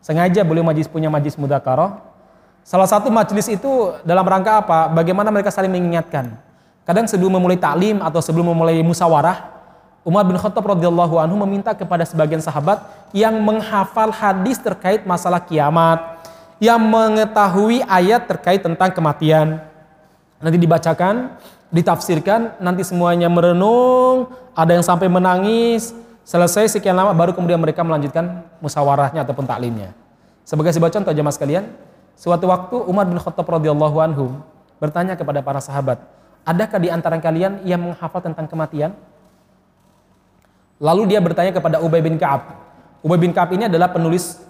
Sengaja 0.01 0.41
beliau 0.47 0.65
majlis 0.65 0.89
punya 0.89 1.11
majelis 1.11 1.35
mudzakarah. 1.37 2.14
Salah 2.65 2.89
satu 2.89 3.13
majelis 3.13 3.45
itu 3.53 3.93
dalam 4.09 4.25
rangka 4.25 4.65
apa? 4.65 4.89
Bagaimana 4.89 5.29
mereka 5.29 5.53
saling 5.53 5.69
mengingatkan. 5.69 6.33
Kadang 6.89 7.05
sebelum 7.05 7.37
memulai 7.37 7.61
taklim 7.61 8.01
atau 8.01 8.25
sebelum 8.25 8.57
memulai 8.57 8.81
musyawarah, 8.81 9.53
Umar 10.01 10.25
bin 10.25 10.37
Khattab 10.41 10.65
radhiyallahu 10.65 11.21
anhu 11.21 11.37
meminta 11.45 11.77
kepada 11.77 12.09
sebagian 12.09 12.41
sahabat 12.41 12.81
yang 13.13 13.37
menghafal 13.41 14.09
hadis 14.09 14.57
terkait 14.61 15.05
masalah 15.05 15.45
kiamat, 15.45 16.25
yang 16.57 16.81
mengetahui 16.81 17.85
ayat 17.85 18.25
terkait 18.25 18.65
tentang 18.65 18.93
kematian. 18.93 19.61
Nanti 20.41 20.57
dibacakan, 20.57 21.37
ditafsirkan, 21.69 22.61
nanti 22.61 22.85
semuanya 22.85 23.29
merenung, 23.29 24.29
ada 24.57 24.77
yang 24.77 24.85
sampai 24.85 25.09
menangis, 25.09 25.93
selesai 26.25 26.77
sekian 26.81 26.97
lama 26.97 27.13
baru 27.13 27.37
kemudian 27.37 27.61
mereka 27.61 27.85
melanjutkan 27.85 28.45
musyawarahnya 28.61 29.25
ataupun 29.25 29.45
taklimnya. 29.45 29.93
Sebagai 30.45 30.73
sebuah 30.77 30.93
contoh 30.93 31.13
jemaah 31.17 31.33
sekalian, 31.33 31.65
suatu 32.15 32.47
waktu 32.51 32.77
Umar 32.87 33.07
bin 33.07 33.19
Khattab 33.19 33.47
radhiyallahu 33.47 33.97
anhu 34.01 34.25
bertanya 34.79 35.15
kepada 35.15 35.41
para 35.43 35.59
sahabat, 35.63 36.03
adakah 36.47 36.79
di 36.79 36.89
antara 36.91 37.19
kalian 37.19 37.63
yang 37.67 37.81
menghafal 37.81 38.23
tentang 38.23 38.47
kematian? 38.47 38.95
Lalu 40.83 41.15
dia 41.15 41.21
bertanya 41.23 41.55
kepada 41.55 41.79
Ubay 41.81 42.03
bin 42.03 42.19
Ka'ab. 42.19 42.61
Ubay 43.01 43.19
bin 43.21 43.31
Ka'ab 43.31 43.55
ini 43.55 43.71
adalah 43.71 43.95
penulis 43.95 44.43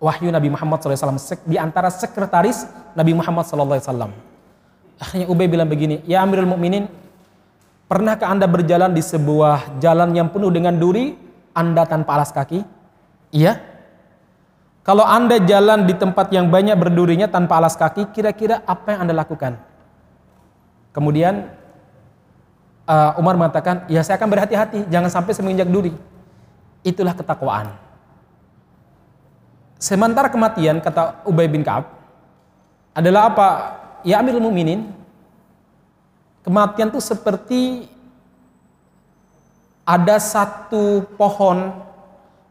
wahyu 0.00 0.32
Nabi 0.32 0.48
Muhammad 0.52 0.80
SAW 0.80 1.16
di 1.44 1.60
antara 1.60 1.92
sekretaris 1.92 2.68
Nabi 2.96 3.12
Muhammad 3.16 3.44
SAW. 3.48 4.12
Akhirnya 5.00 5.26
Ubay 5.32 5.48
bilang 5.48 5.68
begini, 5.68 6.04
ya 6.04 6.20
Amirul 6.20 6.44
Mukminin, 6.44 6.88
pernahkah 7.88 8.28
anda 8.28 8.44
berjalan 8.44 8.92
di 8.92 9.00
sebuah 9.00 9.80
jalan 9.80 10.12
yang 10.12 10.28
penuh 10.28 10.52
dengan 10.52 10.76
duri, 10.76 11.16
anda 11.56 11.88
tanpa 11.88 12.20
alas 12.20 12.30
kaki? 12.30 12.60
Iya. 13.32 13.69
Kalau 14.90 15.06
anda 15.06 15.38
jalan 15.38 15.86
di 15.86 15.94
tempat 15.94 16.34
yang 16.34 16.50
banyak 16.50 16.74
berdurinya 16.74 17.30
tanpa 17.30 17.62
alas 17.62 17.78
kaki, 17.78 18.10
kira-kira 18.10 18.58
apa 18.66 18.90
yang 18.90 19.06
anda 19.06 19.14
lakukan? 19.14 19.54
Kemudian 20.90 21.46
uh, 22.90 23.14
Umar 23.14 23.38
mengatakan, 23.38 23.86
ya 23.86 24.02
saya 24.02 24.18
akan 24.18 24.26
berhati-hati, 24.34 24.90
jangan 24.90 25.06
sampai 25.06 25.30
saya 25.30 25.46
menginjak 25.46 25.70
duri. 25.70 25.94
Itulah 26.82 27.14
ketakwaan. 27.14 27.70
Sementara 29.78 30.26
kematian, 30.26 30.82
kata 30.82 31.22
Ubay 31.22 31.46
bin 31.46 31.62
Ka'ab, 31.62 31.86
adalah 32.90 33.30
apa? 33.30 33.48
ya 34.02 34.18
Amirul 34.18 34.42
Mukminin, 34.42 34.90
kematian 36.42 36.90
itu 36.90 36.98
seperti 36.98 37.86
ada 39.86 40.18
satu 40.18 41.06
pohon 41.14 41.78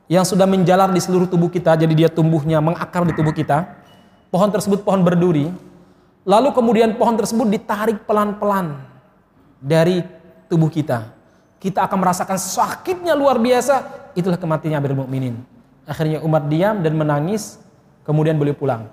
yang 0.10 0.26
sudah 0.26 0.50
menjalar 0.50 0.90
di 0.90 0.98
seluruh 0.98 1.30
tubuh 1.30 1.54
kita, 1.54 1.78
jadi 1.78 1.94
dia 1.94 2.10
tumbuhnya 2.10 2.58
mengakar 2.58 3.06
di 3.06 3.14
tubuh 3.14 3.30
kita. 3.30 3.78
Pohon 4.34 4.50
tersebut 4.50 4.82
pohon 4.82 5.06
berduri. 5.06 5.54
Lalu 6.26 6.50
kemudian 6.50 6.98
pohon 6.98 7.14
tersebut 7.14 7.46
ditarik 7.46 8.10
pelan-pelan 8.10 8.74
dari 9.62 10.02
tubuh 10.50 10.68
kita. 10.68 11.14
Kita 11.62 11.86
akan 11.86 11.98
merasakan 12.02 12.42
sakitnya 12.42 13.14
luar 13.14 13.38
biasa. 13.38 13.86
Itulah 14.18 14.42
kematiannya 14.42 14.82
Amirul 14.82 15.06
Mukminin. 15.06 15.46
Akhirnya 15.86 16.26
umat 16.26 16.50
diam 16.50 16.82
dan 16.82 16.98
menangis, 16.98 17.62
kemudian 18.02 18.34
boleh 18.34 18.58
pulang. 18.58 18.90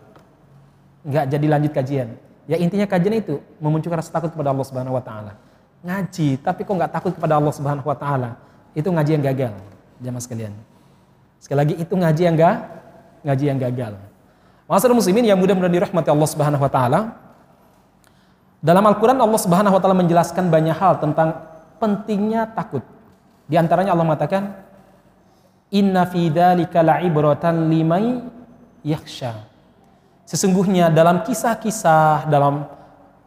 Nggak 1.00 1.24
jadi 1.32 1.46
lanjut 1.48 1.72
kajian. 1.72 2.08
Ya 2.44 2.60
intinya 2.60 2.84
kajian 2.84 3.24
itu 3.24 3.40
memunculkan 3.56 4.04
rasa 4.04 4.12
takut 4.12 4.36
kepada 4.36 4.52
Allah 4.52 4.66
Subhanahu 4.68 4.92
wa 4.92 5.04
taala. 5.04 5.32
Ngaji, 5.80 6.44
tapi 6.44 6.60
kok 6.60 6.74
nggak 6.76 6.92
takut 6.92 7.12
kepada 7.16 7.40
Allah 7.40 7.52
Subhanahu 7.56 7.88
wa 7.88 7.96
taala? 7.96 8.36
Itu 8.76 8.92
ngaji 8.92 9.10
yang 9.16 9.24
gagal, 9.24 9.52
jamaah 10.04 10.20
sekalian. 10.24 10.75
Sekali 11.40 11.58
lagi 11.62 11.74
itu 11.78 11.94
ngaji 11.94 12.22
yang 12.22 12.34
enggak 12.34 12.56
ngaji 13.26 13.44
yang 13.44 13.58
gagal. 13.58 13.92
Masalah 14.66 14.94
muslimin 14.94 15.26
yang 15.26 15.38
mudah-mudahan 15.38 15.74
dirahmati 15.74 16.10
Allah 16.10 16.28
Subhanahu 16.30 16.62
wa 16.62 16.70
taala. 16.70 17.00
Dalam 18.62 18.82
Al-Qur'an 18.82 19.18
Allah 19.18 19.40
Subhanahu 19.42 19.74
wa 19.74 19.80
taala 19.82 19.94
menjelaskan 19.98 20.50
banyak 20.50 20.74
hal 20.74 20.98
tentang 20.98 21.38
pentingnya 21.78 22.50
takut. 22.50 22.82
Di 23.46 23.54
antaranya 23.54 23.94
Allah 23.94 24.06
mengatakan 24.06 24.42
Inna 25.74 26.06
fi 26.06 26.30
dzalika 26.30 26.82
la'ibratan 26.82 27.70
limai 27.70 28.22
yakhsha. 28.86 29.34
Sesungguhnya 30.26 30.90
dalam 30.90 31.22
kisah-kisah, 31.22 32.26
dalam 32.26 32.66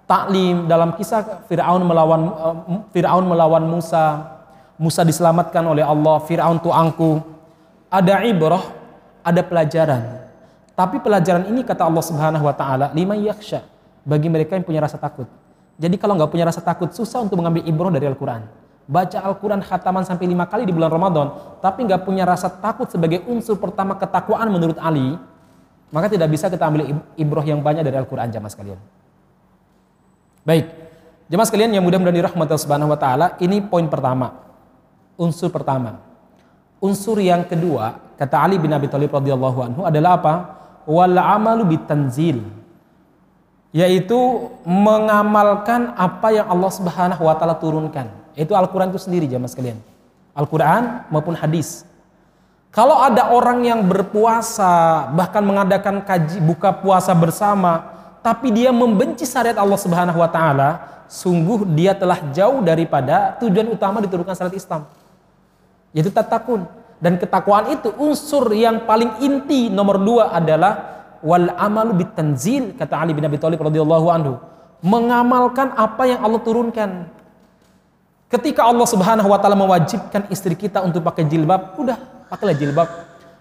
taklim, 0.03 0.67
dalam 0.67 0.95
kisah 0.95 1.47
Fir'aun 1.47 1.83
melawan 1.87 2.21
uh, 2.35 2.55
Fir'aun 2.91 3.23
melawan 3.27 3.63
Musa, 3.63 4.35
Musa 4.75 5.07
diselamatkan 5.07 5.63
oleh 5.63 5.83
Allah, 5.83 6.19
Fir'aun 6.23 6.59
tuangku. 6.59 7.38
Ada 7.89 8.21
ibrah, 8.21 8.69
ada 9.25 9.41
pelajaran. 9.41 10.29
Tapi 10.77 11.01
pelajaran 11.01 11.49
ini 11.49 11.65
kata 11.65 11.83
Allah 11.89 12.05
Subhanahu 12.05 12.45
wa 12.45 12.53
taala, 12.53 12.93
lima 12.93 13.17
yaksha, 13.17 13.65
bagi 14.05 14.29
mereka 14.29 14.53
yang 14.53 14.63
punya 14.63 14.79
rasa 14.85 15.01
takut. 15.01 15.25
Jadi 15.75 15.97
kalau 15.97 16.13
nggak 16.15 16.29
punya 16.29 16.45
rasa 16.45 16.61
takut, 16.61 16.93
susah 16.93 17.25
untuk 17.25 17.41
mengambil 17.41 17.65
ibrah 17.65 17.89
dari 17.89 18.05
Al-Quran. 18.05 18.45
Baca 18.89 19.17
Al-Quran 19.21 19.61
khataman 19.65 20.05
sampai 20.05 20.25
lima 20.29 20.45
kali 20.45 20.69
di 20.69 20.73
bulan 20.73 20.93
Ramadan, 20.93 21.57
tapi 21.61 21.85
nggak 21.89 22.05
punya 22.05 22.29
rasa 22.29 22.49
takut 22.49 22.89
sebagai 22.89 23.25
unsur 23.25 23.57
pertama 23.57 23.97
ketakwaan 23.97 24.49
menurut 24.53 24.77
Ali, 24.77 25.17
maka 25.89 26.09
tidak 26.09 26.29
bisa 26.29 26.45
kita 26.49 26.69
ambil 26.69 26.93
ibroh 27.17 27.45
yang 27.45 27.61
banyak 27.61 27.81
dari 27.81 27.97
Al-Quran 27.97 28.29
jamaah 28.29 28.51
sekalian. 28.53 28.79
Baik, 30.45 30.65
jamaah 31.29 31.47
sekalian 31.47 31.73
yang 31.73 31.83
mudah-mudahan 31.85 32.17
dirahmati 32.17 32.49
Allah 32.53 32.65
Subhanahu 32.65 32.93
wa 32.93 32.99
taala, 32.99 33.27
ini 33.41 33.61
poin 33.61 33.85
pertama. 33.89 34.35
Unsur 35.19 35.51
pertama. 35.51 36.08
Unsur 36.79 37.19
yang 37.19 37.43
kedua, 37.43 37.99
kata 38.15 38.39
Ali 38.39 38.55
bin 38.55 38.71
Abi 38.71 38.87
Thalib 38.87 39.11
radhiyallahu 39.11 39.59
anhu 39.59 39.81
adalah 39.83 40.15
apa? 40.15 40.33
Wal 40.87 41.19
amalu 41.19 41.75
bitanzil. 41.75 42.39
Yaitu 43.75 44.49
mengamalkan 44.65 45.93
apa 45.93 46.33
yang 46.33 46.47
Allah 46.49 46.71
Subhanahu 46.71 47.21
wa 47.21 47.35
taala 47.35 47.59
turunkan. 47.59 48.09
Itu 48.33 48.55
Al-Qur'an 48.55 48.89
itu 48.89 48.97
sendiri 48.97 49.27
jamaah 49.27 49.51
sekalian. 49.51 49.77
Al-Qur'an 50.33 51.05
maupun 51.11 51.35
hadis. 51.35 51.83
Kalau 52.71 53.01
ada 53.01 53.33
orang 53.33 53.65
yang 53.65 53.81
berpuasa, 53.83 55.09
bahkan 55.13 55.41
mengadakan 55.43 56.05
kaji 56.05 56.39
buka 56.39 56.71
puasa 56.71 57.11
bersama, 57.11 57.91
tapi 58.23 58.55
dia 58.55 58.71
membenci 58.71 59.27
syariat 59.27 59.57
Allah 59.59 59.79
Subhanahu 59.79 60.21
wa 60.21 60.29
taala, 60.31 60.69
sungguh 61.09 61.65
dia 61.73 61.97
telah 61.97 62.21
jauh 62.29 62.61
daripada 62.61 63.35
tujuan 63.41 63.67
utama 63.73 63.99
diturunkan 63.99 64.37
syariat 64.37 64.53
Islam. 64.53 64.85
Yaitu 65.95 66.13
tatakun. 66.13 66.65
Dan 66.99 67.15
ketakwaan 67.15 67.71
itu 67.71 67.95
unsur 67.95 68.51
yang 68.51 68.83
paling 68.83 69.23
inti 69.23 69.71
nomor 69.71 69.97
dua 70.03 70.35
adalah 70.35 70.99
wal 71.23 71.51
amalu 71.55 72.03
bitanzil 72.03 72.75
kata 72.75 72.95
Ali 72.95 73.15
bin 73.15 73.23
Abi 73.23 73.39
Thalib 73.39 73.59
radhiyallahu 73.59 74.07
anhu 74.11 74.35
mengamalkan 74.79 75.75
apa 75.75 76.07
yang 76.07 76.19
Allah 76.23 76.39
turunkan 76.39 77.07
ketika 78.31 78.63
Allah 78.63 78.87
Subhanahu 78.87 79.27
wa 79.27 79.39
taala 79.39 79.59
mewajibkan 79.59 80.31
istri 80.31 80.55
kita 80.55 80.79
untuk 80.79 81.03
pakai 81.03 81.27
jilbab 81.27 81.75
udah 81.75 81.97
pakailah 82.29 82.55
jilbab. 82.55 82.87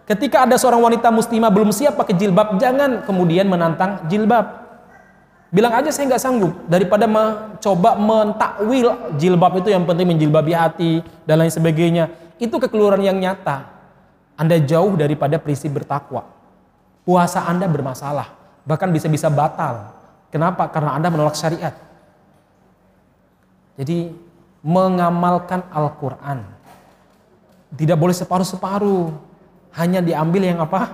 Ketika 0.09 0.49
ada 0.49 0.57
seorang 0.57 0.81
wanita 0.81 1.13
muslimah 1.13 1.53
belum 1.53 1.69
siap 1.69 2.01
pakai 2.01 2.17
jilbab, 2.17 2.57
jangan 2.57 3.05
kemudian 3.05 3.45
menantang 3.45 4.09
jilbab. 4.09 4.65
Bilang 5.53 5.77
aja 5.77 5.93
saya 5.93 6.09
nggak 6.09 6.23
sanggup 6.25 6.53
daripada 6.65 7.05
mencoba 7.05 7.93
mentakwil 8.01 9.13
jilbab 9.21 9.61
itu 9.61 9.69
yang 9.69 9.85
penting 9.85 10.09
menjilbabi 10.09 10.53
hati 10.57 11.05
dan 11.29 11.45
lain 11.45 11.53
sebagainya. 11.53 12.09
Itu 12.39 12.63
kekeluaran 12.63 13.03
yang 13.03 13.19
nyata. 13.19 13.67
Anda 14.39 14.63
jauh 14.63 14.95
daripada 14.95 15.39
prinsip 15.43 15.75
bertakwa. 15.75 16.27
Puasa 17.03 17.43
Anda 17.47 17.67
bermasalah, 17.67 18.31
bahkan 18.63 18.95
bisa-bisa 18.95 19.27
batal. 19.27 19.95
Kenapa? 20.31 20.71
Karena 20.71 20.95
Anda 20.95 21.11
menolak 21.11 21.35
syariat. 21.35 21.75
Jadi 23.79 24.13
mengamalkan 24.63 25.67
Al-Qur'an 25.71 26.59
tidak 27.75 28.01
boleh 28.01 28.17
separuh-separuh. 28.17 29.13
Hanya 29.77 30.01
diambil 30.01 30.43
yang 30.49 30.59
apa? 30.65 30.89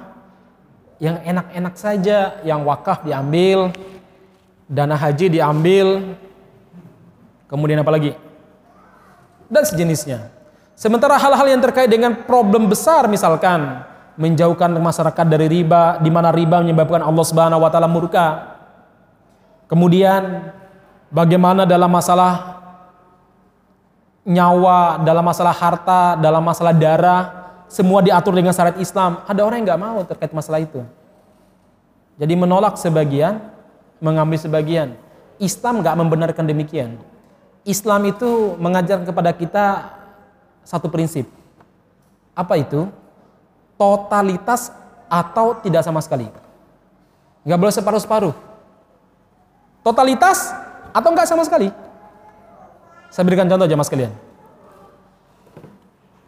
Yang 0.98 1.16
enak-enak 1.22 1.74
saja, 1.78 2.18
yang 2.42 2.66
wakaf 2.66 3.06
diambil, 3.06 3.70
dana 4.66 4.98
haji 4.98 5.30
diambil, 5.30 6.18
kemudian 7.46 7.78
apa 7.78 7.92
lagi? 7.94 8.12
Dan 9.46 9.62
sejenisnya. 9.62 10.26
Sementara 10.74 11.14
hal-hal 11.14 11.46
yang 11.54 11.62
terkait 11.62 11.86
dengan 11.86 12.26
problem 12.26 12.66
besar 12.66 13.06
misalkan 13.06 13.86
menjauhkan 14.18 14.70
masyarakat 14.74 15.26
dari 15.26 15.46
riba, 15.50 15.98
di 16.02 16.10
mana 16.10 16.30
riba 16.34 16.62
menyebabkan 16.62 17.02
Allah 17.02 17.24
Subhanahu 17.26 17.62
wa 17.62 17.70
taala 17.70 17.90
murka. 17.90 18.58
Kemudian 19.70 20.50
bagaimana 21.10 21.66
dalam 21.66 21.90
masalah 21.90 22.62
nyawa, 24.26 25.02
dalam 25.02 25.24
masalah 25.24 25.54
harta, 25.54 26.18
dalam 26.18 26.42
masalah 26.42 26.74
darah, 26.74 27.22
semua 27.70 28.02
diatur 28.02 28.34
dengan 28.34 28.54
syariat 28.54 28.78
Islam. 28.78 29.22
Ada 29.26 29.40
orang 29.46 29.62
yang 29.62 29.66
nggak 29.74 29.82
mau 29.82 29.98
terkait 30.06 30.32
masalah 30.34 30.62
itu. 30.62 30.82
Jadi 32.18 32.34
menolak 32.38 32.78
sebagian, 32.78 33.42
mengambil 33.98 34.38
sebagian. 34.38 34.94
Islam 35.42 35.82
nggak 35.82 35.96
membenarkan 35.98 36.44
demikian. 36.46 36.98
Islam 37.66 38.06
itu 38.06 38.54
mengajar 38.60 39.02
kepada 39.02 39.34
kita 39.34 39.66
satu 40.64 40.88
prinsip. 40.90 41.28
Apa 42.34 42.58
itu? 42.58 42.90
Totalitas 43.78 44.72
atau 45.06 45.54
tidak 45.60 45.84
sama 45.84 46.00
sekali. 46.02 46.26
Nggak 47.44 47.58
boleh 47.60 47.74
separuh-separuh. 47.76 48.34
Totalitas 49.84 50.50
atau 50.90 51.08
nggak 51.12 51.28
sama 51.28 51.44
sekali. 51.44 51.68
Saya 53.12 53.22
berikan 53.28 53.46
contoh 53.46 53.68
aja 53.68 53.78
mas 53.78 53.92
kalian. 53.92 54.10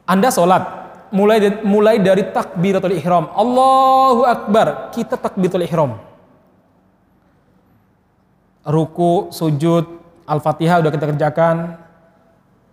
Anda 0.07 0.31
sholat, 0.31 0.63
mulai 1.11 1.43
mulai 1.67 1.99
dari 1.99 2.31
takbiratul 2.31 2.95
ihram. 2.95 3.27
Allahu 3.35 4.23
akbar, 4.23 4.95
kita 4.95 5.19
takbiratul 5.19 5.67
ihram. 5.67 5.99
Ruku, 8.67 9.35
sujud, 9.35 9.87
Al-Fatihah 10.27 10.83
udah 10.83 10.91
kita 10.91 11.07
kerjakan. 11.15 11.86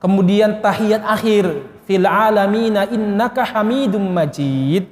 Kemudian 0.03 0.59
tahiyat 0.59 0.99
akhir, 0.99 1.63
fil 1.87 2.03
alamina 2.03 2.83
innaka 2.91 3.47
hamidum 3.47 4.03
majid. 4.03 4.91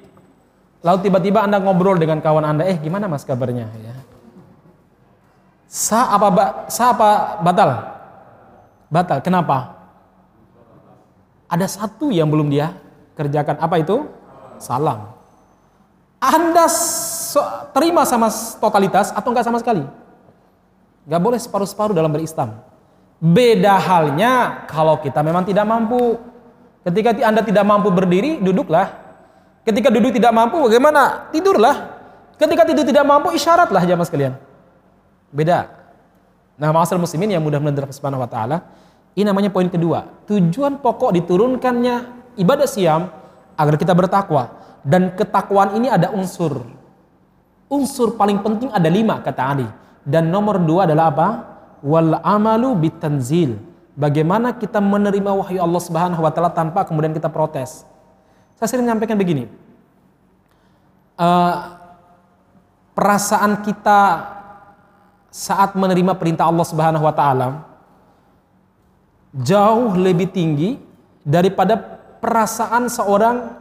Lalu 0.79 0.97
tiba-tiba 1.03 1.43
Anda 1.43 1.59
ngobrol 1.59 1.99
dengan 1.99 2.23
kawan 2.23 2.47
Anda, 2.47 2.63
"Eh, 2.63 2.79
gimana 2.79 3.11
Mas 3.11 3.27
kabarnya?" 3.27 3.67
ya. 3.75 3.95
Sa 5.67 6.15
apa 6.15 6.27
ba, 6.31 6.45
sa 6.71 6.95
apa 6.95 7.09
batal? 7.43 7.69
Batal. 8.87 9.19
Kenapa? 9.19 9.75
Ada 11.51 11.67
satu 11.67 12.07
yang 12.07 12.31
belum 12.31 12.47
dia 12.47 12.71
kerjakan 13.19 13.59
apa 13.59 13.75
itu? 13.83 14.07
Salam. 14.63 15.11
Anda 16.23 16.71
so, 16.71 17.43
terima 17.75 18.07
sama 18.07 18.31
totalitas 18.63 19.11
atau 19.11 19.35
enggak 19.35 19.43
sama 19.43 19.59
sekali? 19.59 19.83
Enggak 21.03 21.21
boleh 21.23 21.39
separuh-separuh 21.39 21.95
dalam 21.95 22.11
berislam. 22.15 22.70
Beda 23.21 23.77
halnya 23.77 24.65
kalau 24.65 24.97
kita 24.97 25.21
memang 25.21 25.45
tidak 25.45 25.69
mampu. 25.69 26.17
Ketika 26.81 27.13
Anda 27.21 27.45
tidak 27.45 27.61
mampu 27.61 27.93
berdiri, 27.93 28.41
duduklah. 28.41 28.89
Ketika 29.61 29.93
duduk 29.93 30.17
tidak 30.17 30.33
mampu, 30.33 30.57
bagaimana? 30.65 31.29
Tidurlah. 31.29 32.01
Ketika 32.41 32.65
tidur 32.65 32.81
tidak 32.81 33.05
mampu, 33.05 33.29
isyaratlah 33.37 33.85
jamaah 33.85 34.07
sekalian. 34.09 34.33
Beda. 35.29 35.69
Nah, 36.57 36.73
masalah 36.73 36.97
muslimin 36.97 37.37
yang 37.37 37.45
mudah-mudahan 37.45 37.93
subhanahu 37.93 38.25
wa 38.25 38.29
taala, 38.29 38.65
ini 39.13 39.29
namanya 39.29 39.53
poin 39.53 39.69
kedua. 39.69 40.25
Tujuan 40.25 40.81
pokok 40.81 41.13
diturunkannya 41.13 41.95
ibadah 42.41 42.65
siam 42.65 43.13
agar 43.53 43.77
kita 43.77 43.93
bertakwa. 43.93 44.57
Dan 44.81 45.13
ketakwaan 45.13 45.77
ini 45.77 45.93
ada 45.93 46.09
unsur. 46.09 46.65
Unsur 47.69 48.17
paling 48.17 48.41
penting 48.41 48.73
ada 48.73 48.89
lima 48.89 49.21
kata 49.21 49.41
Ali. 49.45 49.69
Dan 50.01 50.33
nomor 50.33 50.57
dua 50.57 50.89
adalah 50.89 51.13
apa? 51.13 51.27
Wal 51.81 52.17
amalu 52.21 52.87
bitanzil. 52.87 53.57
Bagaimana 53.97 54.55
kita 54.55 54.79
menerima 54.79 55.35
wahyu 55.35 55.59
Allah 55.59 55.81
Subhanahu 55.81 56.21
wa 56.23 56.31
taala 56.31 56.53
tanpa 56.53 56.87
kemudian 56.87 57.11
kita 57.11 57.27
protes. 57.27 57.83
Saya 58.55 58.67
sering 58.69 58.87
menyampaikan 58.87 59.17
begini. 59.17 59.49
Uh, 61.17 61.53
perasaan 62.95 63.61
kita 63.61 63.99
saat 65.31 65.73
menerima 65.73 66.17
perintah 66.17 66.47
Allah 66.47 66.65
Subhanahu 66.65 67.05
wa 67.05 67.13
taala 67.13 67.47
jauh 69.31 69.95
lebih 69.95 70.27
tinggi 70.29 70.75
daripada 71.23 71.79
perasaan 72.19 72.91
seorang 72.91 73.57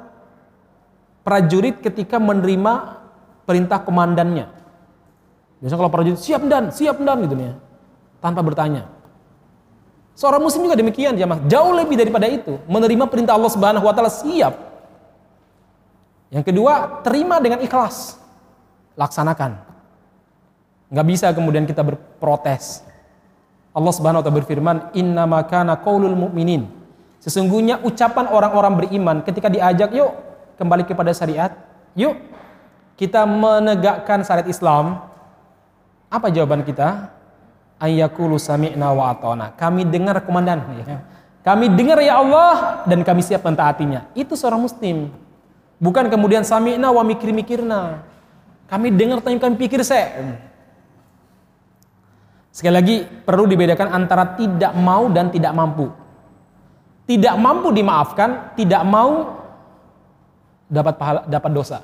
prajurit 1.23 1.79
ketika 1.79 2.19
menerima 2.19 2.99
perintah 3.47 3.79
komandannya. 3.83 4.51
Biasanya 5.63 5.79
kalau 5.79 5.93
prajurit 5.93 6.19
siap 6.19 6.43
dan, 6.49 6.75
siap 6.75 6.99
dan 6.99 7.23
gitu 7.23 7.37
nih, 7.37 7.55
tanpa 8.21 8.41
bertanya. 8.45 8.87
Seorang 10.15 10.45
muslim 10.45 10.69
juga 10.69 10.77
demikian 10.77 11.17
jamaah, 11.17 11.41
jauh 11.49 11.73
lebih 11.73 11.97
daripada 11.97 12.29
itu, 12.29 12.61
menerima 12.69 13.09
perintah 13.09 13.35
Allah 13.35 13.49
Subhanahu 13.49 13.89
wa 13.89 13.95
taala 13.97 14.13
siap. 14.13 14.53
Yang 16.29 16.45
kedua, 16.53 17.03
terima 17.03 17.41
dengan 17.41 17.59
ikhlas. 17.65 18.21
Laksanakan. 18.95 19.57
Nggak 20.93 21.07
bisa 21.09 21.27
kemudian 21.33 21.65
kita 21.65 21.81
berprotes. 21.81 22.85
Allah 23.73 23.93
Subhanahu 23.97 24.21
wa 24.21 24.25
taala 24.29 24.39
berfirman, 24.45 24.77
"Inna 24.93 25.25
qaulul 25.81 26.15
mu'minin" 26.15 26.81
Sesungguhnya 27.21 27.85
ucapan 27.85 28.33
orang-orang 28.33 28.81
beriman 28.81 29.17
ketika 29.21 29.53
diajak 29.53 29.93
yuk 29.93 30.09
kembali 30.57 30.89
kepada 30.89 31.13
syariat, 31.13 31.53
yuk 31.93 32.17
kita 32.97 33.29
menegakkan 33.29 34.25
syariat 34.25 34.49
Islam. 34.49 35.05
Apa 36.09 36.33
jawaban 36.33 36.65
kita? 36.65 37.13
Ayyakulu 37.81 38.37
sami'na 38.37 38.93
wa 38.93 39.11
atona. 39.11 39.57
Kami 39.57 39.89
dengar 39.89 40.21
komandan. 40.23 40.61
Ya. 40.85 41.01
Kami 41.41 41.73
dengar 41.73 41.97
ya 42.05 42.21
Allah 42.21 42.85
dan 42.85 43.01
kami 43.01 43.25
siap 43.25 43.41
mentaatinya. 43.41 44.13
Itu 44.13 44.37
seorang 44.37 44.61
muslim. 44.61 45.09
Bukan 45.81 46.13
kemudian 46.13 46.45
sami'na 46.45 46.93
wa 46.93 47.01
mikir-mikirna. 47.01 48.05
Kami 48.69 48.93
dengar 48.93 49.25
tapi 49.25 49.41
kami 49.41 49.57
pikir 49.57 49.81
saya. 49.81 50.37
Sekali 52.53 52.75
lagi 52.77 52.97
perlu 53.25 53.49
dibedakan 53.49 53.89
antara 53.97 54.37
tidak 54.37 54.77
mau 54.77 55.09
dan 55.09 55.33
tidak 55.33 55.57
mampu 55.57 55.89
tidak 57.11 57.35
mampu 57.35 57.75
dimaafkan, 57.75 58.55
tidak 58.55 58.87
mau 58.87 59.43
dapat 60.71 60.95
pahala, 60.95 61.21
dapat 61.27 61.51
dosa. 61.51 61.83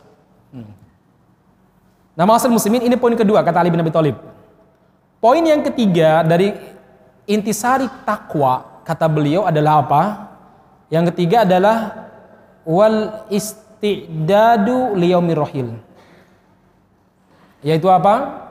Hmm. 0.55 0.71
Nah, 2.15 2.25
muslimin 2.47 2.87
ini 2.87 2.95
poin 2.95 3.19
kedua 3.19 3.43
kata 3.43 3.59
Ali 3.59 3.75
bin 3.75 3.83
Abi 3.83 3.91
Thalib. 3.91 4.15
Poin 5.27 5.43
yang 5.43 5.59
ketiga 5.59 6.23
dari 6.23 6.55
intisari 7.27 7.91
takwa 8.07 8.79
kata 8.87 9.11
beliau 9.11 9.43
adalah 9.43 9.83
apa? 9.83 10.03
Yang 10.87 11.11
ketiga 11.11 11.43
adalah 11.43 12.07
wal 12.63 13.27
istidadu 13.27 14.95
liyaumir 14.95 15.35
rohil. 15.35 15.83
Yaitu 17.59 17.91
apa? 17.91 18.47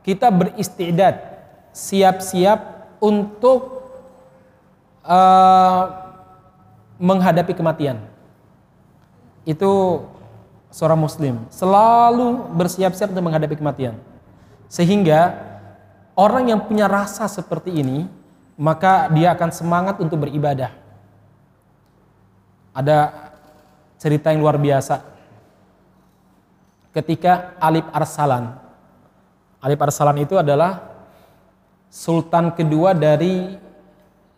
Kita 0.00 0.32
beristidad, 0.32 1.20
siap-siap 1.76 2.64
untuk 2.96 3.84
uh, 5.04 6.00
menghadapi 6.96 7.52
kematian. 7.52 8.00
Itu 9.44 10.00
seorang 10.72 10.96
muslim 10.96 11.44
selalu 11.52 12.56
bersiap-siap 12.56 13.12
untuk 13.12 13.20
menghadapi 13.28 13.60
kematian. 13.60 14.00
Sehingga 14.72 15.52
orang 16.16 16.50
yang 16.50 16.64
punya 16.64 16.88
rasa 16.88 17.28
seperti 17.28 17.70
ini, 17.70 18.08
maka 18.56 19.12
dia 19.12 19.36
akan 19.36 19.52
semangat 19.52 20.00
untuk 20.00 20.24
beribadah. 20.24 20.72
Ada 22.72 23.30
cerita 24.00 24.32
yang 24.32 24.40
luar 24.40 24.56
biasa. 24.56 25.04
Ketika 26.96 27.56
Alip 27.60 27.84
Arsalan, 27.92 28.56
Alip 29.60 29.80
Arsalan 29.84 30.16
itu 30.24 30.40
adalah 30.40 30.80
sultan 31.92 32.56
kedua 32.56 32.96
dari 32.96 33.52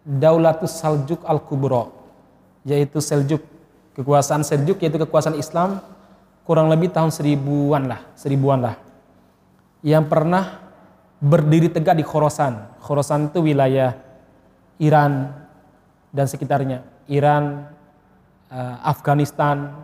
Daulatus 0.02 0.82
Saljuk 0.82 1.22
Al-Kubro 1.22 1.94
yaitu 2.66 2.98
Seljuk. 2.98 3.42
Kekuasaan 3.94 4.46
Seljuk 4.46 4.78
yaitu 4.82 4.98
kekuasaan 4.98 5.38
Islam 5.38 5.82
kurang 6.46 6.70
lebih 6.70 6.90
tahun 6.90 7.10
seribuan 7.10 7.86
lah, 7.90 8.02
seribuan 8.18 8.62
lah. 8.62 8.76
Yang 9.82 10.04
pernah 10.10 10.67
berdiri 11.18 11.68
tegak 11.70 11.98
di 11.98 12.04
Khorasan. 12.06 12.78
Khorasan 12.78 13.30
itu 13.30 13.42
wilayah 13.42 13.94
Iran 14.78 15.34
dan 16.14 16.26
sekitarnya. 16.30 16.86
Iran, 17.10 17.66
uh, 18.50 18.76
Afghanistan 18.86 19.82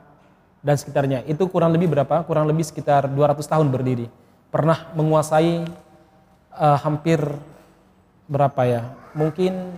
dan 0.65 0.77
sekitarnya. 0.79 1.27
Itu 1.27 1.51
kurang 1.51 1.75
lebih 1.75 1.91
berapa? 1.91 2.23
Kurang 2.25 2.47
lebih 2.47 2.65
sekitar 2.65 3.11
200 3.11 3.45
tahun 3.45 3.69
berdiri. 3.69 4.07
Pernah 4.49 4.95
menguasai 4.95 5.67
uh, 6.55 6.79
hampir 6.79 7.21
berapa 8.31 8.63
ya? 8.65 8.83
Mungkin 9.13 9.75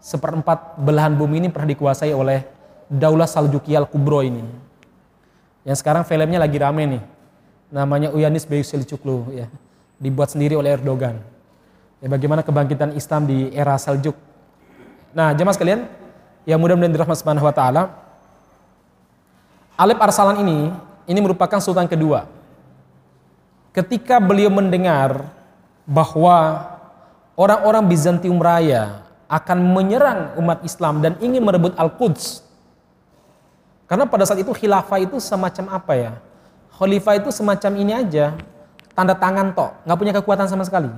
seperempat 0.00 0.80
belahan 0.80 1.14
bumi 1.14 1.46
ini 1.46 1.48
pernah 1.52 1.70
dikuasai 1.70 2.10
oleh 2.16 2.42
Daulah 2.90 3.28
Saljukiyal 3.28 3.86
Kubro 3.86 4.24
ini. 4.24 4.42
Yang 5.62 5.84
sekarang 5.84 6.02
filmnya 6.02 6.42
lagi 6.42 6.58
rame 6.58 6.82
nih. 6.98 7.02
Namanya 7.70 8.10
Uyanis 8.10 8.46
Bayu 8.46 8.66
Selçuklu 8.66 9.30
ya. 9.30 9.46
dibuat 10.00 10.34
sendiri 10.34 10.58
oleh 10.58 10.74
Erdogan. 10.74 11.22
Ya, 12.00 12.08
bagaimana 12.08 12.40
kebangkitan 12.40 12.96
Islam 12.96 13.28
di 13.28 13.52
era 13.52 13.76
Seljuk. 13.76 14.16
Nah, 15.12 15.36
jemaah 15.36 15.52
sekalian, 15.52 15.84
yang 16.48 16.56
mudah-mudahan 16.56 16.92
dirahmati 16.96 17.20
Subhanahu 17.20 17.44
wa 17.44 17.54
taala. 17.54 17.82
Alep 19.76 20.00
Arsalan 20.00 20.40
ini 20.40 20.72
ini 21.04 21.18
merupakan 21.20 21.60
sultan 21.60 21.84
kedua. 21.88 22.24
Ketika 23.70 24.18
beliau 24.18 24.50
mendengar 24.50 25.30
bahwa 25.86 26.66
orang-orang 27.36 27.86
Bizantium 27.86 28.40
Raya 28.40 29.04
akan 29.30 29.58
menyerang 29.62 30.34
umat 30.42 30.66
Islam 30.66 30.98
dan 30.98 31.14
ingin 31.22 31.44
merebut 31.44 31.76
Al-Quds. 31.78 32.42
Karena 33.86 34.06
pada 34.06 34.26
saat 34.26 34.42
itu 34.42 34.50
khilafah 34.50 34.98
itu 35.02 35.22
semacam 35.22 35.78
apa 35.78 35.92
ya? 35.94 36.12
Khalifah 36.80 37.20
itu 37.20 37.28
semacam 37.28 37.72
ini 37.76 37.92
aja, 37.92 38.40
tanda 38.96 39.12
tangan 39.12 39.52
tok, 39.52 39.84
nggak 39.84 39.98
punya 40.00 40.12
kekuatan 40.16 40.48
sama 40.48 40.64
sekali. 40.64 40.88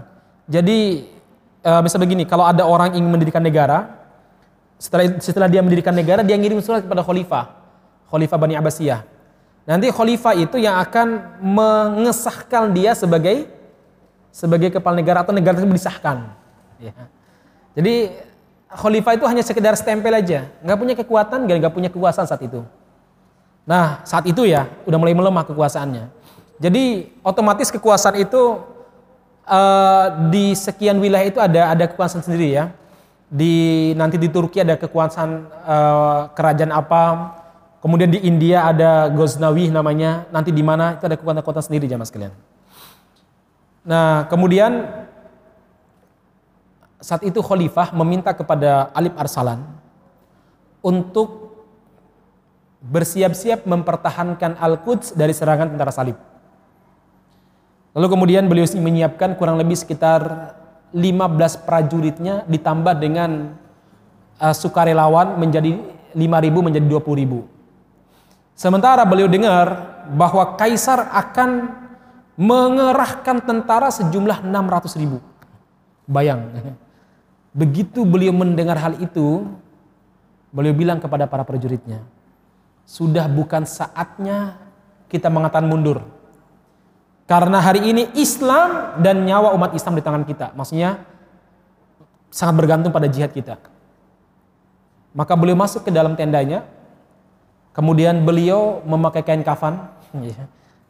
Jadi 0.46 1.10
uh, 1.66 1.82
bisa 1.82 1.98
begini, 1.98 2.22
kalau 2.22 2.46
ada 2.46 2.62
orang 2.62 2.94
ingin 2.94 3.10
mendirikan 3.10 3.42
negara, 3.42 3.90
setelah 4.78 5.18
setelah 5.18 5.50
dia 5.50 5.58
mendirikan 5.58 5.90
negara, 5.90 6.22
dia 6.22 6.38
ngirim 6.38 6.62
surat 6.62 6.86
kepada 6.86 7.02
khalifah, 7.02 7.50
khalifah 8.14 8.38
Bani 8.38 8.54
Abbasiyah. 8.54 9.02
Nanti 9.66 9.90
khalifah 9.90 10.38
itu 10.38 10.62
yang 10.62 10.78
akan 10.78 11.38
mengesahkan 11.42 12.70
dia 12.70 12.94
sebagai 12.94 13.50
sebagai 14.30 14.70
kepala 14.70 14.94
negara 14.94 15.26
atau 15.26 15.34
negara 15.34 15.58
tersebut 15.58 15.82
disahkan. 15.82 16.30
Ya. 16.78 16.94
Jadi 17.74 18.22
khalifah 18.70 19.18
itu 19.18 19.24
hanya 19.26 19.42
sekedar 19.42 19.74
stempel 19.74 20.14
aja, 20.14 20.46
nggak 20.62 20.78
punya 20.78 20.94
kekuatan, 20.94 21.42
nggak 21.42 21.74
punya 21.74 21.90
kekuasaan 21.90 22.30
saat 22.30 22.46
itu. 22.46 22.62
Nah 23.62 24.02
saat 24.02 24.26
itu 24.26 24.42
ya 24.46 24.66
udah 24.84 24.98
mulai 24.98 25.14
melemah 25.14 25.46
kekuasaannya. 25.46 26.10
Jadi 26.62 27.10
otomatis 27.26 27.70
kekuasaan 27.74 28.22
itu 28.22 28.62
uh, 29.46 30.06
di 30.30 30.54
sekian 30.54 30.98
wilayah 31.02 31.26
itu 31.26 31.40
ada 31.42 31.74
ada 31.74 31.84
kekuasaan 31.90 32.22
sendiri 32.22 32.54
ya. 32.54 32.70
Di 33.32 33.90
nanti 33.96 34.20
di 34.20 34.28
Turki 34.28 34.60
ada 34.60 34.76
kekuasaan 34.76 35.30
uh, 35.64 36.20
kerajaan 36.36 36.68
apa, 36.68 37.32
kemudian 37.80 38.12
di 38.12 38.20
India 38.28 38.68
ada 38.68 39.08
Ghaznawi 39.08 39.72
namanya, 39.72 40.28
nanti 40.28 40.52
di 40.52 40.60
mana 40.60 41.00
itu 41.00 41.08
ada 41.08 41.16
kekuasaan-kekuasaan 41.16 41.66
sendiri 41.72 41.88
jamaah 41.88 42.04
sekalian. 42.04 42.34
Nah, 43.82 44.28
kemudian 44.28 44.84
saat 47.02 47.24
itu 47.26 47.42
khalifah 47.42 47.90
meminta 47.96 48.30
kepada 48.30 48.92
Alip 48.94 49.16
Arsalan 49.18 49.64
untuk 50.84 51.41
bersiap-siap 52.82 53.62
mempertahankan 53.64 54.58
Al-Quds 54.58 55.14
dari 55.14 55.30
serangan 55.30 55.70
tentara 55.70 55.94
salib. 55.94 56.18
Lalu 57.94 58.06
kemudian 58.10 58.44
beliau 58.50 58.66
menyiapkan 58.66 59.38
kurang 59.38 59.60
lebih 59.60 59.78
sekitar 59.78 60.54
15 60.92 61.64
prajuritnya 61.64 62.42
ditambah 62.48 62.94
dengan 62.98 63.54
uh, 64.40 64.54
sukarelawan 64.56 65.38
menjadi 65.38 65.78
5.000 66.12 66.66
menjadi 66.66 66.86
20.000. 66.88 67.44
Sementara 68.52 69.02
beliau 69.08 69.28
dengar 69.30 69.92
bahwa 70.12 70.58
kaisar 70.60 71.08
akan 71.08 71.72
mengerahkan 72.36 73.44
tentara 73.44 73.88
sejumlah 73.88 74.44
600.000. 74.44 75.20
Bayang. 76.08 76.52
Begitu 77.52 78.04
beliau 78.08 78.32
mendengar 78.32 78.76
hal 78.80 78.96
itu, 79.00 79.44
beliau 80.52 80.72
bilang 80.72 81.00
kepada 81.00 81.28
para 81.28 81.44
prajuritnya, 81.44 82.00
"Sudah 82.92 83.24
bukan 83.24 83.64
saatnya 83.64 84.60
kita 85.08 85.32
mengatakan 85.32 85.64
mundur." 85.64 86.04
Karena 87.24 87.64
hari 87.64 87.88
ini 87.88 88.12
Islam 88.12 89.00
dan 89.00 89.24
nyawa 89.24 89.56
umat 89.56 89.72
Islam 89.72 89.96
di 89.96 90.04
tangan 90.04 90.28
kita. 90.28 90.52
Maksudnya 90.52 91.00
sangat 92.28 92.54
bergantung 92.60 92.92
pada 92.92 93.08
jihad 93.08 93.32
kita. 93.32 93.56
Maka 95.16 95.32
beliau 95.32 95.56
masuk 95.56 95.88
ke 95.88 95.90
dalam 95.92 96.12
tendanya. 96.12 96.68
Kemudian 97.72 98.20
beliau 98.28 98.84
memakai 98.84 99.24
kain 99.24 99.40
kafan. 99.40 99.88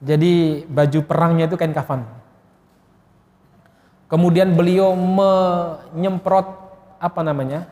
Jadi 0.03 0.67
baju 0.67 0.99
perangnya 1.07 1.47
itu 1.47 1.55
kain 1.55 1.71
kafan. 1.71 2.03
Kemudian 4.11 4.59
beliau 4.59 4.99
menyemprot 4.99 6.47
apa 6.99 7.23
namanya? 7.23 7.71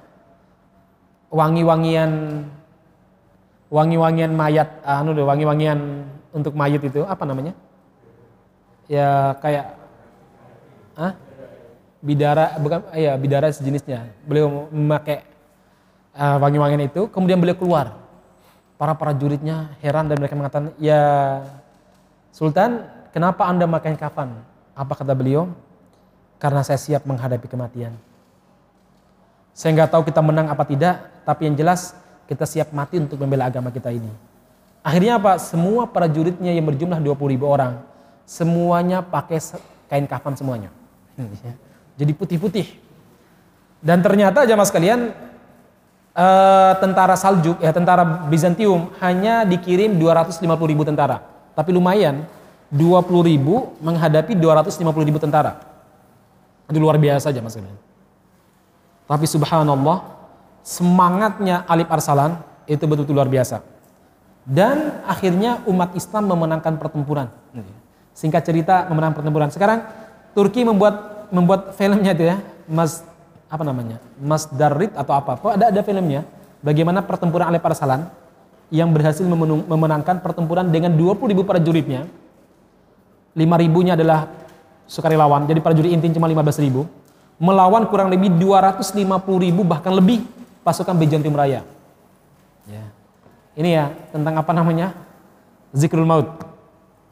wangi-wangian 1.31 2.43
wangi-wangian 3.71 4.35
mayat 4.35 4.83
anu 4.83 5.15
deh 5.15 5.23
wangi-wangian 5.23 6.05
untuk 6.35 6.59
mayat 6.59 6.83
itu 6.83 7.07
apa 7.07 7.23
namanya? 7.25 7.55
ya 8.91 9.39
kayak 9.39 9.67
ah? 10.99 11.15
Bidara 12.01 12.57
bukan 12.57 12.81
ya 12.97 13.13
bidara 13.15 13.53
sejenisnya. 13.53 14.09
Beliau 14.25 14.73
memakai 14.73 15.21
uh, 16.17 16.41
wangi-wangian 16.41 16.89
itu 16.89 17.07
kemudian 17.13 17.39
beliau 17.39 17.55
keluar. 17.55 17.93
Para 18.81 18.97
prajuritnya 18.97 19.77
heran 19.85 20.09
dan 20.09 20.17
mereka 20.17 20.33
mengatakan 20.33 20.73
ya 20.81 21.01
Sultan 22.33 22.89
kenapa 23.13 23.45
anda 23.45 23.69
memakai 23.69 23.93
kafan? 24.01 24.33
Apa 24.73 24.97
kata 24.97 25.13
beliau? 25.13 25.53
Karena 26.41 26.65
saya 26.65 26.81
siap 26.81 27.05
menghadapi 27.05 27.45
kematian. 27.45 27.93
Saya 29.53 29.77
nggak 29.77 29.93
tahu 29.93 30.09
kita 30.09 30.25
menang 30.25 30.49
apa 30.49 30.65
tidak 30.65 31.05
tapi 31.29 31.53
yang 31.53 31.61
jelas 31.61 31.93
kita 32.31 32.47
siap 32.47 32.71
mati 32.71 33.03
untuk 33.03 33.19
membela 33.19 33.51
agama 33.51 33.75
kita 33.75 33.91
ini 33.91 34.31
akhirnya 34.87 35.19
apa 35.19 35.37
semua 35.43 35.91
prajuritnya 35.91 36.55
yang 36.55 36.65
berjumlah 36.65 37.03
20 37.03 37.35
ribu 37.35 37.51
orang 37.51 37.83
semuanya 38.31 39.03
pakai 39.03 39.43
kain 39.91 40.07
kafan 40.07 40.39
semuanya. 40.39 40.71
Hmm. 41.19 41.35
Jadi 41.99 42.13
putih-putih. 42.15 42.67
Dan 43.83 43.99
ternyata 44.07 44.47
jamaah 44.47 44.69
sekalian 44.69 45.11
uh, 46.15 46.73
tentara 46.79 47.19
Saljuk 47.19 47.59
ya 47.59 47.75
tentara 47.75 48.07
Bizantium 48.31 48.95
hanya 49.03 49.43
dikirim 49.43 49.99
250 49.99 50.47
ribu 50.71 50.87
tentara. 50.87 51.27
Tapi 51.59 51.75
lumayan 51.75 52.23
20 52.71 52.79
ribu 53.27 53.75
menghadapi 53.83 54.39
250 54.39 55.09
ribu 55.11 55.19
tentara. 55.19 55.59
Itu 56.71 56.79
luar 56.79 57.03
biasa 57.03 57.35
jamaah 57.35 57.51
sekalian. 57.51 57.79
Tapi 59.11 59.27
subhanallah 59.27 60.20
semangatnya 60.71 61.67
Alip 61.67 61.91
Arsalan 61.91 62.39
itu 62.71 62.87
betul-betul 62.87 63.19
luar 63.19 63.27
biasa. 63.27 63.59
Dan 64.47 65.03
akhirnya 65.03 65.67
umat 65.67 65.99
Islam 65.99 66.31
memenangkan 66.31 66.79
pertempuran. 66.79 67.27
Singkat 68.15 68.43
cerita 68.47 68.87
memenang 68.87 69.19
pertempuran. 69.19 69.51
Sekarang 69.51 69.83
Turki 70.31 70.63
membuat 70.63 71.27
membuat 71.35 71.75
filmnya 71.75 72.15
itu 72.15 72.31
ya, 72.31 72.39
Mas 72.71 73.03
apa 73.51 73.67
namanya? 73.67 73.99
Mas 74.23 74.47
Darit 74.47 74.95
atau 74.95 75.19
apa? 75.19 75.35
Kok 75.43 75.59
ada 75.59 75.75
ada 75.75 75.83
filmnya 75.83 76.23
bagaimana 76.63 77.03
pertempuran 77.03 77.51
Alep 77.51 77.67
Arsalan 77.67 78.07
yang 78.71 78.95
berhasil 78.95 79.27
memenangkan 79.67 80.23
pertempuran 80.23 80.71
dengan 80.71 80.95
20 80.95 81.35
ribu 81.35 81.43
prajuritnya. 81.43 82.07
5 83.35 83.63
ribunya 83.63 83.99
adalah 83.99 84.31
sukarelawan, 84.87 85.47
jadi 85.47 85.59
prajurit 85.63 85.91
inti 85.91 86.15
cuma 86.15 86.31
15 86.31 86.63
ribu. 86.63 86.87
Melawan 87.43 87.87
kurang 87.91 88.11
lebih 88.11 88.31
250 88.39 89.07
ribu 89.39 89.63
bahkan 89.67 89.95
lebih 89.95 90.23
pasukan 90.63 90.97
Bizantium 90.97 91.37
Raya. 91.37 91.65
Ya. 92.69 92.85
Ini 93.57 93.71
ya 93.71 93.85
tentang 94.15 94.39
apa 94.39 94.53
namanya? 94.55 94.95
Zikrul 95.71 96.07
Maut 96.07 96.27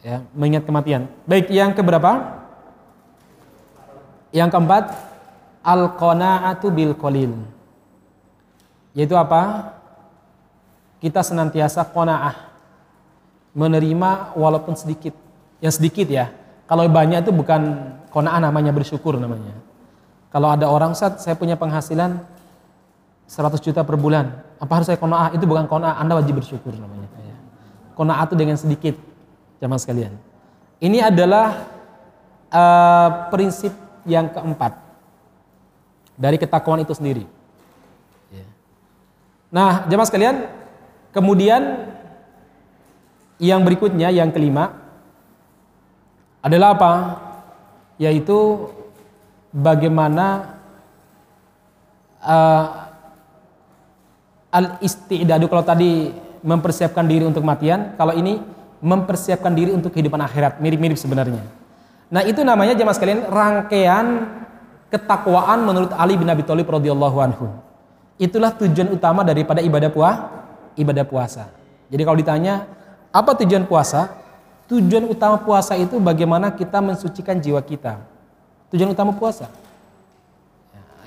ya, 0.02 0.22
mengingat 0.34 0.66
kematian. 0.66 1.10
Baik, 1.26 1.50
yang 1.50 1.74
keberapa? 1.74 2.42
Yang 4.34 4.50
keempat, 4.54 4.84
al-qanaatu 5.64 6.66
bil 6.68 6.94
qalil. 6.94 7.32
Yaitu 8.92 9.14
apa? 9.14 9.74
Kita 10.98 11.22
senantiasa 11.22 11.86
qanaah. 11.86 12.50
Menerima 13.54 14.34
walaupun 14.34 14.74
sedikit. 14.74 15.14
Yang 15.62 15.82
sedikit 15.82 16.06
ya. 16.10 16.30
Kalau 16.68 16.84
banyak 16.84 17.24
itu 17.24 17.32
bukan 17.32 17.94
qanaah 18.12 18.42
namanya 18.42 18.74
bersyukur 18.74 19.16
namanya. 19.16 19.54
Kalau 20.28 20.52
ada 20.52 20.68
orang 20.68 20.92
saat 20.92 21.24
saya 21.24 21.38
punya 21.38 21.56
penghasilan 21.56 22.20
100 23.28 23.60
juta 23.60 23.84
per 23.84 24.00
bulan, 24.00 24.40
apa 24.56 24.72
harus 24.72 24.88
saya 24.88 24.96
qanaah? 24.96 25.36
Itu 25.36 25.44
bukan 25.44 25.68
qanaah, 25.68 26.00
Anda 26.00 26.16
wajib 26.16 26.40
bersyukur 26.40 26.72
namanya. 26.72 27.12
Qanaah 27.92 28.24
itu 28.24 28.34
dengan 28.40 28.56
sedikit 28.56 28.96
jamaah 29.60 29.76
sekalian. 29.76 30.16
Ini 30.80 31.12
adalah 31.12 31.68
uh, 32.48 33.28
prinsip 33.28 33.74
yang 34.08 34.32
keempat 34.32 34.80
dari 36.16 36.40
ketakwaan 36.40 36.80
itu 36.80 36.96
sendiri. 36.96 37.28
Ya. 38.32 38.46
Nah, 39.52 39.84
jamaah 39.90 40.08
sekalian, 40.08 40.48
kemudian 41.12 41.92
yang 43.36 43.60
berikutnya, 43.62 44.08
yang 44.08 44.32
kelima 44.32 44.78
adalah 46.40 46.74
apa? 46.74 46.92
Yaitu 47.98 48.70
bagaimana 49.52 50.58
uh, 52.22 52.87
al-istidadu 54.48 55.46
kalau 55.48 55.64
tadi 55.64 56.12
mempersiapkan 56.40 57.04
diri 57.04 57.24
untuk 57.26 57.44
matian, 57.44 57.94
kalau 57.98 58.14
ini 58.14 58.40
mempersiapkan 58.78 59.52
diri 59.52 59.74
untuk 59.74 59.90
kehidupan 59.90 60.22
akhirat. 60.22 60.62
Mirip-mirip 60.62 60.96
sebenarnya. 60.96 61.42
Nah, 62.08 62.22
itu 62.24 62.40
namanya 62.40 62.72
jemaah 62.72 62.96
sekalian 62.96 63.26
rangkaian 63.28 64.06
ketakwaan 64.88 65.60
menurut 65.66 65.92
Ali 65.92 66.16
bin 66.16 66.30
Abi 66.30 66.46
Thalib 66.46 66.64
radhiyallahu 66.70 67.18
anhu. 67.20 67.52
Itulah 68.16 68.54
tujuan 68.56 68.88
utama 68.90 69.22
daripada 69.22 69.60
ibadah 69.62 69.92
puasa, 69.92 70.26
ibadah 70.74 71.04
puasa. 71.04 71.44
Jadi 71.92 72.02
kalau 72.02 72.18
ditanya 72.18 72.66
apa 73.12 73.36
tujuan 73.44 73.68
puasa? 73.68 74.10
Tujuan 74.68 75.08
utama 75.08 75.40
puasa 75.40 75.76
itu 75.80 75.96
bagaimana 75.96 76.52
kita 76.52 76.80
mensucikan 76.84 77.40
jiwa 77.40 77.60
kita. 77.64 78.04
Tujuan 78.68 78.92
utama 78.92 79.16
puasa. 79.16 79.48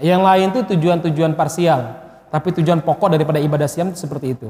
Yang 0.02 0.22
lain 0.26 0.48
itu 0.50 0.60
tujuan-tujuan 0.74 1.38
parsial, 1.38 1.94
tapi 2.32 2.56
tujuan 2.56 2.80
pokok 2.80 3.12
daripada 3.12 3.38
ibadah 3.44 3.68
siam 3.68 3.92
seperti 3.92 4.40
itu. 4.40 4.48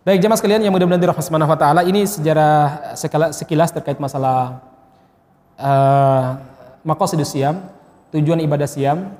Baik 0.00 0.24
jemaah 0.24 0.38
sekalian 0.38 0.64
yang 0.64 0.72
mudah-mudahan 0.72 1.02
dirahmati 1.02 1.26
subhanahu 1.28 1.52
wa 1.52 1.58
taala, 1.58 1.84
ini 1.84 2.08
sejarah 2.08 2.96
sekilas 3.34 3.68
terkait 3.74 4.00
masalah 4.00 4.64
uh, 5.60 6.40
maqasidus 6.86 7.36
siam, 7.36 7.68
tujuan 8.14 8.40
ibadah 8.40 8.64
siam. 8.64 9.12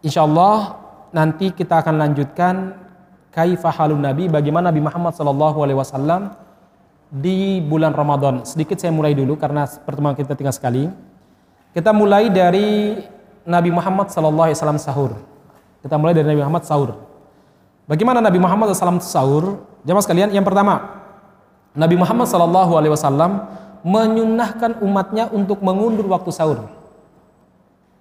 Insya 0.00 0.24
Allah 0.24 0.80
nanti 1.12 1.52
kita 1.52 1.84
akan 1.84 2.00
lanjutkan 2.00 2.72
kaifahalun 3.34 4.00
Nabi, 4.00 4.30
bagaimana 4.32 4.72
Nabi 4.72 4.80
Muhammad 4.80 5.12
Sallallahu 5.12 5.58
Alaihi 5.60 5.76
Wasallam 5.76 6.32
di 7.12 7.60
bulan 7.60 7.92
Ramadan. 7.92 8.48
Sedikit 8.48 8.80
saya 8.80 8.96
mulai 8.96 9.12
dulu 9.12 9.36
karena 9.36 9.68
pertemuan 9.84 10.16
kita 10.16 10.32
tinggal 10.32 10.56
sekali. 10.56 10.88
Kita 11.74 11.92
mulai 11.92 12.30
dari 12.30 12.96
Nabi 13.44 13.70
Muhammad 13.74 14.08
Sallallahu 14.08 14.46
Alaihi 14.48 14.56
Wasallam 14.56 14.80
sahur. 14.80 15.12
Kita 15.84 16.00
mulai 16.00 16.16
dari 16.16 16.32
Nabi 16.32 16.40
Muhammad 16.40 16.64
sahur. 16.64 17.12
Bagaimana 17.84 18.24
Nabi 18.24 18.40
Muhammad 18.40 18.72
SAW 18.72 19.00
sahur? 19.04 19.60
Jamaah 19.84 20.04
sekalian, 20.04 20.32
yang 20.32 20.44
pertama, 20.44 21.04
Nabi 21.76 22.00
Muhammad 22.00 22.30
Wasallam 22.30 23.44
menyunahkan 23.84 24.80
umatnya 24.80 25.28
untuk 25.28 25.60
mengundur 25.60 26.08
waktu 26.08 26.32
sahur. 26.32 26.64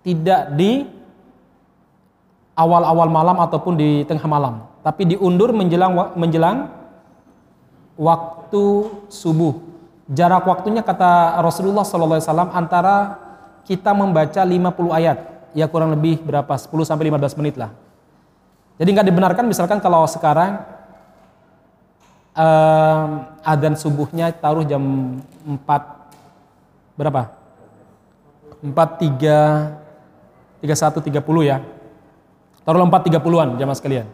Tidak 0.07 0.55
di 0.55 0.87
awal-awal 2.55 3.11
malam 3.11 3.37
ataupun 3.43 3.75
di 3.75 4.07
tengah 4.07 4.23
malam, 4.23 4.63
tapi 4.85 5.09
diundur 5.09 5.51
menjelang 5.51 6.15
menjelang 6.15 6.71
waktu 7.99 8.63
subuh. 9.11 9.59
Jarak 10.07 10.47
waktunya 10.47 10.83
kata 10.83 11.39
Rasulullah 11.43 11.83
SAW 11.83 12.51
antara 12.51 13.19
kita 13.67 13.91
membaca 13.95 14.43
50 14.43 14.91
ayat, 14.91 15.17
ya 15.51 15.67
kurang 15.67 15.95
lebih 15.95 16.23
berapa 16.23 16.51
10 16.55 16.71
sampai 16.87 17.11
15 17.11 17.39
menit 17.39 17.55
lah. 17.59 17.82
Jadi 18.77 18.89
nggak 18.89 19.07
dibenarkan 19.07 19.45
misalkan 19.45 19.77
kalau 19.77 20.05
sekarang 20.09 20.65
um, 22.33 23.09
adzan 23.45 23.77
subuhnya 23.77 24.33
taruh 24.33 24.65
jam 24.65 24.81
4 25.45 26.97
berapa? 26.97 27.29
4 28.63 28.71
3 28.73 29.83
31 30.63 31.21
30 31.21 31.49
ya. 31.51 31.57
Taruhlah 32.63 32.87
4 32.87 33.11
30-an 33.11 33.49
jamaah 33.59 33.77
sekalian. 33.77 34.07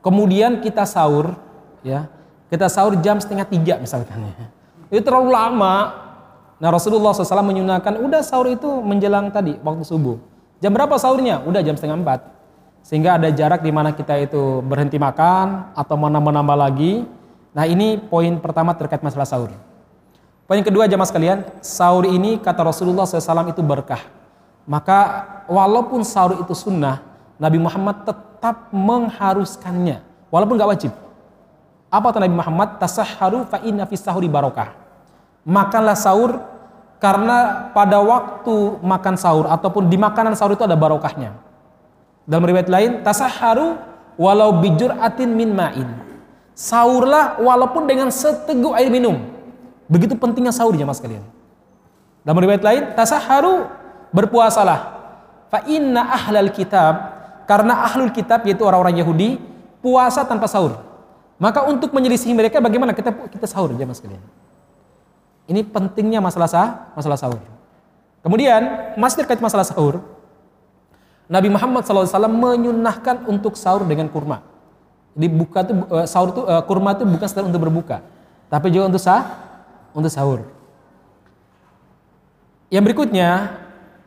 Kemudian 0.00 0.64
kita 0.64 0.88
sahur 0.88 1.36
ya. 1.84 2.08
Kita 2.48 2.66
sahur 2.66 2.98
jam 2.98 3.20
setengah 3.22 3.46
tiga 3.46 3.78
misalkan 3.78 4.26
ya. 4.26 4.34
Itu 4.90 5.06
terlalu 5.06 5.30
lama. 5.30 5.74
Nah 6.58 6.68
Rasulullah 6.72 7.14
SAW 7.14 7.46
menyunahkan 7.46 8.00
udah 8.00 8.20
sahur 8.26 8.50
itu 8.50 8.66
menjelang 8.82 9.30
tadi 9.30 9.54
waktu 9.62 9.84
subuh. 9.86 10.18
Jam 10.58 10.74
berapa 10.74 10.96
sahurnya? 10.98 11.44
Udah 11.46 11.62
jam 11.62 11.78
setengah 11.78 12.00
empat. 12.00 12.39
Sehingga 12.80 13.20
ada 13.20 13.28
jarak 13.30 13.62
di 13.62 13.70
mana 13.70 13.94
kita 13.94 14.16
itu 14.18 14.64
berhenti 14.64 14.96
makan 14.98 15.76
atau 15.76 15.94
menambah-nambah 15.94 16.56
lagi. 16.58 17.06
Nah 17.54 17.64
ini 17.66 17.98
poin 17.98 18.38
pertama 18.40 18.74
terkait 18.74 19.02
masalah 19.02 19.28
sahur. 19.28 19.50
Poin 20.50 20.58
kedua 20.66 20.90
jamaah 20.90 21.06
sekalian, 21.06 21.38
sahur 21.62 22.02
ini 22.10 22.42
kata 22.42 22.66
Rasulullah 22.66 23.06
SAW 23.06 23.54
itu 23.54 23.62
berkah. 23.62 24.02
Maka 24.66 24.98
walaupun 25.46 26.02
sahur 26.02 26.42
itu 26.42 26.54
sunnah, 26.58 27.02
Nabi 27.38 27.62
Muhammad 27.62 28.02
tetap 28.02 28.70
mengharuskannya. 28.74 30.02
Walaupun 30.30 30.58
nggak 30.58 30.70
wajib. 30.74 30.92
Apa 31.90 32.14
kata 32.14 32.26
Nabi 32.26 32.36
Muhammad? 32.38 32.78
Tasahharu 32.78 33.46
fa 33.50 33.62
inna 33.66 33.86
fis 33.86 34.02
sahuri 34.02 34.30
barokah. 34.30 34.74
Makanlah 35.42 35.98
sahur 35.98 36.38
karena 37.02 37.70
pada 37.72 37.98
waktu 37.98 38.78
makan 38.84 39.14
sahur 39.18 39.48
ataupun 39.50 39.88
di 39.90 39.98
makanan 39.98 40.36
sahur 40.38 40.54
itu 40.54 40.62
ada 40.62 40.78
barokahnya. 40.78 41.49
Dalam 42.30 42.46
riwayat 42.46 42.70
lain, 42.70 43.02
tasaharu 43.02 43.74
walau 44.14 44.62
bijur 44.62 44.94
atin 45.02 45.34
min 45.34 45.50
ma'in. 45.50 45.90
Sahurlah 46.54 47.42
walaupun 47.42 47.90
dengan 47.90 48.14
seteguk 48.14 48.70
air 48.78 48.86
minum. 48.86 49.18
Begitu 49.90 50.14
pentingnya 50.14 50.54
sahur 50.54 50.78
jemaah 50.78 50.94
sekalian. 50.94 51.26
Dalam 52.22 52.38
riwayat 52.38 52.62
lain, 52.62 52.82
tasaharu 52.94 53.66
berpuasalah. 54.14 55.02
Fa 55.50 55.66
inna 55.66 56.06
ahlal 56.06 56.54
kitab 56.54 57.18
karena 57.50 57.82
ahlul 57.82 58.14
kitab 58.14 58.46
yaitu 58.46 58.62
orang-orang 58.62 59.02
Yahudi 59.02 59.42
puasa 59.82 60.22
tanpa 60.22 60.46
sahur. 60.46 60.78
Maka 61.42 61.66
untuk 61.66 61.90
menyelisihi 61.90 62.30
mereka 62.30 62.62
bagaimana 62.62 62.94
kita 62.94 63.10
kita 63.10 63.50
sahur 63.50 63.74
jemaah 63.74 63.98
sekalian. 63.98 64.22
Ini 65.50 65.66
pentingnya 65.66 66.22
masalah 66.22 66.46
sah, 66.46 66.94
masalah 66.94 67.18
sahur. 67.18 67.42
Kemudian 68.22 68.94
masih 68.94 69.26
terkait 69.26 69.42
masalah 69.42 69.66
sahur, 69.66 69.98
Nabi 71.30 71.46
Muhammad 71.46 71.86
SAW 71.86 72.26
menyunahkan 72.26 73.30
untuk 73.30 73.54
sahur 73.54 73.86
dengan 73.86 74.10
kurma. 74.10 74.42
Jadi 75.14 75.26
tuh 75.30 75.76
uh, 75.86 76.06
sahur 76.06 76.34
tuh 76.34 76.42
uh, 76.42 76.62
kurma 76.66 76.98
itu 76.98 77.06
bukan 77.06 77.26
sekedar 77.30 77.46
untuk 77.46 77.62
berbuka, 77.62 78.02
tapi 78.50 78.74
juga 78.74 78.90
untuk 78.90 78.98
sah, 78.98 79.22
untuk 79.94 80.10
sahur. 80.10 80.42
Yang 82.66 82.82
berikutnya 82.90 83.58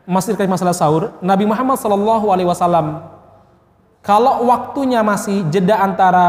masih 0.04 0.36
terkait 0.36 0.52
masalah 0.52 0.76
sahur, 0.76 1.16
Nabi 1.24 1.48
Muhammad 1.48 1.80
SAW 1.80 2.04
kalau 4.04 4.44
waktunya 4.52 5.00
masih 5.00 5.48
jeda 5.48 5.80
antara 5.80 6.28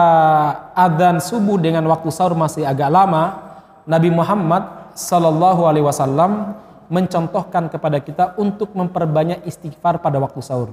adzan 0.78 1.18
subuh 1.18 1.58
dengan 1.58 1.82
waktu 1.90 2.06
sahur 2.14 2.38
masih 2.38 2.62
agak 2.62 2.86
lama, 2.86 3.34
Nabi 3.82 4.14
Muhammad 4.14 4.94
SAW 4.94 6.54
mencontohkan 6.88 7.72
kepada 7.72 7.98
kita 8.00 8.24
untuk 8.40 8.72
memperbanyak 8.76 9.44
istighfar 9.48 10.00
pada 10.00 10.20
waktu 10.20 10.40
sahur. 10.44 10.72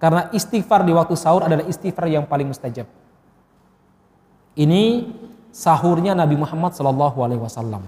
Karena 0.00 0.32
istighfar 0.32 0.84
di 0.84 0.96
waktu 0.96 1.12
sahur 1.12 1.44
adalah 1.44 1.68
istighfar 1.68 2.08
yang 2.08 2.24
paling 2.24 2.48
mustajab. 2.48 2.88
Ini 4.56 5.12
sahurnya 5.52 6.16
Nabi 6.16 6.40
Muhammad 6.40 6.72
Sallallahu 6.72 7.18
Alaihi 7.20 7.42
Wasallam. 7.42 7.84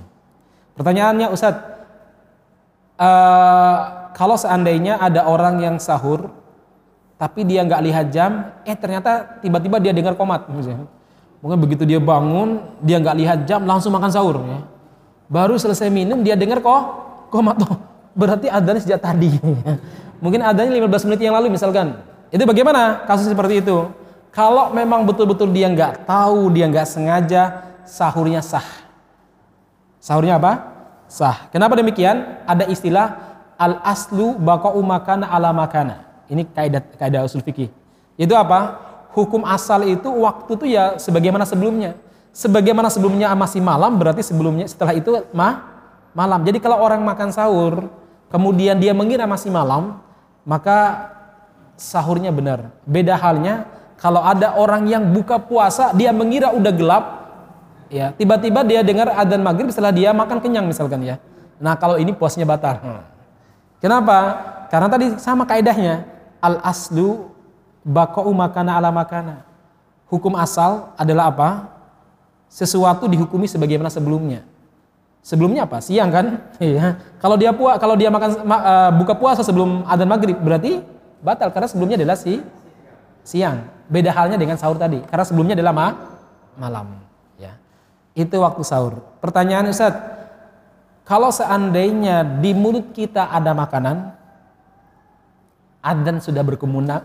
Pertanyaannya 0.76 1.26
Ustaz, 1.32 1.56
uh, 3.00 3.78
kalau 4.12 4.36
seandainya 4.36 5.00
ada 5.00 5.24
orang 5.24 5.60
yang 5.64 5.76
sahur 5.80 6.32
tapi 7.16 7.46
dia 7.46 7.62
nggak 7.62 7.82
lihat 7.86 8.06
jam, 8.10 8.50
eh 8.66 8.74
ternyata 8.74 9.38
tiba-tiba 9.38 9.78
dia 9.78 9.94
dengar 9.94 10.18
komat, 10.18 10.50
mungkin 11.38 11.58
begitu 11.62 11.86
dia 11.86 12.02
bangun, 12.02 12.58
dia 12.82 12.98
nggak 12.98 13.16
lihat 13.18 13.38
jam 13.46 13.62
langsung 13.62 13.94
makan 13.94 14.10
sahur, 14.10 14.42
ya. 14.42 14.66
baru 15.30 15.54
selesai 15.54 15.86
minum 15.86 16.26
dia 16.26 16.34
dengar 16.34 16.58
kok 16.58 16.82
komat, 17.32 17.56
tuh 17.64 17.72
berarti 18.12 18.52
adanya 18.52 18.80
sejak 18.84 19.00
tadi. 19.00 19.32
Mungkin 20.22 20.44
adanya 20.44 20.70
15 20.70 21.08
menit 21.08 21.20
yang 21.24 21.34
lalu 21.34 21.48
misalkan. 21.50 21.98
Itu 22.28 22.44
bagaimana 22.44 23.04
kasus 23.08 23.28
seperti 23.28 23.64
itu? 23.64 23.88
Kalau 24.32 24.72
memang 24.72 25.04
betul-betul 25.04 25.52
dia 25.52 25.68
nggak 25.68 26.08
tahu, 26.08 26.48
dia 26.52 26.64
nggak 26.68 26.88
sengaja, 26.88 27.72
sahurnya 27.84 28.40
sah. 28.40 28.64
Sahurnya 30.00 30.40
apa? 30.40 30.52
Sah. 31.10 31.52
Kenapa 31.52 31.76
demikian? 31.76 32.40
Ada 32.48 32.64
istilah 32.72 33.36
al 33.60 33.84
aslu 33.84 34.40
bakau 34.40 34.80
makana 34.80 35.28
ala 35.28 35.52
makana. 35.52 36.24
Ini 36.32 36.48
kaidah 36.48 36.80
kaidah 36.96 37.28
usul 37.28 37.44
fikih. 37.44 37.68
Itu 38.16 38.32
apa? 38.32 38.80
Hukum 39.12 39.44
asal 39.44 39.84
itu 39.84 40.08
waktu 40.08 40.50
itu 40.56 40.66
ya 40.72 40.96
sebagaimana 40.96 41.44
sebelumnya. 41.44 41.92
Sebagaimana 42.32 42.88
sebelumnya 42.88 43.28
masih 43.36 43.60
malam 43.60 44.00
berarti 44.00 44.24
sebelumnya 44.24 44.64
setelah 44.64 44.96
itu 44.96 45.20
mah 45.36 45.71
malam. 46.12 46.40
Jadi 46.44 46.60
kalau 46.60 46.80
orang 46.80 47.04
makan 47.04 47.32
sahur 47.32 47.88
kemudian 48.32 48.80
dia 48.80 48.96
mengira 48.96 49.28
masih 49.28 49.52
malam, 49.52 50.00
maka 50.44 51.10
sahurnya 51.76 52.32
benar. 52.32 52.72
Beda 52.88 53.16
halnya 53.18 53.68
kalau 54.00 54.24
ada 54.24 54.56
orang 54.56 54.88
yang 54.88 55.04
buka 55.12 55.38
puasa 55.40 55.92
dia 55.92 56.10
mengira 56.10 56.52
udah 56.52 56.72
gelap, 56.72 57.04
ya 57.92 58.12
tiba-tiba 58.16 58.64
dia 58.64 58.80
dengar 58.80 59.12
adzan 59.12 59.42
maghrib 59.44 59.68
setelah 59.68 59.92
dia 59.92 60.10
makan 60.14 60.38
kenyang 60.40 60.64
misalkan 60.68 61.04
ya. 61.04 61.16
Nah 61.62 61.76
kalau 61.76 62.00
ini 62.00 62.10
puasnya 62.16 62.48
batal. 62.48 62.80
Hmm. 62.82 63.02
Kenapa? 63.82 64.18
Karena 64.70 64.88
tadi 64.88 65.06
sama 65.18 65.44
kaidahnya 65.44 66.06
al 66.42 66.58
aslu 66.62 67.30
bakau 67.82 68.30
makana 68.34 68.78
ala 68.78 68.90
makana. 68.90 69.46
Hukum 70.10 70.36
asal 70.36 70.92
adalah 70.94 71.32
apa? 71.32 71.72
Sesuatu 72.52 73.08
dihukumi 73.08 73.48
sebagaimana 73.48 73.88
sebelumnya. 73.88 74.44
Sebelumnya 75.22 75.70
apa? 75.70 75.78
Siang 75.78 76.10
kan? 76.10 76.26
Iya. 76.58 76.98
Kalau 77.22 77.38
dia 77.38 77.54
puas, 77.54 77.78
kalau 77.78 77.94
dia 77.94 78.10
makan 78.10 78.42
uh, 78.42 78.90
buka 78.98 79.14
puasa 79.14 79.46
sebelum 79.46 79.86
adzan 79.86 80.10
maghrib 80.10 80.34
berarti 80.34 80.82
batal 81.22 81.54
karena 81.54 81.70
sebelumnya 81.70 81.96
adalah 82.02 82.18
si 82.18 82.42
siang. 83.22 83.70
Beda 83.86 84.10
halnya 84.10 84.34
dengan 84.34 84.58
sahur 84.58 84.74
tadi 84.74 84.98
karena 85.06 85.22
sebelumnya 85.22 85.54
adalah 85.54 85.70
ma 85.70 85.86
malam. 86.58 86.98
Ya. 87.38 87.54
Itu 88.18 88.42
waktu 88.42 88.66
sahur. 88.66 88.98
Pertanyaan 89.22 89.70
Ustaz, 89.70 89.94
Kalau 91.02 91.34
seandainya 91.34 92.22
di 92.22 92.54
mulut 92.54 92.94
kita 92.94 93.26
ada 93.26 93.50
makanan, 93.58 94.14
adzan 95.82 96.22
sudah 96.22 96.42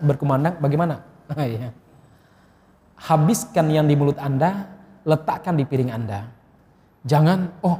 berkumandang 0.01 0.57
bagaimana? 0.61 1.01
Iya. 1.37 1.73
Habiskan 2.97 3.67
yang 3.73 3.85
di 3.85 3.93
mulut 3.97 4.17
Anda, 4.17 4.69
letakkan 5.05 5.53
di 5.57 5.65
piring 5.65 5.91
Anda. 5.93 6.29
Jangan, 7.05 7.61
oh, 7.61 7.77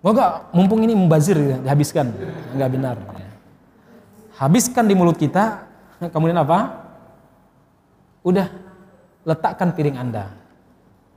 enggak, 0.00 0.48
mumpung 0.56 0.80
ini 0.80 0.96
membazir, 0.96 1.36
dihabiskan. 1.36 2.08
Enggak 2.56 2.70
benar. 2.72 2.96
Habiskan 4.40 4.88
di 4.88 4.96
mulut 4.96 5.20
kita, 5.20 5.68
kemudian 6.08 6.40
apa? 6.40 6.88
Udah, 8.24 8.48
letakkan 9.28 9.76
piring 9.76 10.00
Anda. 10.00 10.32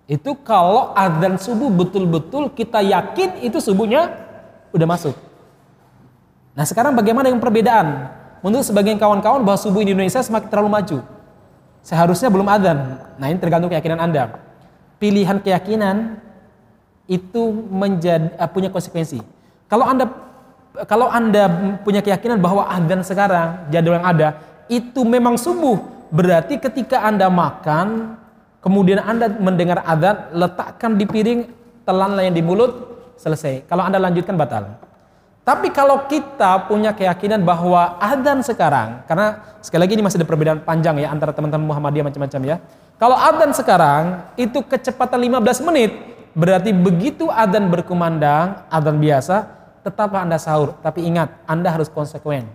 Itu 0.03 0.35
kalau 0.43 0.91
adzan 0.91 1.39
subuh 1.39 1.71
betul-betul 1.71 2.51
kita 2.51 2.83
yakin 2.83 3.39
itu 3.39 3.63
subuhnya 3.63 4.11
udah 4.75 4.87
masuk. 4.87 5.15
Nah 6.53 6.67
sekarang 6.67 6.91
bagaimana 6.91 7.31
yang 7.31 7.39
perbedaan? 7.39 8.11
Menurut 8.43 8.67
sebagian 8.67 8.99
kawan-kawan 8.99 9.39
bahwa 9.47 9.55
subuh 9.55 9.79
di 9.79 9.95
Indonesia 9.95 10.19
semakin 10.19 10.51
terlalu 10.51 10.69
maju. 10.75 10.97
Seharusnya 11.79 12.27
belum 12.27 12.47
adzan. 12.51 12.99
Nah 13.15 13.27
ini 13.31 13.39
tergantung 13.39 13.71
keyakinan 13.71 13.99
Anda. 14.03 14.35
Pilihan 14.99 15.39
keyakinan 15.39 16.19
itu 17.07 17.51
menjadi 17.69 18.31
uh, 18.39 18.49
punya 18.49 18.71
konsekuensi. 18.71 19.19
Kalau 19.67 19.85
Anda 19.87 20.05
kalau 20.89 21.05
Anda 21.05 21.45
punya 21.85 22.01
keyakinan 22.01 22.41
bahwa 22.41 22.65
adzan 22.65 23.05
sekarang 23.05 23.69
jadwal 23.69 24.01
yang 24.01 24.07
ada 24.09 24.27
itu 24.71 25.05
memang 25.05 25.37
subuh, 25.37 25.77
berarti 26.09 26.57
ketika 26.57 27.05
Anda 27.05 27.29
makan 27.29 28.17
kemudian 28.63 29.03
Anda 29.03 29.29
mendengar 29.29 29.83
adzan, 29.83 30.33
letakkan 30.33 30.95
di 30.95 31.05
piring, 31.05 31.45
telanlah 31.83 32.23
yang 32.23 32.33
di 32.33 32.41
mulut, 32.41 32.71
selesai. 33.19 33.67
Kalau 33.67 33.83
Anda 33.83 33.99
lanjutkan 33.99 34.39
batal. 34.39 34.79
Tapi 35.43 35.75
kalau 35.75 36.07
kita 36.07 36.71
punya 36.71 36.95
keyakinan 36.95 37.43
bahwa 37.43 37.99
adzan 37.99 38.39
sekarang, 38.39 39.03
karena 39.03 39.59
sekali 39.59 39.83
lagi 39.83 39.99
ini 39.99 40.03
masih 40.07 40.23
ada 40.23 40.27
perbedaan 40.27 40.63
panjang 40.63 41.03
ya 41.03 41.11
antara 41.11 41.35
teman-teman 41.35 41.67
Muhammadiyah 41.67 42.07
macam-macam 42.07 42.41
ya. 42.47 42.55
Kalau 42.95 43.19
adzan 43.19 43.51
sekarang 43.51 44.23
itu 44.39 44.63
kecepatan 44.63 45.19
15 45.19 45.67
menit, 45.67 45.91
berarti 46.33 46.73
begitu 46.73 47.29
adzan 47.29 47.69
berkumandang, 47.69 48.65
adzan 48.69 48.97
biasa, 48.97 49.35
tetaplah 49.85 50.25
Anda 50.25 50.37
sahur. 50.37 50.77
Tapi 50.81 51.05
ingat, 51.05 51.33
Anda 51.45 51.73
harus 51.73 51.89
konsekuen. 51.89 52.49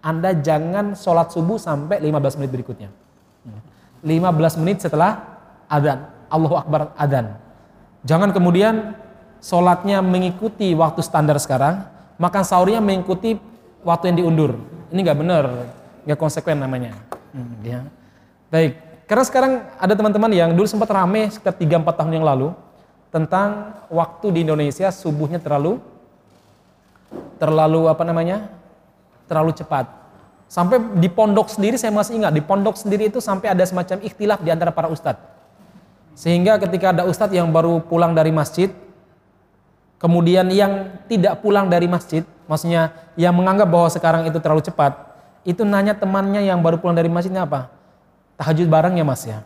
Anda 0.00 0.32
jangan 0.34 0.96
sholat 0.96 1.30
subuh 1.30 1.60
sampai 1.60 2.00
15 2.02 2.40
menit 2.40 2.50
berikutnya. 2.50 2.90
15 4.00 4.60
menit 4.60 4.80
setelah 4.80 5.20
adzan, 5.68 6.08
Allahu 6.32 6.56
Akbar 6.56 6.96
adzan. 6.96 7.36
Jangan 8.08 8.32
kemudian 8.32 8.96
sholatnya 9.44 10.00
mengikuti 10.00 10.72
waktu 10.72 11.04
standar 11.04 11.36
sekarang, 11.36 11.84
makan 12.16 12.42
sahurnya 12.44 12.80
mengikuti 12.80 13.36
waktu 13.84 14.12
yang 14.12 14.16
diundur. 14.24 14.56
Ini 14.88 15.00
nggak 15.04 15.18
benar, 15.20 15.44
nggak 16.08 16.18
konsekuen 16.18 16.56
namanya. 16.56 16.96
Hmm, 17.36 17.60
ya. 17.60 17.84
Baik, 18.48 19.04
karena 19.04 19.24
sekarang 19.28 19.52
ada 19.76 19.92
teman-teman 19.92 20.32
yang 20.32 20.50
dulu 20.56 20.66
sempat 20.66 20.88
rame 20.90 21.28
sekitar 21.28 21.54
3-4 21.54 21.98
tahun 22.00 22.12
yang 22.16 22.26
lalu 22.26 22.56
tentang 23.10 23.74
waktu 23.90 24.26
di 24.30 24.38
Indonesia 24.46 24.90
subuhnya 24.94 25.42
terlalu 25.42 25.82
terlalu 27.42 27.90
apa 27.90 28.02
namanya? 28.06 28.50
terlalu 29.30 29.54
cepat. 29.54 29.86
Sampai 30.50 30.82
di 30.98 31.06
pondok 31.06 31.46
sendiri 31.46 31.78
saya 31.78 31.94
masih 31.94 32.18
ingat, 32.18 32.34
di 32.34 32.42
pondok 32.42 32.74
sendiri 32.74 33.06
itu 33.06 33.22
sampai 33.22 33.54
ada 33.54 33.62
semacam 33.62 34.02
ikhtilaf 34.02 34.42
di 34.42 34.50
antara 34.50 34.74
para 34.74 34.90
ustadz. 34.90 35.22
Sehingga 36.18 36.58
ketika 36.58 36.90
ada 36.90 37.06
ustadz 37.06 37.38
yang 37.38 37.46
baru 37.54 37.78
pulang 37.78 38.10
dari 38.10 38.34
masjid, 38.34 38.74
Kemudian 40.00 40.48
yang 40.48 40.96
tidak 41.12 41.44
pulang 41.44 41.68
dari 41.68 41.84
masjid, 41.84 42.24
maksudnya 42.48 42.88
yang 43.20 43.36
menganggap 43.36 43.68
bahwa 43.68 43.88
sekarang 43.92 44.22
itu 44.24 44.40
terlalu 44.40 44.64
cepat, 44.64 44.96
itu 45.44 45.60
nanya 45.60 45.92
temannya 45.92 46.40
yang 46.40 46.64
baru 46.64 46.80
pulang 46.80 46.96
dari 46.96 47.12
masjidnya 47.12 47.44
apa? 47.44 47.68
Tahajud 48.40 48.64
bareng 48.64 48.96
ya 48.96 49.04
mas 49.04 49.28
ya. 49.28 49.44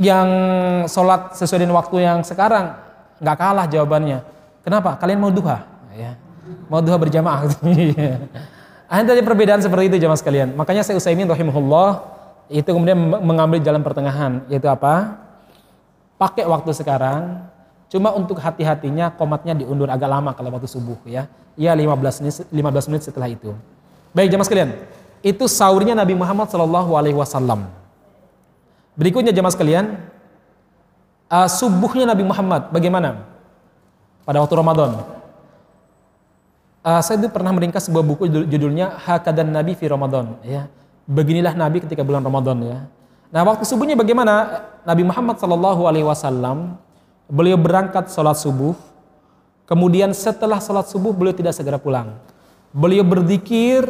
Yang 0.00 0.28
sholat 0.88 1.36
sesuai 1.36 1.68
dengan 1.68 1.76
waktu 1.76 1.96
yang 2.00 2.18
sekarang 2.24 2.76
nggak 3.20 3.36
kalah 3.36 3.66
jawabannya. 3.68 4.24
Kenapa? 4.64 4.96
Kalian 4.96 5.20
mau 5.20 5.30
duha? 5.30 5.64
Ya. 5.92 6.16
Mau 6.66 6.80
duha 6.80 6.96
berjamaah? 6.96 7.46
Ada 8.92 9.16
tadi 9.16 9.22
perbedaan 9.24 9.60
seperti 9.60 9.92
itu 9.92 9.96
jamaah 10.00 10.20
sekalian. 10.20 10.52
Makanya 10.56 10.84
saya 10.84 11.00
Usaimin 11.00 11.28
rahimahullah 11.28 12.12
itu 12.52 12.68
kemudian 12.68 12.98
mengambil 13.24 13.60
jalan 13.60 13.80
pertengahan 13.80 14.44
yaitu 14.52 14.68
apa? 14.68 15.16
Pakai 16.20 16.44
waktu 16.44 16.70
sekarang, 16.76 17.48
Cuma 17.92 18.08
untuk 18.16 18.40
hati-hatinya 18.40 19.12
komatnya 19.12 19.52
diundur 19.52 19.84
agak 19.92 20.08
lama 20.08 20.32
kalau 20.32 20.48
waktu 20.48 20.64
subuh 20.64 20.96
ya. 21.04 21.28
Ya 21.60 21.76
15 21.76 22.24
menit 22.24 22.48
15 22.48 22.88
menit 22.88 23.02
setelah 23.04 23.28
itu. 23.28 23.52
Baik 24.16 24.32
jemaah 24.32 24.48
sekalian, 24.48 24.70
itu 25.20 25.44
sahurnya 25.44 25.92
Nabi 25.92 26.16
Muhammad 26.16 26.48
Shallallahu 26.48 26.96
alaihi 26.96 27.12
wasallam. 27.12 27.68
Berikutnya 28.92 29.32
jemaah 29.32 29.52
sekalian, 29.52 29.96
uh, 31.32 31.48
subuhnya 31.48 32.04
Nabi 32.04 32.24
Muhammad 32.28 32.68
bagaimana? 32.68 33.24
Pada 34.22 34.38
waktu 34.44 34.54
Ramadan. 34.54 34.90
Uh, 36.82 37.00
saya 37.00 37.18
itu 37.18 37.30
pernah 37.30 37.54
meringkas 37.54 37.86
sebuah 37.86 38.02
buku 38.02 38.26
judulnya 38.26 38.98
Hakadan 39.06 39.54
Nabi 39.54 39.78
fi 39.78 39.86
Ramadan 39.86 40.38
ya. 40.42 40.66
Beginilah 41.06 41.54
Nabi 41.54 41.82
ketika 41.82 42.02
bulan 42.02 42.22
Ramadan 42.22 42.58
ya. 42.62 42.78
Nah, 43.32 43.42
waktu 43.48 43.64
subuhnya 43.64 43.96
bagaimana? 43.96 44.66
Nabi 44.84 45.06
Muhammad 45.06 45.38
Shallallahu 45.40 45.86
alaihi 45.88 46.04
wasallam 46.04 46.76
beliau 47.30 47.56
berangkat 47.56 48.12
sholat 48.12 48.36
subuh, 48.36 48.76
kemudian 49.64 50.12
setelah 50.12 50.60
sholat 50.60 50.90
subuh 50.90 51.14
beliau 51.14 51.32
tidak 51.32 51.56
segera 51.56 51.80
pulang. 51.80 52.18
Beliau 52.74 53.06
berzikir 53.06 53.88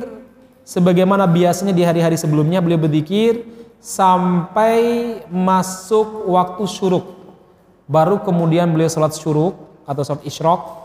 sebagaimana 0.62 1.26
biasanya 1.26 1.74
di 1.74 1.82
hari-hari 1.82 2.14
sebelumnya 2.14 2.62
beliau 2.62 2.78
berzikir 2.78 3.42
sampai 3.82 4.78
masuk 5.26 6.30
waktu 6.30 6.62
syuruk. 6.70 7.06
Baru 7.90 8.22
kemudian 8.22 8.70
beliau 8.70 8.86
sholat 8.86 9.10
syuruk 9.18 9.58
atau 9.82 10.06
sholat 10.06 10.22
isyrok. 10.22 10.80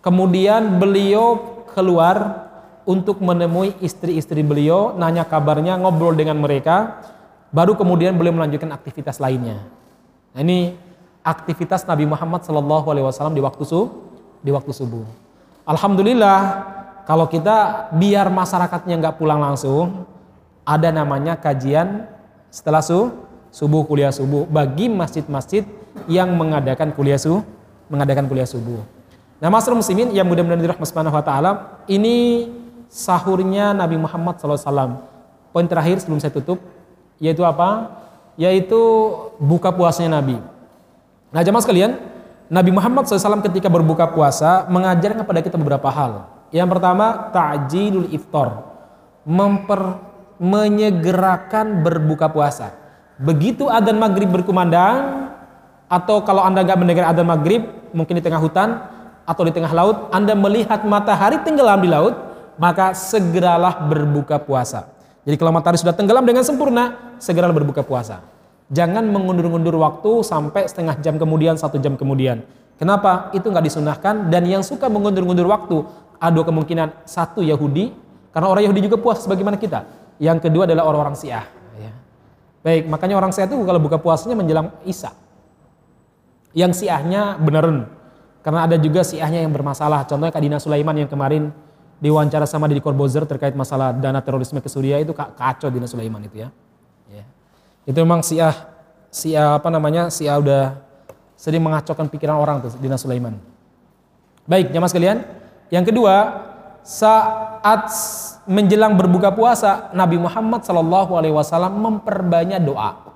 Kemudian 0.00 0.80
beliau 0.80 1.60
keluar 1.76 2.48
untuk 2.88 3.20
menemui 3.20 3.76
istri-istri 3.84 4.40
beliau, 4.40 4.96
nanya 4.96 5.28
kabarnya, 5.28 5.76
ngobrol 5.76 6.16
dengan 6.16 6.40
mereka. 6.40 7.04
Baru 7.52 7.76
kemudian 7.76 8.16
beliau 8.16 8.32
melanjutkan 8.32 8.72
aktivitas 8.72 9.20
lainnya. 9.20 9.60
Nah, 10.32 10.40
ini 10.40 10.72
aktivitas 11.20 11.84
Nabi 11.84 12.08
Muhammad 12.08 12.46
Wasallam 12.46 13.36
di 13.36 13.42
waktu 13.44 13.66
subuh 13.66 14.06
di 14.40 14.54
waktu 14.54 14.70
subuh. 14.70 15.02
Alhamdulillah 15.66 16.38
kalau 17.02 17.26
kita 17.26 17.90
biar 17.98 18.30
masyarakatnya 18.30 18.94
nggak 19.02 19.16
pulang 19.18 19.42
langsung, 19.42 20.06
ada 20.66 20.90
namanya 20.90 21.38
kajian 21.38 22.10
setelah 22.50 22.82
su, 22.82 23.14
subuh 23.54 23.86
kuliah 23.86 24.10
subuh 24.10 24.44
bagi 24.50 24.90
masjid-masjid 24.90 25.62
yang 26.10 26.34
mengadakan 26.34 26.90
kuliah 26.90 27.16
subuh, 27.16 27.46
mengadakan 27.86 28.26
kuliah 28.26 28.44
subuh. 28.44 28.82
Nah, 29.38 29.52
Masyarakat 29.52 29.78
muslimin 29.78 30.10
yang 30.16 30.26
mudah-mudahan 30.26 30.64
dirahmati 30.64 30.90
Subhanahu 30.90 31.14
wa 31.14 31.24
taala, 31.24 31.50
ini 31.86 32.48
sahurnya 32.90 33.76
Nabi 33.76 34.00
Muhammad 34.00 34.40
SAW. 34.40 35.00
Poin 35.54 35.66
terakhir 35.70 36.02
sebelum 36.02 36.20
saya 36.20 36.34
tutup 36.34 36.60
yaitu 37.16 37.44
apa? 37.44 37.96
Yaitu 38.36 38.76
buka 39.40 39.72
puasanya 39.72 40.20
Nabi. 40.20 40.36
Nah 41.32 41.40
jemaah 41.40 41.64
sekalian, 41.64 41.96
Nabi 42.46 42.70
Muhammad 42.70 43.08
SAW 43.08 43.42
ketika 43.44 43.66
berbuka 43.66 44.06
puasa 44.12 44.68
mengajarkan 44.68 45.24
kepada 45.24 45.40
kita 45.40 45.56
beberapa 45.56 45.88
hal. 45.88 46.28
Yang 46.54 46.68
pertama, 46.78 47.32
ta'jilul 47.34 48.12
iftar. 48.14 48.62
Memper, 49.26 49.98
menyegerakan 50.36 51.80
berbuka 51.80 52.28
puasa. 52.28 52.72
Begitu 53.16 53.68
adzan 53.68 53.96
maghrib 53.96 54.28
berkumandang, 54.28 55.28
atau 55.86 56.20
kalau 56.26 56.44
anda 56.44 56.60
nggak 56.66 56.78
mendengar 56.78 57.04
adzan 57.08 57.24
maghrib, 57.24 57.64
mungkin 57.96 58.20
di 58.20 58.22
tengah 58.24 58.40
hutan, 58.42 58.82
atau 59.26 59.42
di 59.42 59.52
tengah 59.52 59.72
laut, 59.72 60.12
anda 60.12 60.36
melihat 60.36 60.84
matahari 60.84 61.40
tenggelam 61.42 61.80
di 61.80 61.88
laut, 61.88 62.14
maka 62.60 62.92
segeralah 62.92 63.84
berbuka 63.88 64.38
puasa. 64.38 64.92
Jadi 65.26 65.36
kalau 65.40 65.50
matahari 65.50 65.80
sudah 65.80 65.96
tenggelam 65.96 66.22
dengan 66.22 66.46
sempurna, 66.46 67.16
segeralah 67.18 67.56
berbuka 67.56 67.82
puasa. 67.82 68.22
Jangan 68.70 69.06
mengundur-undur 69.06 69.74
waktu 69.78 70.22
sampai 70.22 70.66
setengah 70.66 70.98
jam 71.02 71.18
kemudian, 71.18 71.58
satu 71.58 71.78
jam 71.82 71.98
kemudian. 71.98 72.46
Kenapa? 72.76 73.32
Itu 73.32 73.48
nggak 73.50 73.64
disunahkan 73.66 74.28
dan 74.28 74.44
yang 74.44 74.60
suka 74.60 74.86
mengundur-undur 74.86 75.48
waktu 75.48 75.82
ada 76.20 76.40
kemungkinan 76.44 77.08
satu 77.08 77.40
Yahudi, 77.42 77.90
karena 78.30 78.46
orang 78.52 78.68
Yahudi 78.68 78.86
juga 78.86 79.00
puas 79.00 79.22
sebagaimana 79.24 79.56
kita. 79.56 79.86
Yang 80.16 80.48
kedua 80.48 80.64
adalah 80.64 80.88
orang-orang 80.88 81.16
Syiah. 81.18 81.44
Ya. 81.76 81.92
Baik, 82.64 82.88
makanya 82.88 83.20
orang 83.20 83.32
Syiah 83.32 83.48
itu 83.48 83.56
kalau 83.60 83.80
buka 83.80 84.00
puasanya 84.00 84.36
menjelang 84.36 84.72
Isya. 84.82 85.12
Yang 86.56 86.84
Syiahnya 86.84 87.36
beneran. 87.36 87.88
Karena 88.40 88.64
ada 88.64 88.76
juga 88.80 89.04
Syiahnya 89.04 89.44
yang 89.44 89.52
bermasalah. 89.52 90.08
Contohnya 90.08 90.32
Kak 90.32 90.40
Dina 90.40 90.56
Sulaiman 90.56 90.96
yang 90.96 91.10
kemarin 91.10 91.52
diwawancara 92.00 92.44
sama 92.48 92.68
Didi 92.68 92.80
Corbuzier 92.84 93.24
terkait 93.24 93.52
masalah 93.56 93.92
dana 93.92 94.20
terorisme 94.20 94.60
ke 94.60 94.68
Suriah 94.68 95.00
itu 95.00 95.16
kacau 95.16 95.68
Dina 95.68 95.88
Sulaiman 95.88 96.24
itu 96.24 96.44
ya. 96.44 96.50
Itu 97.86 98.02
memang 98.02 98.20
Syiah 98.26 98.52
Syiah 99.14 99.56
apa 99.56 99.70
namanya? 99.70 100.10
Syiah 100.10 100.36
udah 100.36 100.76
sering 101.38 101.62
mengacaukan 101.62 102.10
pikiran 102.10 102.36
orang 102.36 102.66
tuh 102.66 102.74
Dina 102.82 102.98
Sulaiman. 102.98 103.38
Baik, 104.44 104.74
jamaah 104.74 104.90
sekalian. 104.90 105.18
Yang 105.70 105.94
kedua, 105.94 106.14
saat 106.86 107.90
menjelang 108.46 108.94
berbuka 108.94 109.34
puasa, 109.34 109.90
Nabi 109.90 110.22
Muhammad 110.22 110.62
Shallallahu 110.62 111.18
Alaihi 111.18 111.34
Wasallam 111.34 111.82
memperbanyak 111.82 112.62
doa. 112.62 113.10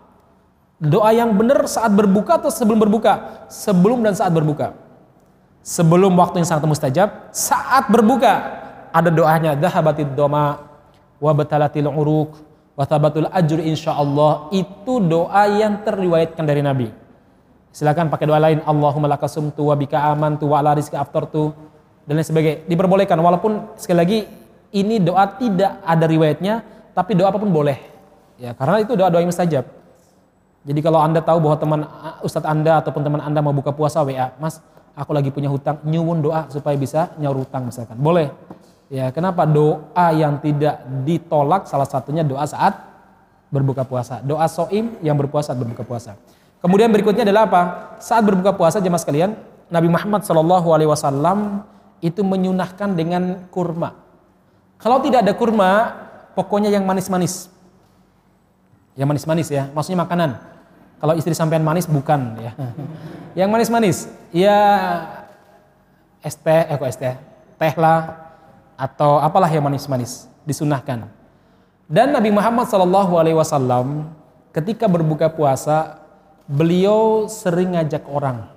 Doa 0.83 1.14
yang 1.14 1.31
benar 1.39 1.62
saat 1.71 1.95
berbuka 1.95 2.43
atau 2.43 2.51
sebelum 2.51 2.83
berbuka? 2.83 3.47
Sebelum 3.47 4.03
dan 4.03 4.18
saat 4.18 4.35
berbuka. 4.35 4.75
Sebelum 5.62 6.18
waktu 6.18 6.43
yang 6.43 6.49
sangat 6.51 6.66
mustajab, 6.66 7.31
saat 7.31 7.87
berbuka 7.87 8.59
ada 8.91 9.07
doanya 9.07 9.55
dhahabatid 9.55 10.18
doma 10.18 10.66
wa 11.23 11.31
batalatil 11.31 11.87
uruk 11.87 12.43
wa 12.75 12.83
tabatul 12.83 13.31
ajr 13.31 13.62
insyaallah 13.62 14.51
itu 14.51 14.99
doa 14.99 15.47
yang 15.47 15.79
terriwayatkan 15.87 16.43
dari 16.43 16.64
Nabi. 16.64 16.89
Silakan 17.71 18.11
pakai 18.11 18.27
doa 18.27 18.41
lain 18.43 18.66
Allahumma 18.66 19.14
lakasumtu 19.14 19.71
wa 19.71 19.79
bika 19.79 20.11
amantu 20.11 20.51
wa 20.51 20.59
ala 20.59 20.75
rizqi 20.75 20.99
aftartu 20.99 21.70
dan 22.11 22.19
lain 22.19 22.27
sebagainya. 22.27 22.67
Diperbolehkan 22.67 23.15
walaupun 23.23 23.71
sekali 23.79 23.99
lagi 24.03 24.19
ini 24.75 24.99
doa 24.99 25.31
tidak 25.39 25.79
ada 25.87 26.11
riwayatnya 26.11 26.67
tapi 26.91 27.15
doa 27.15 27.31
apa 27.31 27.39
pun 27.39 27.55
boleh. 27.55 27.79
Ya, 28.35 28.51
karena 28.51 28.83
itu 28.83 28.99
doa-doa 28.99 29.23
yang 29.23 29.31
mustajab. 29.31 29.63
Jadi 30.67 30.81
kalau 30.83 30.99
Anda 30.99 31.23
tahu 31.23 31.39
bahwa 31.39 31.57
teman 31.63 31.81
ustadz 32.27 32.51
Anda 32.51 32.83
ataupun 32.83 33.07
teman 33.07 33.23
Anda 33.23 33.39
mau 33.39 33.55
buka 33.55 33.71
puasa 33.71 34.03
WA, 34.03 34.35
Mas, 34.43 34.59
aku 34.99 35.15
lagi 35.15 35.31
punya 35.31 35.47
hutang, 35.47 35.79
nyuwun 35.87 36.19
doa 36.19 36.51
supaya 36.51 36.75
bisa 36.75 37.15
nyaur 37.15 37.47
hutang 37.47 37.71
misalkan. 37.71 37.95
Boleh. 37.95 38.35
Ya, 38.91 39.07
kenapa 39.15 39.47
doa 39.47 40.11
yang 40.11 40.43
tidak 40.43 40.83
ditolak 41.07 41.71
salah 41.71 41.87
satunya 41.87 42.27
doa 42.27 42.43
saat 42.43 42.75
berbuka 43.55 43.87
puasa. 43.87 44.19
Doa 44.19 44.51
soim 44.51 44.99
yang 44.99 45.15
berpuasa 45.15 45.55
saat 45.55 45.63
berbuka 45.63 45.87
puasa. 45.87 46.19
Kemudian 46.59 46.91
berikutnya 46.91 47.23
adalah 47.23 47.47
apa? 47.47 47.63
Saat 48.03 48.27
berbuka 48.27 48.51
puasa 48.51 48.83
jemaah 48.83 48.99
sekalian, 48.99 49.39
Nabi 49.71 49.87
Muhammad 49.87 50.27
Shallallahu 50.27 50.69
alaihi 50.75 50.91
wasallam 50.91 51.63
itu 52.01 52.21
menyunahkan 52.25 52.97
dengan 52.97 53.49
kurma. 53.53 53.97
Kalau 54.81 55.01
tidak 55.05 55.25
ada 55.25 55.33
kurma, 55.37 55.71
pokoknya 56.33 56.73
yang 56.73 56.89
manis-manis. 56.89 57.53
Yang 58.97 59.09
manis-manis 59.17 59.49
ya, 59.53 59.69
maksudnya 59.73 60.05
makanan. 60.05 60.41
Kalau 61.01 61.17
istri 61.17 61.33
sampean 61.33 61.65
manis 61.65 61.89
bukan 61.89 62.37
ya. 62.41 62.53
Yang 63.41 63.49
manis-manis, 63.49 63.99
ya 64.35 64.59
es 66.21 66.37
teh, 66.37 66.69
eh 66.69 66.77
kok 66.77 66.91
es 66.91 66.99
teh, 66.99 67.17
teh 67.57 67.75
lah 67.79 68.29
atau 68.77 69.17
apalah 69.21 69.49
yang 69.49 69.65
manis-manis 69.65 70.29
disunahkan. 70.45 71.09
Dan 71.89 72.13
Nabi 72.13 72.33
Muhammad 72.35 72.69
Shallallahu 72.69 73.13
Alaihi 73.17 73.39
Wasallam 73.39 74.13
ketika 74.51 74.91
berbuka 74.91 75.31
puasa 75.31 76.01
beliau 76.51 77.31
sering 77.31 77.79
ngajak 77.79 78.05
orang. 78.11 78.51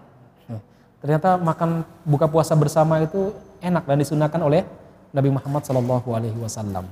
Ternyata 1.04 1.36
makan 1.36 1.84
buka 2.08 2.32
puasa 2.32 2.56
bersama 2.56 3.04
itu 3.04 3.36
enak 3.60 3.84
dan 3.84 4.00
disunahkan 4.00 4.40
oleh 4.40 4.64
Nabi 5.12 5.36
Muhammad 5.36 5.68
Shallallahu 5.68 6.08
Alaihi 6.16 6.40
Wasallam. 6.40 6.88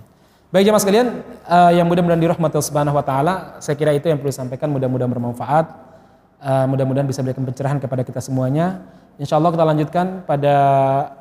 Baik 0.51 0.67
jemaah 0.67 0.83
sekalian, 0.83 1.23
uh, 1.47 1.71
yang 1.71 1.87
mudah-mudahan 1.87 2.19
dirahmati 2.19 2.59
Subhanahu 2.59 2.99
wa 2.99 3.05
taala, 3.07 3.55
saya 3.63 3.79
kira 3.79 3.95
itu 3.95 4.11
yang 4.11 4.19
perlu 4.19 4.35
disampaikan, 4.35 4.67
mudah-mudahan 4.67 5.07
bermanfaat. 5.07 5.65
Uh, 6.43 6.67
mudah-mudahan 6.67 7.07
bisa 7.07 7.23
memberikan 7.23 7.47
pencerahan 7.47 7.79
kepada 7.79 8.03
kita 8.03 8.19
semuanya. 8.19 8.83
Insya 9.15 9.39
Allah 9.39 9.55
kita 9.55 9.63
lanjutkan 9.63 10.27
pada 10.27 10.55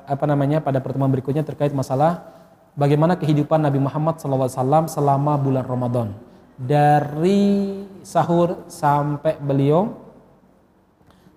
apa 0.03 0.25
namanya 0.27 0.59
pada 0.59 0.83
pertemuan 0.83 1.15
berikutnya 1.15 1.47
terkait 1.47 1.71
masalah 1.71 2.27
bagaimana 2.75 3.15
kehidupan 3.15 3.63
Nabi 3.63 3.79
Muhammad 3.79 4.19
SAW 4.19 4.91
selama 4.91 5.39
bulan 5.39 5.63
Ramadan 5.63 6.11
dari 6.59 7.85
sahur 8.03 8.67
sampai 8.67 9.39
beliau 9.39 10.10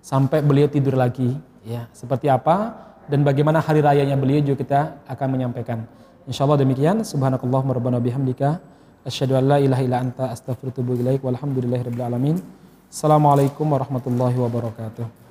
sampai 0.04 0.44
beliau 0.44 0.68
tidur 0.68 1.00
lagi 1.00 1.32
ya 1.64 1.88
seperti 1.96 2.28
apa 2.28 2.76
dan 3.08 3.24
bagaimana 3.24 3.64
hari 3.64 3.80
rayanya 3.80 4.20
beliau 4.20 4.44
juga 4.44 4.60
kita 4.60 4.82
akan 5.08 5.28
menyampaikan. 5.32 5.88
Insyaallah 6.28 6.60
demikian. 6.60 7.04
Subhanakallah 7.08 7.64
rabbana 7.64 8.04
bihamdika 8.04 8.60
asyhadu 9.08 9.40
an 9.40 9.44
la 9.48 9.58
ilaha 9.64 9.82
illa 9.84 9.98
anta 10.04 10.32
astaghfiruka 10.32 10.80
wa 10.80 10.84
atubu 10.84 10.92
ilaik 11.00 11.22
walhamdulillahirabbil 11.24 12.04
alamin. 12.04 12.36
Assalamualaikum 12.88 13.68
warahmatullahi 13.68 14.38
wabarakatuh. 14.38 15.23